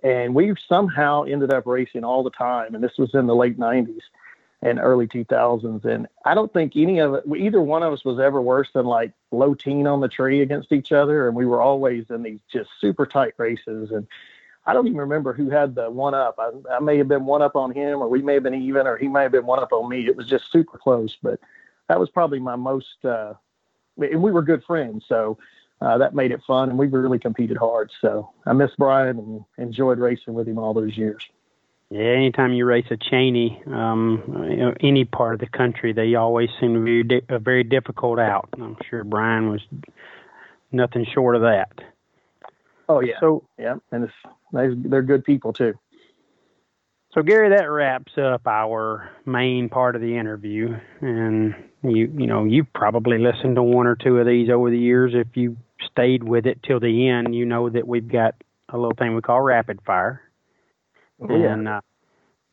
And 0.04 0.36
we 0.36 0.54
somehow 0.68 1.24
ended 1.24 1.52
up 1.52 1.66
racing 1.66 2.04
all 2.04 2.24
the 2.24 2.30
time, 2.30 2.76
and 2.76 2.84
this 2.84 2.98
was 2.98 3.14
in 3.14 3.28
the 3.28 3.36
late 3.36 3.58
'90s 3.58 4.02
and 4.62 4.80
early 4.80 5.08
2000s. 5.08 5.86
And 5.86 6.08
I 6.26 6.34
don't 6.34 6.52
think 6.52 6.74
any 6.76 7.00
of 7.00 7.14
it, 7.14 7.24
either 7.38 7.62
one 7.62 7.84
of 7.84 7.94
us 7.94 8.04
was 8.04 8.20
ever 8.20 8.42
worse 8.42 8.70
than 8.74 8.86
like 8.86 9.12
low 9.32 9.54
teen 9.54 9.86
on 9.86 10.02
the 10.02 10.08
tree 10.08 10.42
against 10.42 10.72
each 10.72 10.92
other. 10.92 11.28
And 11.28 11.36
we 11.36 11.46
were 11.46 11.62
always 11.62 12.06
in 12.10 12.24
these 12.24 12.40
just 12.52 12.70
super 12.82 13.06
tight 13.06 13.34
races. 13.38 13.92
And 13.92 14.08
I 14.66 14.74
don't 14.74 14.88
even 14.88 14.98
remember 14.98 15.34
who 15.34 15.50
had 15.50 15.76
the 15.76 15.90
one 15.90 16.14
up. 16.14 16.36
I, 16.40 16.52
I 16.72 16.80
may 16.80 16.98
have 16.98 17.08
been 17.08 17.26
one 17.26 17.42
up 17.42 17.56
on 17.56 17.72
him, 17.72 18.00
or 18.00 18.10
we 18.10 18.22
may 18.22 18.34
have 18.34 18.44
been 18.44 18.56
even, 18.56 18.88
or 18.88 18.98
he 18.98 19.08
may 19.08 19.24
have 19.24 19.32
been 19.32 19.46
one 19.46 19.60
up 19.60 19.72
on 19.72 19.88
me. 19.90 20.08
It 20.08 20.18
was 20.18 20.28
just 20.28 20.52
super 20.52 20.78
close. 20.78 21.18
But 21.22 21.40
that 21.88 22.00
was 22.00 22.10
probably 22.10 22.40
my 22.40 22.56
most, 22.56 23.06
uh, 23.06 23.34
and 23.98 24.22
we 24.22 24.32
were 24.32 24.42
good 24.42 24.64
friends. 24.64 25.06
So, 25.08 25.38
uh, 25.80 25.98
that 26.00 26.16
made 26.16 26.32
it 26.32 26.42
fun, 26.46 26.70
and 26.70 26.78
we 26.78 26.88
really 26.88 27.20
competed 27.20 27.58
hard. 27.58 27.92
So 28.02 28.32
I 28.46 28.54
miss 28.54 28.72
Brian 28.78 29.20
and 29.20 29.46
enjoyed 29.58 30.00
racing 30.00 30.34
with 30.34 30.48
him 30.48 30.58
all 30.58 30.74
those 30.74 30.98
years. 30.98 31.24
Yeah, 31.90 32.02
anytime 32.02 32.52
you 32.52 32.66
race 32.66 32.86
a 32.92 32.98
Cheney, 32.98 33.62
um, 33.68 34.76
any 34.82 35.06
part 35.06 35.36
of 35.36 35.40
the 35.40 35.48
country, 35.48 35.94
they 35.94 36.16
always 36.16 36.50
seem 36.60 36.74
to 36.74 36.80
be 36.82 37.04
di- 37.04 37.26
a 37.30 37.40
very 37.40 37.64
difficult 37.64 38.20
out. 38.20 38.50
I'm 38.54 38.76
sure 38.90 39.06
Brian 39.06 39.50
was 39.50 39.62
nothing 40.72 41.06
short 41.14 41.38
of 41.38 41.44
that. 41.44 41.72
Oh 42.90 43.00
yeah. 43.00 43.16
So 43.22 43.44
yeah, 43.58 43.76
and 43.92 44.04
it's 44.04 44.14
they're 44.90 45.02
good 45.02 45.24
people 45.24 45.54
too. 45.54 45.76
So 47.14 47.22
Gary, 47.24 47.50
that 47.50 47.66
wraps 47.66 48.18
up 48.18 48.46
our 48.48 49.10
main 49.26 49.70
part 49.70 49.96
of 49.96 50.02
the 50.02 50.18
interview, 50.18 50.78
and 51.00 51.56
you 51.84 52.12
you 52.18 52.28
know 52.28 52.44
you've 52.44 52.72
probably 52.74 53.18
listened 53.18 53.56
to 53.56 53.64
one 53.64 53.88
or 53.88 53.96
two 53.96 54.18
of 54.18 54.28
these 54.28 54.50
over 54.50 54.70
the 54.70 54.78
years. 54.78 55.14
If 55.16 55.38
you 55.38 55.56
stayed 55.90 56.24
with 56.24 56.48
it 56.48 56.62
till 56.64 56.82
the 56.82 57.08
end, 57.08 57.34
you 57.34 57.46
know 57.46 57.70
that 57.70 57.88
we've 57.88 58.08
got 58.08 58.36
a 58.68 58.78
little 58.78 58.96
thing 58.98 59.16
we 59.16 59.22
call 59.22 59.42
rapid 59.42 59.80
fire 59.86 60.22
And 61.20 61.68
uh, 61.68 61.82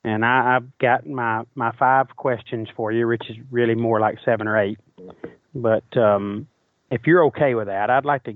and 0.05 0.25
I, 0.25 0.57
I've 0.57 0.79
got 0.79 1.07
my 1.07 1.45
my 1.55 1.73
five 1.79 2.09
questions 2.17 2.69
for 2.77 2.93
you, 2.93 3.07
which 3.07 3.29
is 3.31 3.37
really 3.51 3.75
more 3.75 4.01
like 4.01 4.19
seven 4.25 4.47
or 4.47 4.59
eight. 4.59 4.79
But 5.55 5.85
um, 5.97 6.47
if 6.91 7.03
you're 7.07 7.25
okay 7.27 7.55
with 7.55 7.67
that, 7.67 7.91
I'd 7.91 8.05
like 8.05 8.25
to 8.25 8.35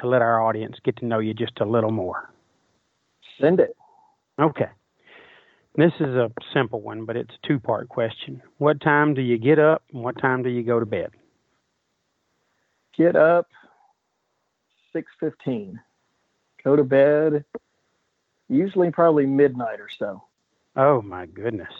to 0.00 0.08
let 0.08 0.22
our 0.22 0.40
audience 0.44 0.76
get 0.84 0.96
to 0.98 1.06
know 1.06 1.18
you 1.18 1.34
just 1.34 1.60
a 1.60 1.64
little 1.64 1.90
more. 1.90 2.30
Send 3.40 3.60
it. 3.60 3.76
Okay. 4.40 4.68
This 5.76 5.92
is 6.00 6.08
a 6.08 6.30
simple 6.52 6.80
one, 6.80 7.04
but 7.04 7.16
it's 7.16 7.30
a 7.42 7.46
two 7.46 7.60
part 7.60 7.88
question. 7.88 8.42
What 8.58 8.80
time 8.80 9.14
do 9.14 9.20
you 9.20 9.38
get 9.38 9.58
up 9.58 9.82
and 9.92 10.02
what 10.02 10.20
time 10.20 10.42
do 10.42 10.48
you 10.48 10.62
go 10.62 10.80
to 10.80 10.86
bed? 10.86 11.10
Get 12.96 13.14
up 13.14 13.46
six 14.92 15.10
fifteen. 15.20 15.80
Go 16.64 16.74
to 16.74 16.82
bed 16.82 17.44
usually 18.48 18.90
probably 18.90 19.26
midnight 19.26 19.80
or 19.80 19.88
so. 19.98 20.22
Oh 20.76 21.02
my 21.02 21.26
goodness. 21.26 21.72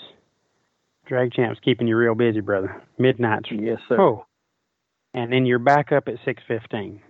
Drag 1.06 1.32
Champ's 1.32 1.60
keeping 1.60 1.86
you 1.86 1.96
real 1.96 2.14
busy, 2.14 2.40
brother. 2.40 2.82
Midnights. 2.98 3.50
Yes, 3.50 3.78
sir. 3.88 4.00
Oh. 4.00 4.26
And 5.14 5.32
then 5.32 5.46
you're 5.46 5.58
back 5.58 5.90
up 5.92 6.08
at 6.08 6.16
six 6.24 6.42
fifteen. 6.46 7.00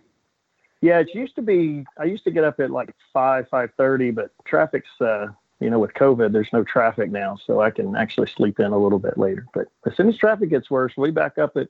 Yeah, 0.81 1.01
it 1.01 1.09
used 1.13 1.35
to 1.37 1.43
be 1.43 1.85
I 1.99 2.05
used 2.05 2.25
to 2.25 2.31
get 2.31 2.45
up 2.45 2.61
at 2.61 2.71
like 2.71 2.95
five, 3.13 3.49
five 3.49 3.71
thirty, 3.77 4.11
but 4.11 4.31
traffic's 4.45 4.89
uh 5.01 5.29
you 5.61 5.71
know, 5.71 5.81
with 5.81 5.93
COVID, 5.95 6.33
there's 6.33 6.53
no 6.53 6.63
traffic 6.63 7.11
now, 7.11 7.37
so 7.45 7.61
I 7.61 7.71
can 7.71 7.97
actually 7.97 8.29
sleep 8.29 8.61
in 8.61 8.67
a 8.67 8.79
little 8.79 9.01
bit 9.01 9.19
later. 9.19 9.45
But 9.53 9.67
as 9.87 9.97
soon 9.97 10.09
as 10.09 10.17
traffic 10.17 10.51
gets 10.51 10.71
worse, 10.71 10.93
we 10.97 11.11
back 11.11 11.37
up 11.37 11.57
at 11.57 11.69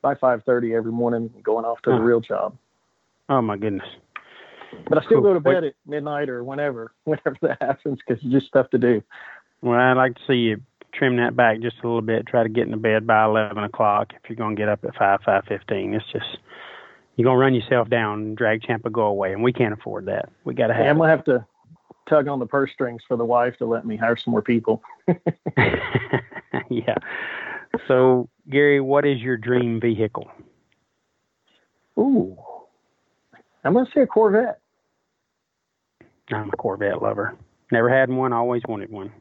by 0.00 0.14
5:30 0.16 0.74
every 0.74 0.90
morning, 0.90 1.32
going 1.42 1.64
off 1.64 1.80
to 1.82 1.90
the 1.90 2.00
real 2.00 2.20
job. 2.20 2.56
Oh 3.28 3.40
my 3.40 3.56
goodness! 3.56 3.86
But 4.88 4.98
I 4.98 5.04
still 5.04 5.18
cool. 5.18 5.22
go 5.22 5.34
to 5.34 5.40
bed 5.40 5.64
at 5.64 5.74
midnight 5.86 6.28
or 6.28 6.44
whenever, 6.44 6.92
whenever 7.04 7.36
that 7.42 7.58
happens, 7.60 7.98
because 8.06 8.22
it's 8.22 8.32
just 8.32 8.46
stuff 8.46 8.70
to 8.70 8.78
do. 8.78 9.02
Well, 9.60 9.78
I'd 9.78 9.96
like 9.96 10.16
to 10.16 10.20
see 10.26 10.34
you 10.34 10.60
trim 10.92 11.16
that 11.16 11.36
back 11.36 11.60
just 11.60 11.76
a 11.82 11.86
little 11.86 12.02
bit. 12.02 12.26
Try 12.26 12.42
to 12.42 12.48
get 12.48 12.64
in 12.64 12.70
the 12.70 12.76
bed 12.76 13.06
by 13.06 13.24
11 13.24 13.62
o'clock 13.64 14.12
if 14.12 14.28
you're 14.28 14.36
going 14.36 14.56
to 14.56 14.60
get 14.60 14.68
up 14.68 14.84
at 14.84 14.94
5, 14.96 15.20
5:15. 15.20 15.94
It's 15.94 16.04
just 16.12 16.38
you're 17.16 17.24
going 17.24 17.36
to 17.36 17.40
run 17.40 17.54
yourself 17.54 17.88
down 17.88 18.20
and 18.20 18.36
drag 18.36 18.62
Champa 18.62 18.90
go 18.90 19.02
away, 19.02 19.32
and 19.32 19.42
we 19.42 19.52
can't 19.52 19.72
afford 19.72 20.06
that. 20.06 20.30
We 20.44 20.54
got 20.54 20.68
to 20.68 20.74
have. 20.74 20.84
Yeah, 20.84 20.90
I'm 20.90 20.98
gonna 20.98 21.10
have 21.10 21.24
to 21.24 21.46
tug 22.08 22.28
on 22.28 22.38
the 22.38 22.46
purse 22.46 22.72
strings 22.72 23.02
for 23.06 23.16
the 23.16 23.24
wife 23.24 23.56
to 23.58 23.66
let 23.66 23.86
me 23.86 23.96
hire 23.96 24.16
some 24.16 24.32
more 24.32 24.42
people. 24.42 24.82
yeah. 26.68 26.94
So, 27.88 28.28
Gary, 28.50 28.80
what 28.80 29.06
is 29.06 29.20
your 29.20 29.36
dream 29.36 29.80
vehicle? 29.80 30.30
Ooh, 31.98 32.36
I'm 33.64 33.74
going 33.74 33.86
to 33.86 33.92
say 33.92 34.02
a 34.02 34.06
Corvette. 34.06 34.60
I'm 36.30 36.48
a 36.48 36.56
Corvette 36.56 37.02
lover. 37.02 37.36
Never 37.70 37.88
had 37.88 38.10
one. 38.10 38.32
Always 38.32 38.62
wanted 38.68 38.90
one. 38.90 39.12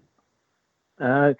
Uh, 0.99 1.33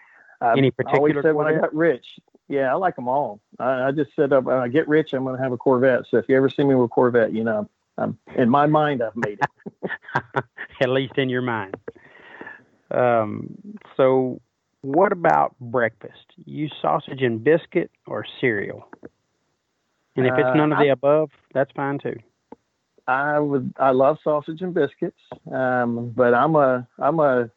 Any 0.58 0.72
particular? 0.72 0.96
I 0.96 0.98
always 0.98 1.14
said 1.16 1.22
Corvette? 1.22 1.36
when 1.36 1.48
I 1.48 1.60
got 1.60 1.76
rich. 1.76 2.20
Yeah, 2.48 2.72
I 2.72 2.76
like 2.76 2.96
them 2.96 3.08
all. 3.08 3.40
I, 3.60 3.88
I 3.88 3.92
just 3.92 4.12
said, 4.16 4.34
uh, 4.34 4.42
when 4.42 4.58
I 4.58 4.68
get 4.68 4.88
rich, 4.88 5.14
I'm 5.14 5.24
going 5.24 5.38
to 5.38 5.42
have 5.42 5.52
a 5.52 5.58
Corvette. 5.58 6.04
So 6.10 6.18
if 6.18 6.26
you 6.28 6.36
ever 6.36 6.50
see 6.50 6.64
me 6.64 6.76
with 6.76 6.86
a 6.86 6.90
Corvette, 6.90 7.34
you 7.34 7.44
know, 7.44 7.70
I'm, 7.98 8.18
in 8.36 8.50
my 8.50 8.66
mind, 8.66 9.02
I've 9.04 9.16
made 9.16 9.40
it. 9.40 10.44
At 10.82 10.90
least 10.90 11.18
in 11.18 11.30
your 11.30 11.42
mind. 11.42 11.76
Um, 12.90 13.56
so, 13.96 14.42
what 14.82 15.12
about 15.12 15.56
breakfast? 15.60 16.26
You 16.46 16.70
sausage 16.82 17.22
and 17.22 17.44
biscuit 17.44 17.92
or 18.08 18.26
cereal? 18.42 18.90
And 20.16 20.26
if 20.26 20.34
it's 20.38 20.48
uh, 20.48 20.54
none 20.56 20.74
of 20.74 20.80
the 20.80 20.90
I, 20.90 20.94
above, 20.94 21.30
that's 21.54 21.72
fine 21.74 22.00
too. 22.00 22.18
I 23.08 23.40
would. 23.40 23.74
I 23.78 23.92
love 23.92 24.20
sausage 24.24 24.62
and 24.62 24.74
biscuits, 24.74 25.20
um, 25.52 26.12
but 26.16 26.34
I'm 26.34 26.56
a 26.56 26.88
I'm 27.00 27.20
a 27.20 27.50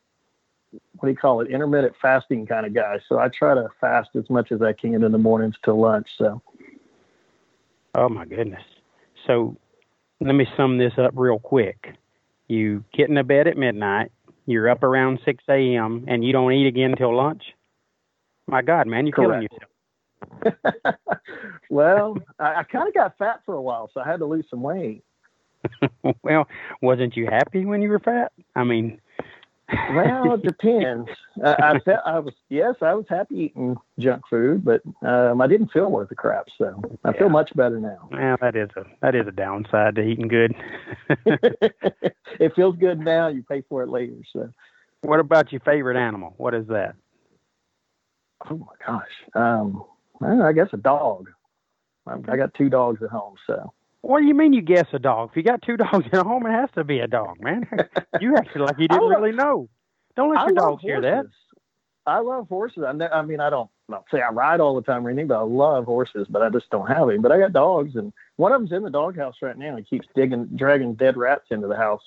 what 0.96 1.06
do 1.06 1.10
you 1.10 1.16
call 1.16 1.40
it 1.40 1.50
intermittent 1.50 1.94
fasting 2.00 2.46
kind 2.46 2.66
of 2.66 2.74
guy. 2.74 2.98
So 3.08 3.18
I 3.18 3.28
try 3.28 3.54
to 3.54 3.68
fast 3.80 4.10
as 4.16 4.28
much 4.30 4.52
as 4.52 4.62
I 4.62 4.72
can 4.72 5.04
in 5.04 5.12
the 5.12 5.18
mornings 5.18 5.56
till 5.64 5.80
lunch. 5.80 6.08
So. 6.16 6.42
Oh 7.94 8.08
my 8.08 8.24
goodness! 8.24 8.62
So 9.26 9.56
let 10.20 10.34
me 10.34 10.46
sum 10.56 10.78
this 10.78 10.94
up 10.98 11.12
real 11.14 11.38
quick. 11.38 11.94
You 12.48 12.84
get 12.92 13.08
in 13.08 13.14
the 13.14 13.22
bed 13.22 13.46
at 13.46 13.56
midnight. 13.56 14.10
You're 14.46 14.68
up 14.68 14.82
around 14.82 15.20
6 15.24 15.42
a.m. 15.48 16.04
and 16.06 16.22
you 16.24 16.32
don't 16.32 16.52
eat 16.52 16.66
again 16.66 16.90
until 16.90 17.16
lunch. 17.16 17.42
My 18.46 18.60
God, 18.60 18.86
man, 18.86 19.06
you're 19.06 19.14
Correct. 19.14 19.48
killing 19.50 20.52
yourself. 20.52 20.96
well, 21.70 22.18
I, 22.38 22.56
I 22.56 22.62
kind 22.64 22.88
of 22.88 22.94
got 22.94 23.16
fat 23.16 23.40
for 23.46 23.54
a 23.54 23.62
while, 23.62 23.90
so 23.92 24.00
I 24.00 24.06
had 24.06 24.18
to 24.18 24.26
lose 24.26 24.44
some 24.50 24.62
weight. 24.62 25.02
well, 26.22 26.48
wasn't 26.82 27.16
you 27.16 27.26
happy 27.26 27.64
when 27.64 27.82
you 27.82 27.88
were 27.88 27.98
fat? 27.98 28.32
I 28.54 28.64
mean, 28.64 29.00
well, 29.94 30.34
it 30.34 30.42
depends. 30.42 31.08
uh, 31.42 31.54
I 31.58 31.78
felt 31.80 32.00
I 32.04 32.18
was 32.18 32.34
yes, 32.50 32.74
I 32.82 32.94
was 32.94 33.06
happy 33.08 33.36
eating 33.36 33.76
junk 33.98 34.22
food, 34.28 34.64
but 34.64 34.82
um, 35.06 35.40
I 35.40 35.46
didn't 35.46 35.72
feel 35.72 35.90
worth 35.90 36.10
the 36.10 36.14
crap. 36.14 36.46
So 36.58 36.82
I 37.04 37.10
yeah. 37.10 37.18
feel 37.18 37.28
much 37.30 37.50
better 37.54 37.80
now. 37.80 38.08
Yeah, 38.12 38.36
that 38.40 38.56
is 38.56 38.68
a 38.76 38.84
that 39.00 39.14
is 39.14 39.26
a 39.26 39.32
downside 39.32 39.94
to 39.96 40.02
eating 40.02 40.28
good. 40.28 40.54
it 41.26 42.54
feels 42.54 42.76
good 42.76 43.00
now. 43.00 43.28
You 43.28 43.42
pay 43.42 43.62
for 43.68 43.82
it 43.82 43.88
later. 43.88 44.16
So, 44.32 44.50
what 45.00 45.20
about 45.20 45.50
your 45.50 45.62
favorite 45.62 45.96
animal? 45.96 46.34
What 46.36 46.54
is 46.54 46.66
that? 46.68 46.94
Oh 48.50 48.58
my 48.58 48.86
gosh, 48.86 49.08
um, 49.34 49.82
I 50.20 50.52
guess 50.52 50.68
a 50.72 50.76
dog. 50.76 51.30
I 52.06 52.36
got 52.36 52.52
two 52.52 52.68
dogs 52.68 53.02
at 53.02 53.08
home, 53.08 53.36
so 53.46 53.72
what 54.04 54.20
do 54.20 54.26
you 54.26 54.34
mean 54.34 54.52
you 54.52 54.62
guess 54.62 54.86
a 54.92 54.98
dog? 54.98 55.30
If 55.30 55.36
you 55.36 55.42
got 55.42 55.62
two 55.62 55.76
dogs 55.78 56.06
at 56.12 56.22
home, 56.22 56.46
it 56.46 56.52
has 56.52 56.70
to 56.74 56.84
be 56.84 57.00
a 57.00 57.06
dog, 57.06 57.40
man. 57.40 57.66
you 58.20 58.36
acted 58.36 58.60
like 58.60 58.78
you 58.78 58.88
didn't 58.88 59.08
really 59.08 59.32
know. 59.32 59.68
Don't 60.16 60.32
let 60.32 60.46
your 60.46 60.54
dogs 60.54 60.82
hear 60.82 61.00
that. 61.00 61.26
I 62.06 62.18
love 62.18 62.48
horses. 62.48 62.84
I, 62.86 62.92
ne- 62.92 63.08
I 63.08 63.22
mean, 63.22 63.40
I 63.40 63.48
don't, 63.48 63.70
not 63.88 64.04
say 64.10 64.20
I 64.20 64.28
ride 64.28 64.60
all 64.60 64.74
the 64.74 64.82
time 64.82 65.06
or 65.06 65.10
anything, 65.10 65.26
but 65.28 65.38
I 65.38 65.42
love 65.42 65.86
horses. 65.86 66.26
But 66.28 66.42
I 66.42 66.50
just 66.50 66.68
don't 66.70 66.86
have 66.86 67.08
any. 67.08 67.18
But 67.18 67.32
I 67.32 67.38
got 67.38 67.52
dogs, 67.52 67.96
and 67.96 68.12
one 68.36 68.52
of 68.52 68.60
them's 68.60 68.72
in 68.72 68.82
the 68.82 68.90
doghouse 68.90 69.36
right 69.40 69.56
now. 69.56 69.76
He 69.76 69.82
keeps 69.84 70.06
digging, 70.14 70.48
dragging 70.54 70.94
dead 70.94 71.16
rats 71.16 71.46
into 71.50 71.66
the 71.66 71.76
house. 71.76 72.02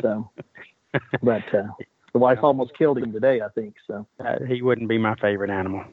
So, 0.00 0.30
but 1.22 1.42
uh, 1.52 1.66
the 2.12 2.18
wife 2.18 2.38
almost 2.42 2.78
killed 2.78 2.98
him 2.98 3.12
today, 3.12 3.40
I 3.40 3.48
think. 3.48 3.74
So 3.88 4.06
uh, 4.24 4.44
he 4.46 4.62
wouldn't 4.62 4.88
be 4.88 4.98
my 4.98 5.16
favorite 5.16 5.50
animal. 5.50 5.84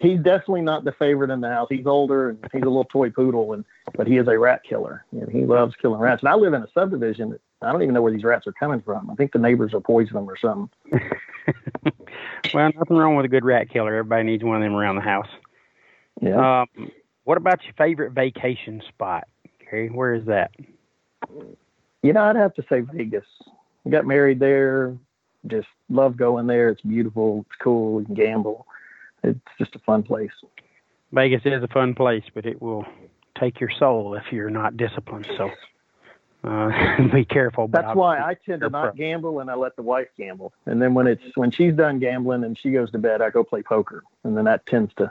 He's 0.00 0.20
definitely 0.20 0.62
not 0.62 0.84
the 0.84 0.92
favorite 0.92 1.30
in 1.30 1.40
the 1.40 1.48
house. 1.48 1.68
He's 1.70 1.86
older 1.86 2.30
and 2.30 2.38
he's 2.52 2.62
a 2.62 2.66
little 2.66 2.84
toy 2.84 3.10
poodle, 3.10 3.52
and 3.52 3.64
but 3.94 4.06
he 4.06 4.16
is 4.16 4.28
a 4.28 4.38
rat 4.38 4.62
killer 4.68 5.04
and 5.12 5.30
he 5.30 5.44
loves 5.44 5.74
killing 5.80 6.00
rats. 6.00 6.22
And 6.22 6.28
I 6.28 6.34
live 6.34 6.54
in 6.54 6.62
a 6.62 6.68
subdivision. 6.72 7.30
That, 7.30 7.40
I 7.62 7.72
don't 7.72 7.82
even 7.82 7.94
know 7.94 8.02
where 8.02 8.12
these 8.12 8.24
rats 8.24 8.46
are 8.46 8.52
coming 8.52 8.80
from. 8.80 9.10
I 9.10 9.14
think 9.14 9.32
the 9.32 9.38
neighbors 9.38 9.74
are 9.74 9.80
poisoning 9.80 10.26
them 10.26 10.30
or 10.30 10.36
something. 10.36 10.70
well, 12.54 12.70
nothing 12.76 12.96
wrong 12.96 13.16
with 13.16 13.26
a 13.26 13.28
good 13.28 13.44
rat 13.44 13.70
killer. 13.70 13.94
Everybody 13.94 14.24
needs 14.24 14.44
one 14.44 14.56
of 14.56 14.62
them 14.62 14.74
around 14.74 14.96
the 14.96 15.02
house. 15.02 15.28
Yeah. 16.20 16.62
Um, 16.62 16.90
what 17.24 17.36
about 17.36 17.62
your 17.64 17.74
favorite 17.74 18.12
vacation 18.12 18.82
spot, 18.88 19.28
Gary? 19.60 19.88
Where 19.88 20.14
is 20.14 20.24
that? 20.26 20.52
You 22.02 22.12
know, 22.12 22.22
I'd 22.22 22.36
have 22.36 22.54
to 22.54 22.64
say 22.68 22.80
Vegas. 22.80 23.26
I 23.84 23.90
got 23.90 24.06
married 24.06 24.38
there. 24.38 24.96
Just 25.46 25.68
love 25.88 26.16
going 26.16 26.46
there. 26.46 26.70
It's 26.70 26.80
beautiful. 26.82 27.44
It's 27.48 27.56
cool. 27.60 28.00
You 28.00 28.06
can 28.06 28.14
gamble 28.14 28.66
it's 29.22 29.40
just 29.58 29.74
a 29.74 29.78
fun 29.80 30.02
place. 30.02 30.30
Vegas 31.12 31.42
is 31.44 31.62
a 31.62 31.68
fun 31.68 31.94
place, 31.94 32.24
but 32.34 32.46
it 32.46 32.60
will 32.60 32.84
take 33.38 33.60
your 33.60 33.70
soul 33.70 34.14
if 34.14 34.24
you're 34.30 34.50
not 34.50 34.76
disciplined. 34.76 35.26
So 35.36 35.50
uh, 36.44 37.08
be 37.12 37.24
careful. 37.24 37.68
That's 37.68 37.94
why 37.94 38.18
I 38.18 38.34
tend 38.34 38.62
to 38.62 38.70
not 38.70 38.82
pro. 38.82 38.92
gamble 38.92 39.40
and 39.40 39.50
I 39.50 39.54
let 39.54 39.76
the 39.76 39.82
wife 39.82 40.08
gamble. 40.16 40.52
And 40.66 40.80
then 40.80 40.94
when 40.94 41.06
it's 41.06 41.22
when 41.34 41.50
she's 41.50 41.74
done 41.74 41.98
gambling 41.98 42.44
and 42.44 42.56
she 42.58 42.70
goes 42.70 42.90
to 42.92 42.98
bed, 42.98 43.22
I 43.22 43.30
go 43.30 43.42
play 43.42 43.62
poker, 43.62 44.02
and 44.24 44.36
then 44.36 44.44
that 44.44 44.66
tends 44.66 44.92
to 44.94 45.10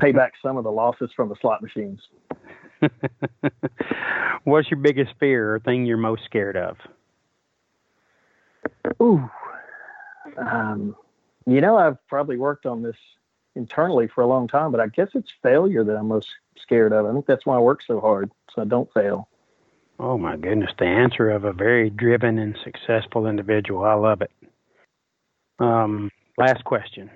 pay 0.00 0.12
back 0.12 0.32
some 0.42 0.56
of 0.56 0.64
the 0.64 0.72
losses 0.72 1.10
from 1.14 1.28
the 1.28 1.36
slot 1.40 1.62
machines. 1.62 2.00
What's 4.44 4.70
your 4.70 4.80
biggest 4.80 5.14
fear 5.18 5.54
or 5.54 5.60
thing 5.60 5.86
you're 5.86 5.96
most 5.96 6.24
scared 6.24 6.56
of? 6.56 6.76
Ooh, 9.00 9.28
um, 10.36 10.94
you 11.46 11.60
know, 11.60 11.76
I've 11.76 12.04
probably 12.08 12.36
worked 12.36 12.66
on 12.66 12.82
this 12.82 12.96
internally 13.56 14.08
for 14.14 14.20
a 14.22 14.26
long 14.26 14.46
time, 14.46 14.70
but 14.70 14.80
I 14.80 14.86
guess 14.88 15.08
it's 15.14 15.30
failure 15.42 15.82
that 15.84 15.96
I'm 15.96 16.08
most 16.08 16.28
scared 16.58 16.92
of. 16.92 17.06
I 17.06 17.12
think 17.12 17.26
that's 17.26 17.46
why 17.46 17.56
I 17.56 17.60
work 17.60 17.80
so 17.86 18.00
hard, 18.00 18.30
so 18.54 18.62
I 18.62 18.64
don't 18.64 18.92
fail. 18.92 19.28
Oh 19.98 20.18
my 20.18 20.36
goodness, 20.36 20.70
the 20.78 20.84
answer 20.84 21.30
of 21.30 21.44
a 21.44 21.52
very 21.52 21.88
driven 21.88 22.38
and 22.38 22.56
successful 22.62 23.26
individual. 23.26 23.84
I 23.84 23.94
love 23.94 24.20
it. 24.20 24.30
Um, 25.58 26.10
last 26.36 26.64
question. 26.64 27.10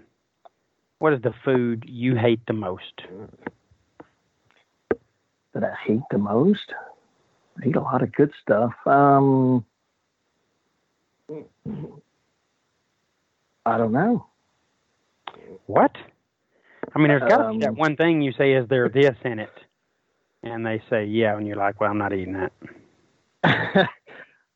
What 0.98 1.12
is 1.12 1.22
the 1.22 1.34
food 1.44 1.84
you 1.86 2.16
hate 2.16 2.40
the 2.46 2.54
most? 2.54 3.02
That 5.52 5.64
I 5.64 5.74
hate 5.86 6.00
the 6.10 6.18
most? 6.18 6.72
I 7.62 7.68
eat 7.68 7.76
a 7.76 7.80
lot 7.80 8.02
of 8.02 8.12
good 8.12 8.32
stuff. 8.42 8.72
Um, 8.86 9.64
I 13.66 13.76
don't 13.76 13.92
know. 13.92 14.26
What? 15.66 15.92
I 16.94 16.98
mean, 16.98 17.08
there's 17.08 17.22
got 17.22 17.38
to 17.38 17.44
um, 17.46 17.58
be 17.58 17.64
that 17.64 17.70
um, 17.70 17.76
one 17.76 17.96
thing 17.96 18.20
you 18.20 18.32
say, 18.32 18.52
is 18.52 18.68
there 18.68 18.88
this 18.88 19.16
in 19.24 19.38
it? 19.38 19.52
And 20.42 20.64
they 20.64 20.82
say, 20.90 21.04
yeah, 21.04 21.36
and 21.36 21.46
you're 21.46 21.56
like, 21.56 21.80
well, 21.80 21.90
I'm 21.90 21.98
not 21.98 22.12
eating 22.12 22.34
that. 22.34 22.52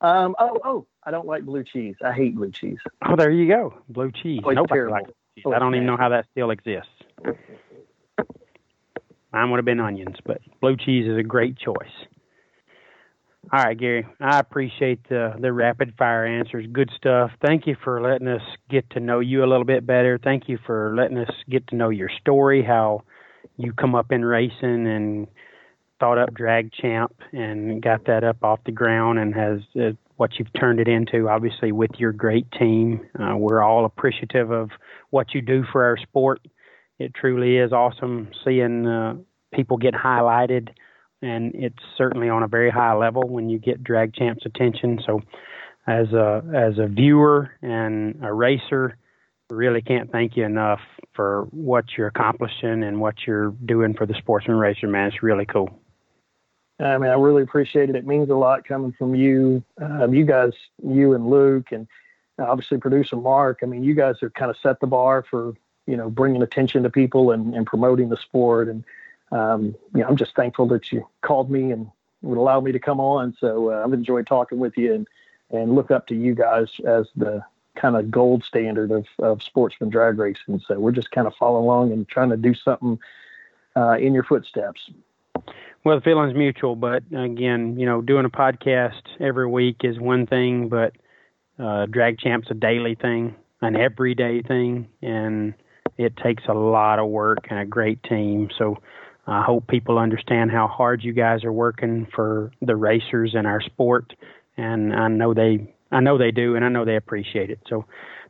um, 0.01 0.35
oh, 0.39 0.59
oh, 0.63 0.87
I 1.03 1.11
don't 1.11 1.27
like 1.27 1.43
blue 1.43 1.63
cheese. 1.63 1.95
I 2.03 2.11
hate 2.11 2.35
blue 2.35 2.51
cheese. 2.51 2.79
Oh, 3.07 3.15
there 3.15 3.29
you 3.31 3.47
go. 3.47 3.75
Blue 3.87 4.11
cheese. 4.11 4.41
Oh, 4.43 4.49
Nobody 4.49 4.73
terrible. 4.73 4.93
likes 4.93 5.11
cheese. 5.35 5.43
Oh, 5.45 5.53
I 5.53 5.59
don't 5.59 5.75
even 5.75 5.85
know 5.85 5.97
how 5.97 6.09
that 6.09 6.25
still 6.31 6.49
exists. 6.49 6.89
Mine 9.31 9.51
would 9.51 9.57
have 9.57 9.65
been 9.65 9.79
onions, 9.79 10.15
but 10.25 10.41
blue 10.61 10.77
cheese 10.77 11.07
is 11.07 11.17
a 11.17 11.23
great 11.23 11.57
choice. 11.57 11.91
All 13.53 13.63
right, 13.63 13.77
Gary. 13.77 14.05
I 14.19 14.39
appreciate 14.39 15.07
the 15.07 15.33
the 15.39 15.53
rapid 15.53 15.93
fire 15.97 16.25
answers. 16.25 16.65
Good 16.71 16.89
stuff. 16.97 17.31
Thank 17.45 17.67
you 17.67 17.75
for 17.83 18.01
letting 18.01 18.27
us 18.27 18.41
get 18.69 18.89
to 18.91 18.99
know 18.99 19.19
you 19.19 19.43
a 19.43 19.47
little 19.47 19.65
bit 19.65 19.85
better. 19.85 20.19
Thank 20.21 20.49
you 20.49 20.57
for 20.65 20.95
letting 20.95 21.17
us 21.17 21.29
get 21.49 21.67
to 21.67 21.75
know 21.75 21.89
your 21.89 22.09
story, 22.21 22.63
how 22.63 23.03
you 23.57 23.71
come 23.73 23.95
up 23.95 24.11
in 24.11 24.25
racing 24.25 24.87
and 24.87 25.27
thought 25.99 26.17
up 26.17 26.33
drag 26.33 26.71
champ 26.73 27.13
and 27.31 27.81
got 27.81 28.05
that 28.05 28.23
up 28.23 28.43
off 28.43 28.59
the 28.65 28.71
ground 28.71 29.19
and 29.19 29.33
has 29.33 29.59
uh, 29.79 29.91
what 30.17 30.31
you've 30.37 30.51
turned 30.59 30.79
it 30.79 30.87
into 30.87 31.29
obviously 31.29 31.71
with 31.71 31.91
your 31.97 32.11
great 32.11 32.45
team 32.51 32.99
uh, 33.17 33.35
we're 33.35 33.63
all 33.63 33.85
appreciative 33.85 34.51
of 34.51 34.69
what 35.11 35.33
you 35.33 35.41
do 35.41 35.63
for 35.71 35.85
our 35.85 35.97
sport 35.97 36.41
it 36.99 37.13
truly 37.13 37.57
is 37.57 37.71
awesome 37.71 38.29
seeing 38.43 38.85
uh, 38.85 39.15
people 39.53 39.77
get 39.77 39.93
highlighted 39.93 40.69
and 41.25 41.55
it's 41.55 41.83
certainly 41.97 42.29
on 42.29 42.43
a 42.43 42.47
very 42.47 42.69
high 42.69 42.93
level 42.93 43.27
when 43.27 43.49
you 43.49 43.57
get 43.57 43.83
drag 43.83 44.13
champs 44.13 44.45
attention. 44.45 45.01
So 45.05 45.21
as 45.87 46.11
a 46.13 46.43
as 46.53 46.77
a 46.77 46.87
viewer 46.87 47.51
and 47.61 48.19
a 48.23 48.31
racer, 48.31 48.97
really 49.49 49.81
can't 49.81 50.11
thank 50.11 50.37
you 50.37 50.45
enough 50.45 50.81
for 51.13 51.47
what 51.51 51.85
you're 51.97 52.07
accomplishing 52.07 52.83
and 52.83 52.99
what 52.99 53.25
you're 53.25 53.51
doing 53.65 53.93
for 53.93 54.05
the 54.05 54.15
sportsman 54.15 54.57
racer. 54.57 54.87
Man, 54.87 55.07
it's 55.07 55.23
really 55.23 55.45
cool. 55.45 55.69
I 56.79 56.97
mean, 56.97 57.09
I 57.09 57.13
really 57.13 57.43
appreciate 57.43 57.89
it. 57.89 57.95
It 57.95 58.05
means 58.05 58.29
a 58.29 58.35
lot 58.35 58.67
coming 58.67 58.91
from 58.91 59.15
you, 59.15 59.63
um, 59.81 60.13
you 60.13 60.25
guys, 60.25 60.51
you 60.83 61.13
and 61.13 61.29
Luke, 61.29 61.71
and 61.71 61.87
obviously 62.37 62.77
producer 62.77 63.15
Mark. 63.15 63.59
I 63.63 63.65
mean, 63.65 63.83
you 63.83 63.95
guys 63.95 64.17
have 64.21 64.33
kind 64.33 64.51
of 64.51 64.57
set 64.57 64.79
the 64.81 64.87
bar 64.87 65.23
for 65.29 65.53
you 65.87 65.95
know 65.95 66.09
bringing 66.09 66.41
attention 66.41 66.83
to 66.83 66.89
people 66.89 67.31
and, 67.31 67.55
and 67.55 67.65
promoting 67.65 68.09
the 68.09 68.17
sport. 68.17 68.67
And 68.67 68.83
um, 69.35 69.75
you 69.93 70.01
know, 70.01 70.07
I'm 70.07 70.15
just 70.15 70.35
thankful 70.35 70.67
that 70.69 70.91
you 70.91 71.05
called 71.21 71.51
me 71.51 71.71
and 71.71 71.89
would 72.21 72.37
allow 72.37 72.61
me 72.61 72.71
to 72.71 72.79
come 72.79 72.99
on. 72.99 73.35
So 73.39 73.71
uh, 73.71 73.83
I've 73.85 73.93
enjoyed 73.93 74.27
talking 74.27 74.59
with 74.59 74.77
you 74.77 74.93
and 74.93 75.07
and 75.51 75.75
look 75.75 75.91
up 75.91 76.07
to 76.07 76.15
you 76.15 76.33
guys 76.33 76.69
as 76.87 77.07
the 77.15 77.43
kind 77.75 77.95
of 77.95 78.09
gold 78.09 78.43
standard 78.43 78.89
of, 78.89 79.05
of 79.19 79.43
sportsman 79.43 79.89
drag 79.89 80.17
racing. 80.17 80.59
So 80.65 80.79
we're 80.79 80.91
just 80.91 81.11
kind 81.11 81.27
of 81.27 81.35
following 81.35 81.65
along 81.65 81.91
and 81.91 82.07
trying 82.07 82.29
to 82.29 82.37
do 82.37 82.55
something 82.55 82.97
uh, 83.75 83.97
in 83.97 84.13
your 84.13 84.23
footsteps. 84.23 84.89
Well, 85.83 85.97
the 85.97 86.01
feeling's 86.01 86.33
mutual, 86.33 86.75
but 86.75 87.03
again, 87.15 87.77
you 87.77 87.85
know, 87.85 88.01
doing 88.01 88.25
a 88.25 88.29
podcast 88.29 89.03
every 89.19 89.45
week 89.45 89.81
is 89.83 89.99
one 89.99 90.25
thing, 90.25 90.67
but 90.67 90.93
uh, 91.59 91.85
drag 91.85 92.17
champ's 92.17 92.49
a 92.49 92.55
daily 92.55 92.95
thing, 92.95 93.35
an 93.61 93.75
everyday 93.75 94.41
thing, 94.41 94.87
and 95.03 95.53
it 95.97 96.17
takes 96.17 96.43
a 96.47 96.53
lot 96.53 96.97
of 96.97 97.07
work 97.09 97.45
and 97.51 97.59
a 97.59 97.65
great 97.65 98.01
team. 98.01 98.49
So 98.57 98.79
I 99.27 99.43
hope 99.43 99.67
people 99.67 99.97
understand 99.97 100.51
how 100.51 100.67
hard 100.67 101.03
you 101.03 101.13
guys 101.13 101.43
are 101.43 101.53
working 101.53 102.07
for 102.15 102.51
the 102.61 102.75
racers 102.75 103.33
and 103.35 103.47
our 103.47 103.61
sport, 103.61 104.13
and 104.57 104.93
I 104.93 105.07
know 105.07 105.33
they 105.33 105.73
I 105.91 105.99
know 105.99 106.17
they 106.17 106.31
do, 106.31 106.55
and 106.55 106.65
I 106.65 106.69
know 106.69 106.85
they 106.85 106.95
appreciate 106.95 107.49
it. 107.49 107.59
So 107.67 107.85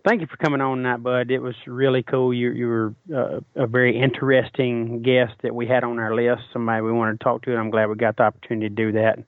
thank 0.07 0.21
you 0.21 0.27
for 0.27 0.37
coming 0.37 0.61
on 0.61 0.83
that, 0.83 1.01
Bud. 1.03 1.31
It 1.31 1.39
was 1.39 1.55
really 1.67 2.03
cool. 2.03 2.33
You 2.33 2.51
you 2.51 2.67
were 2.67 2.95
uh, 3.13 3.39
a 3.55 3.67
very 3.67 3.99
interesting 3.99 5.01
guest 5.01 5.33
that 5.43 5.53
we 5.53 5.67
had 5.67 5.83
on 5.83 5.99
our 5.99 6.15
list. 6.15 6.43
Somebody 6.53 6.81
we 6.81 6.91
wanted 6.91 7.19
to 7.19 7.23
talk 7.23 7.43
to, 7.43 7.51
and 7.51 7.59
I'm 7.59 7.71
glad 7.71 7.89
we 7.89 7.95
got 7.95 8.17
the 8.17 8.23
opportunity 8.23 8.69
to 8.69 8.75
do 8.75 8.91
that. 8.93 9.19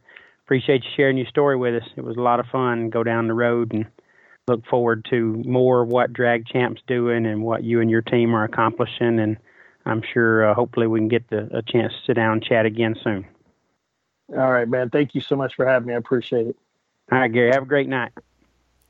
Appreciate 0.45 0.83
you 0.83 0.89
sharing 0.95 1.17
your 1.17 1.27
story 1.27 1.57
with 1.57 1.81
us. 1.81 1.89
It 1.97 2.03
was 2.03 2.15
a 2.15 2.21
lot 2.21 2.39
of 2.39 2.45
fun. 2.51 2.89
Go 2.89 3.03
down 3.03 3.27
the 3.27 3.33
road 3.33 3.73
and 3.73 3.85
look 4.47 4.65
forward 4.67 5.05
to 5.09 5.43
more 5.45 5.81
of 5.81 5.89
what 5.89 6.13
Drag 6.13 6.45
Champ's 6.45 6.81
doing 6.87 7.25
and 7.25 7.43
what 7.43 7.65
you 7.65 7.81
and 7.81 7.89
your 7.89 8.01
team 8.01 8.33
are 8.33 8.45
accomplishing. 8.45 9.19
And 9.19 9.37
I'm 9.87 10.01
sure 10.13 10.49
uh, 10.49 10.53
hopefully 10.53 10.87
we 10.87 10.99
can 10.99 11.07
get 11.07 11.29
the, 11.29 11.49
a 11.57 11.61
chance 11.61 11.93
to 11.93 11.99
sit 12.07 12.13
down 12.15 12.33
and 12.33 12.43
chat 12.43 12.65
again 12.65 12.95
soon. 13.03 13.25
All 14.31 14.51
right, 14.51 14.67
man. 14.67 14.89
Thank 14.89 15.15
you 15.15 15.21
so 15.21 15.35
much 15.35 15.55
for 15.55 15.65
having 15.65 15.87
me. 15.87 15.93
I 15.93 15.97
appreciate 15.97 16.47
it. 16.47 16.57
All 17.11 17.19
right, 17.19 17.31
Gary. 17.31 17.51
Have 17.51 17.63
a 17.63 17.67
great 17.67 17.87
night. 17.87 18.11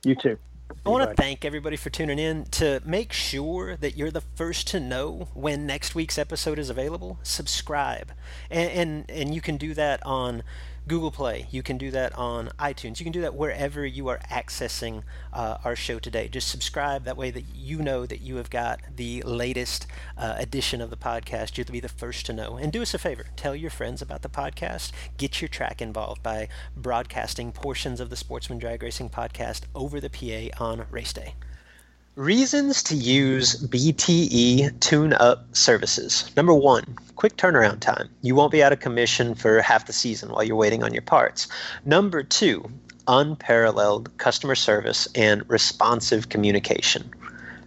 You 0.03 0.15
too. 0.15 0.37
I 0.85 0.89
want 0.89 1.07
to 1.09 1.15
thank 1.15 1.45
everybody 1.45 1.75
for 1.75 1.89
tuning 1.89 2.17
in. 2.17 2.45
To 2.45 2.81
make 2.85 3.13
sure 3.13 3.77
that 3.77 3.95
you're 3.95 4.11
the 4.11 4.21
first 4.21 4.67
to 4.69 4.79
know 4.79 5.27
when 5.33 5.65
next 5.65 5.95
week's 5.95 6.17
episode 6.17 6.57
is 6.57 6.69
available, 6.69 7.19
subscribe. 7.23 8.11
And, 8.49 8.69
and, 8.71 9.11
and 9.11 9.35
you 9.35 9.41
can 9.41 9.57
do 9.57 9.73
that 9.75 10.03
on 10.05 10.43
Google 10.87 11.11
Play. 11.11 11.47
You 11.51 11.61
can 11.61 11.77
do 11.77 11.91
that 11.91 12.17
on 12.17 12.49
iTunes. 12.59 12.99
You 12.99 13.03
can 13.03 13.11
do 13.11 13.21
that 13.21 13.35
wherever 13.35 13.85
you 13.85 14.07
are 14.07 14.19
accessing 14.31 15.03
uh, 15.33 15.57
our 15.65 15.75
show 15.75 15.99
today. 15.99 16.29
Just 16.29 16.47
subscribe. 16.47 17.03
That 17.03 17.17
way 17.17 17.29
that 17.31 17.43
you 17.53 17.79
know 17.79 18.05
that 18.05 18.21
you 18.21 18.37
have 18.37 18.49
got 18.49 18.79
the 18.95 19.21
latest 19.23 19.85
uh, 20.17 20.35
edition 20.37 20.79
of 20.81 20.89
the 20.89 20.97
podcast. 20.97 21.57
You'll 21.57 21.67
be 21.67 21.79
the 21.81 21.89
first 21.89 22.25
to 22.27 22.33
know. 22.33 22.55
And 22.55 22.71
do 22.71 22.81
us 22.81 22.93
a 22.93 22.99
favor. 22.99 23.25
Tell 23.35 23.55
your 23.55 23.69
friends 23.69 24.01
about 24.01 24.21
the 24.21 24.29
podcast. 24.29 24.91
Get 25.17 25.41
your 25.41 25.49
track 25.49 25.81
involved 25.81 26.23
by 26.23 26.47
broadcasting 26.75 27.51
portions 27.51 27.99
of 27.99 28.09
the 28.09 28.15
Sportsman 28.15 28.59
Drag 28.59 28.81
Racing 28.81 29.09
podcast 29.09 29.63
over 29.75 29.99
the 29.99 30.09
PA 30.09 30.63
on 30.63 30.85
race 30.89 31.13
day. 31.13 31.33
Reasons 32.17 32.81
to 32.81 32.95
use 32.95 33.63
BTE 33.67 34.79
tune 34.79 35.13
up 35.13 35.55
services. 35.55 36.31
Number 36.35 36.51
one, 36.51 36.97
quick 37.15 37.37
turnaround 37.37 37.79
time. 37.79 38.09
You 38.23 38.33
won't 38.33 38.51
be 38.51 38.63
out 38.63 38.73
of 38.73 38.79
commission 38.79 39.35
for 39.35 39.61
half 39.61 39.85
the 39.85 39.93
season 39.93 40.31
while 40.31 40.43
you're 40.43 40.55
waiting 40.55 40.83
on 40.83 40.95
your 40.95 41.03
parts. 41.03 41.47
Number 41.85 42.23
two, 42.23 42.71
unparalleled 43.07 44.17
customer 44.17 44.55
service 44.55 45.07
and 45.13 45.47
responsive 45.47 46.29
communication. 46.29 47.07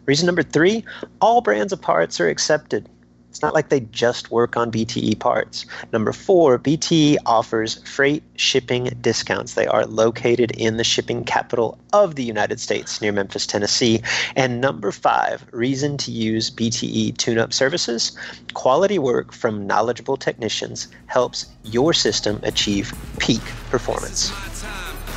Reason 0.07 0.27
number 0.27 0.43
three, 0.43 0.85
all 1.21 1.43
brands 1.43 1.73
of 1.73 1.81
parts 1.81 2.19
are 2.19 2.29
accepted. 2.29 2.89
It's 3.31 3.43
not 3.43 3.55
like 3.55 3.69
they 3.69 3.81
just 3.81 4.33
work 4.33 4.57
on 4.57 4.73
BTE 4.73 5.19
parts. 5.21 5.65
Number 5.93 6.13
four, 6.13 6.59
BTE 6.59 7.17
offers 7.25 7.81
freight 7.89 8.25
shipping 8.35 8.91
discounts. 9.01 9.55
They 9.55 9.69
are 9.69 9.87
located 9.87 10.51
in 10.51 10.77
the 10.77 10.85
shipping 10.85 11.25
capital 11.25 11.79
of 11.93 12.17
the 12.17 12.25
United 12.25 12.59
States 12.59 13.01
near 13.01 13.13
Memphis, 13.13 13.47
Tennessee. 13.47 14.03
And 14.35 14.61
number 14.61 14.91
five, 14.91 15.47
reason 15.53 15.97
to 15.99 16.11
use 16.11 16.51
BTE 16.51 17.17
tune 17.17 17.39
up 17.39 17.53
services 17.53 18.19
quality 18.55 18.99
work 18.99 19.33
from 19.33 19.67
knowledgeable 19.67 20.17
technicians 20.17 20.89
helps 21.07 21.47
your 21.63 21.93
system 21.93 22.41
achieve 22.43 22.93
peak 23.19 23.43
performance. 23.71 24.33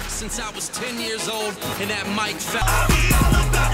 Since 0.08 0.40
I 0.40 0.52
was 0.52 0.70
10 0.70 1.00
years 1.00 1.28
old 1.28 1.58
and 1.82 1.90
that 1.90 2.08
mic 2.16 2.36
fell. 2.36 3.74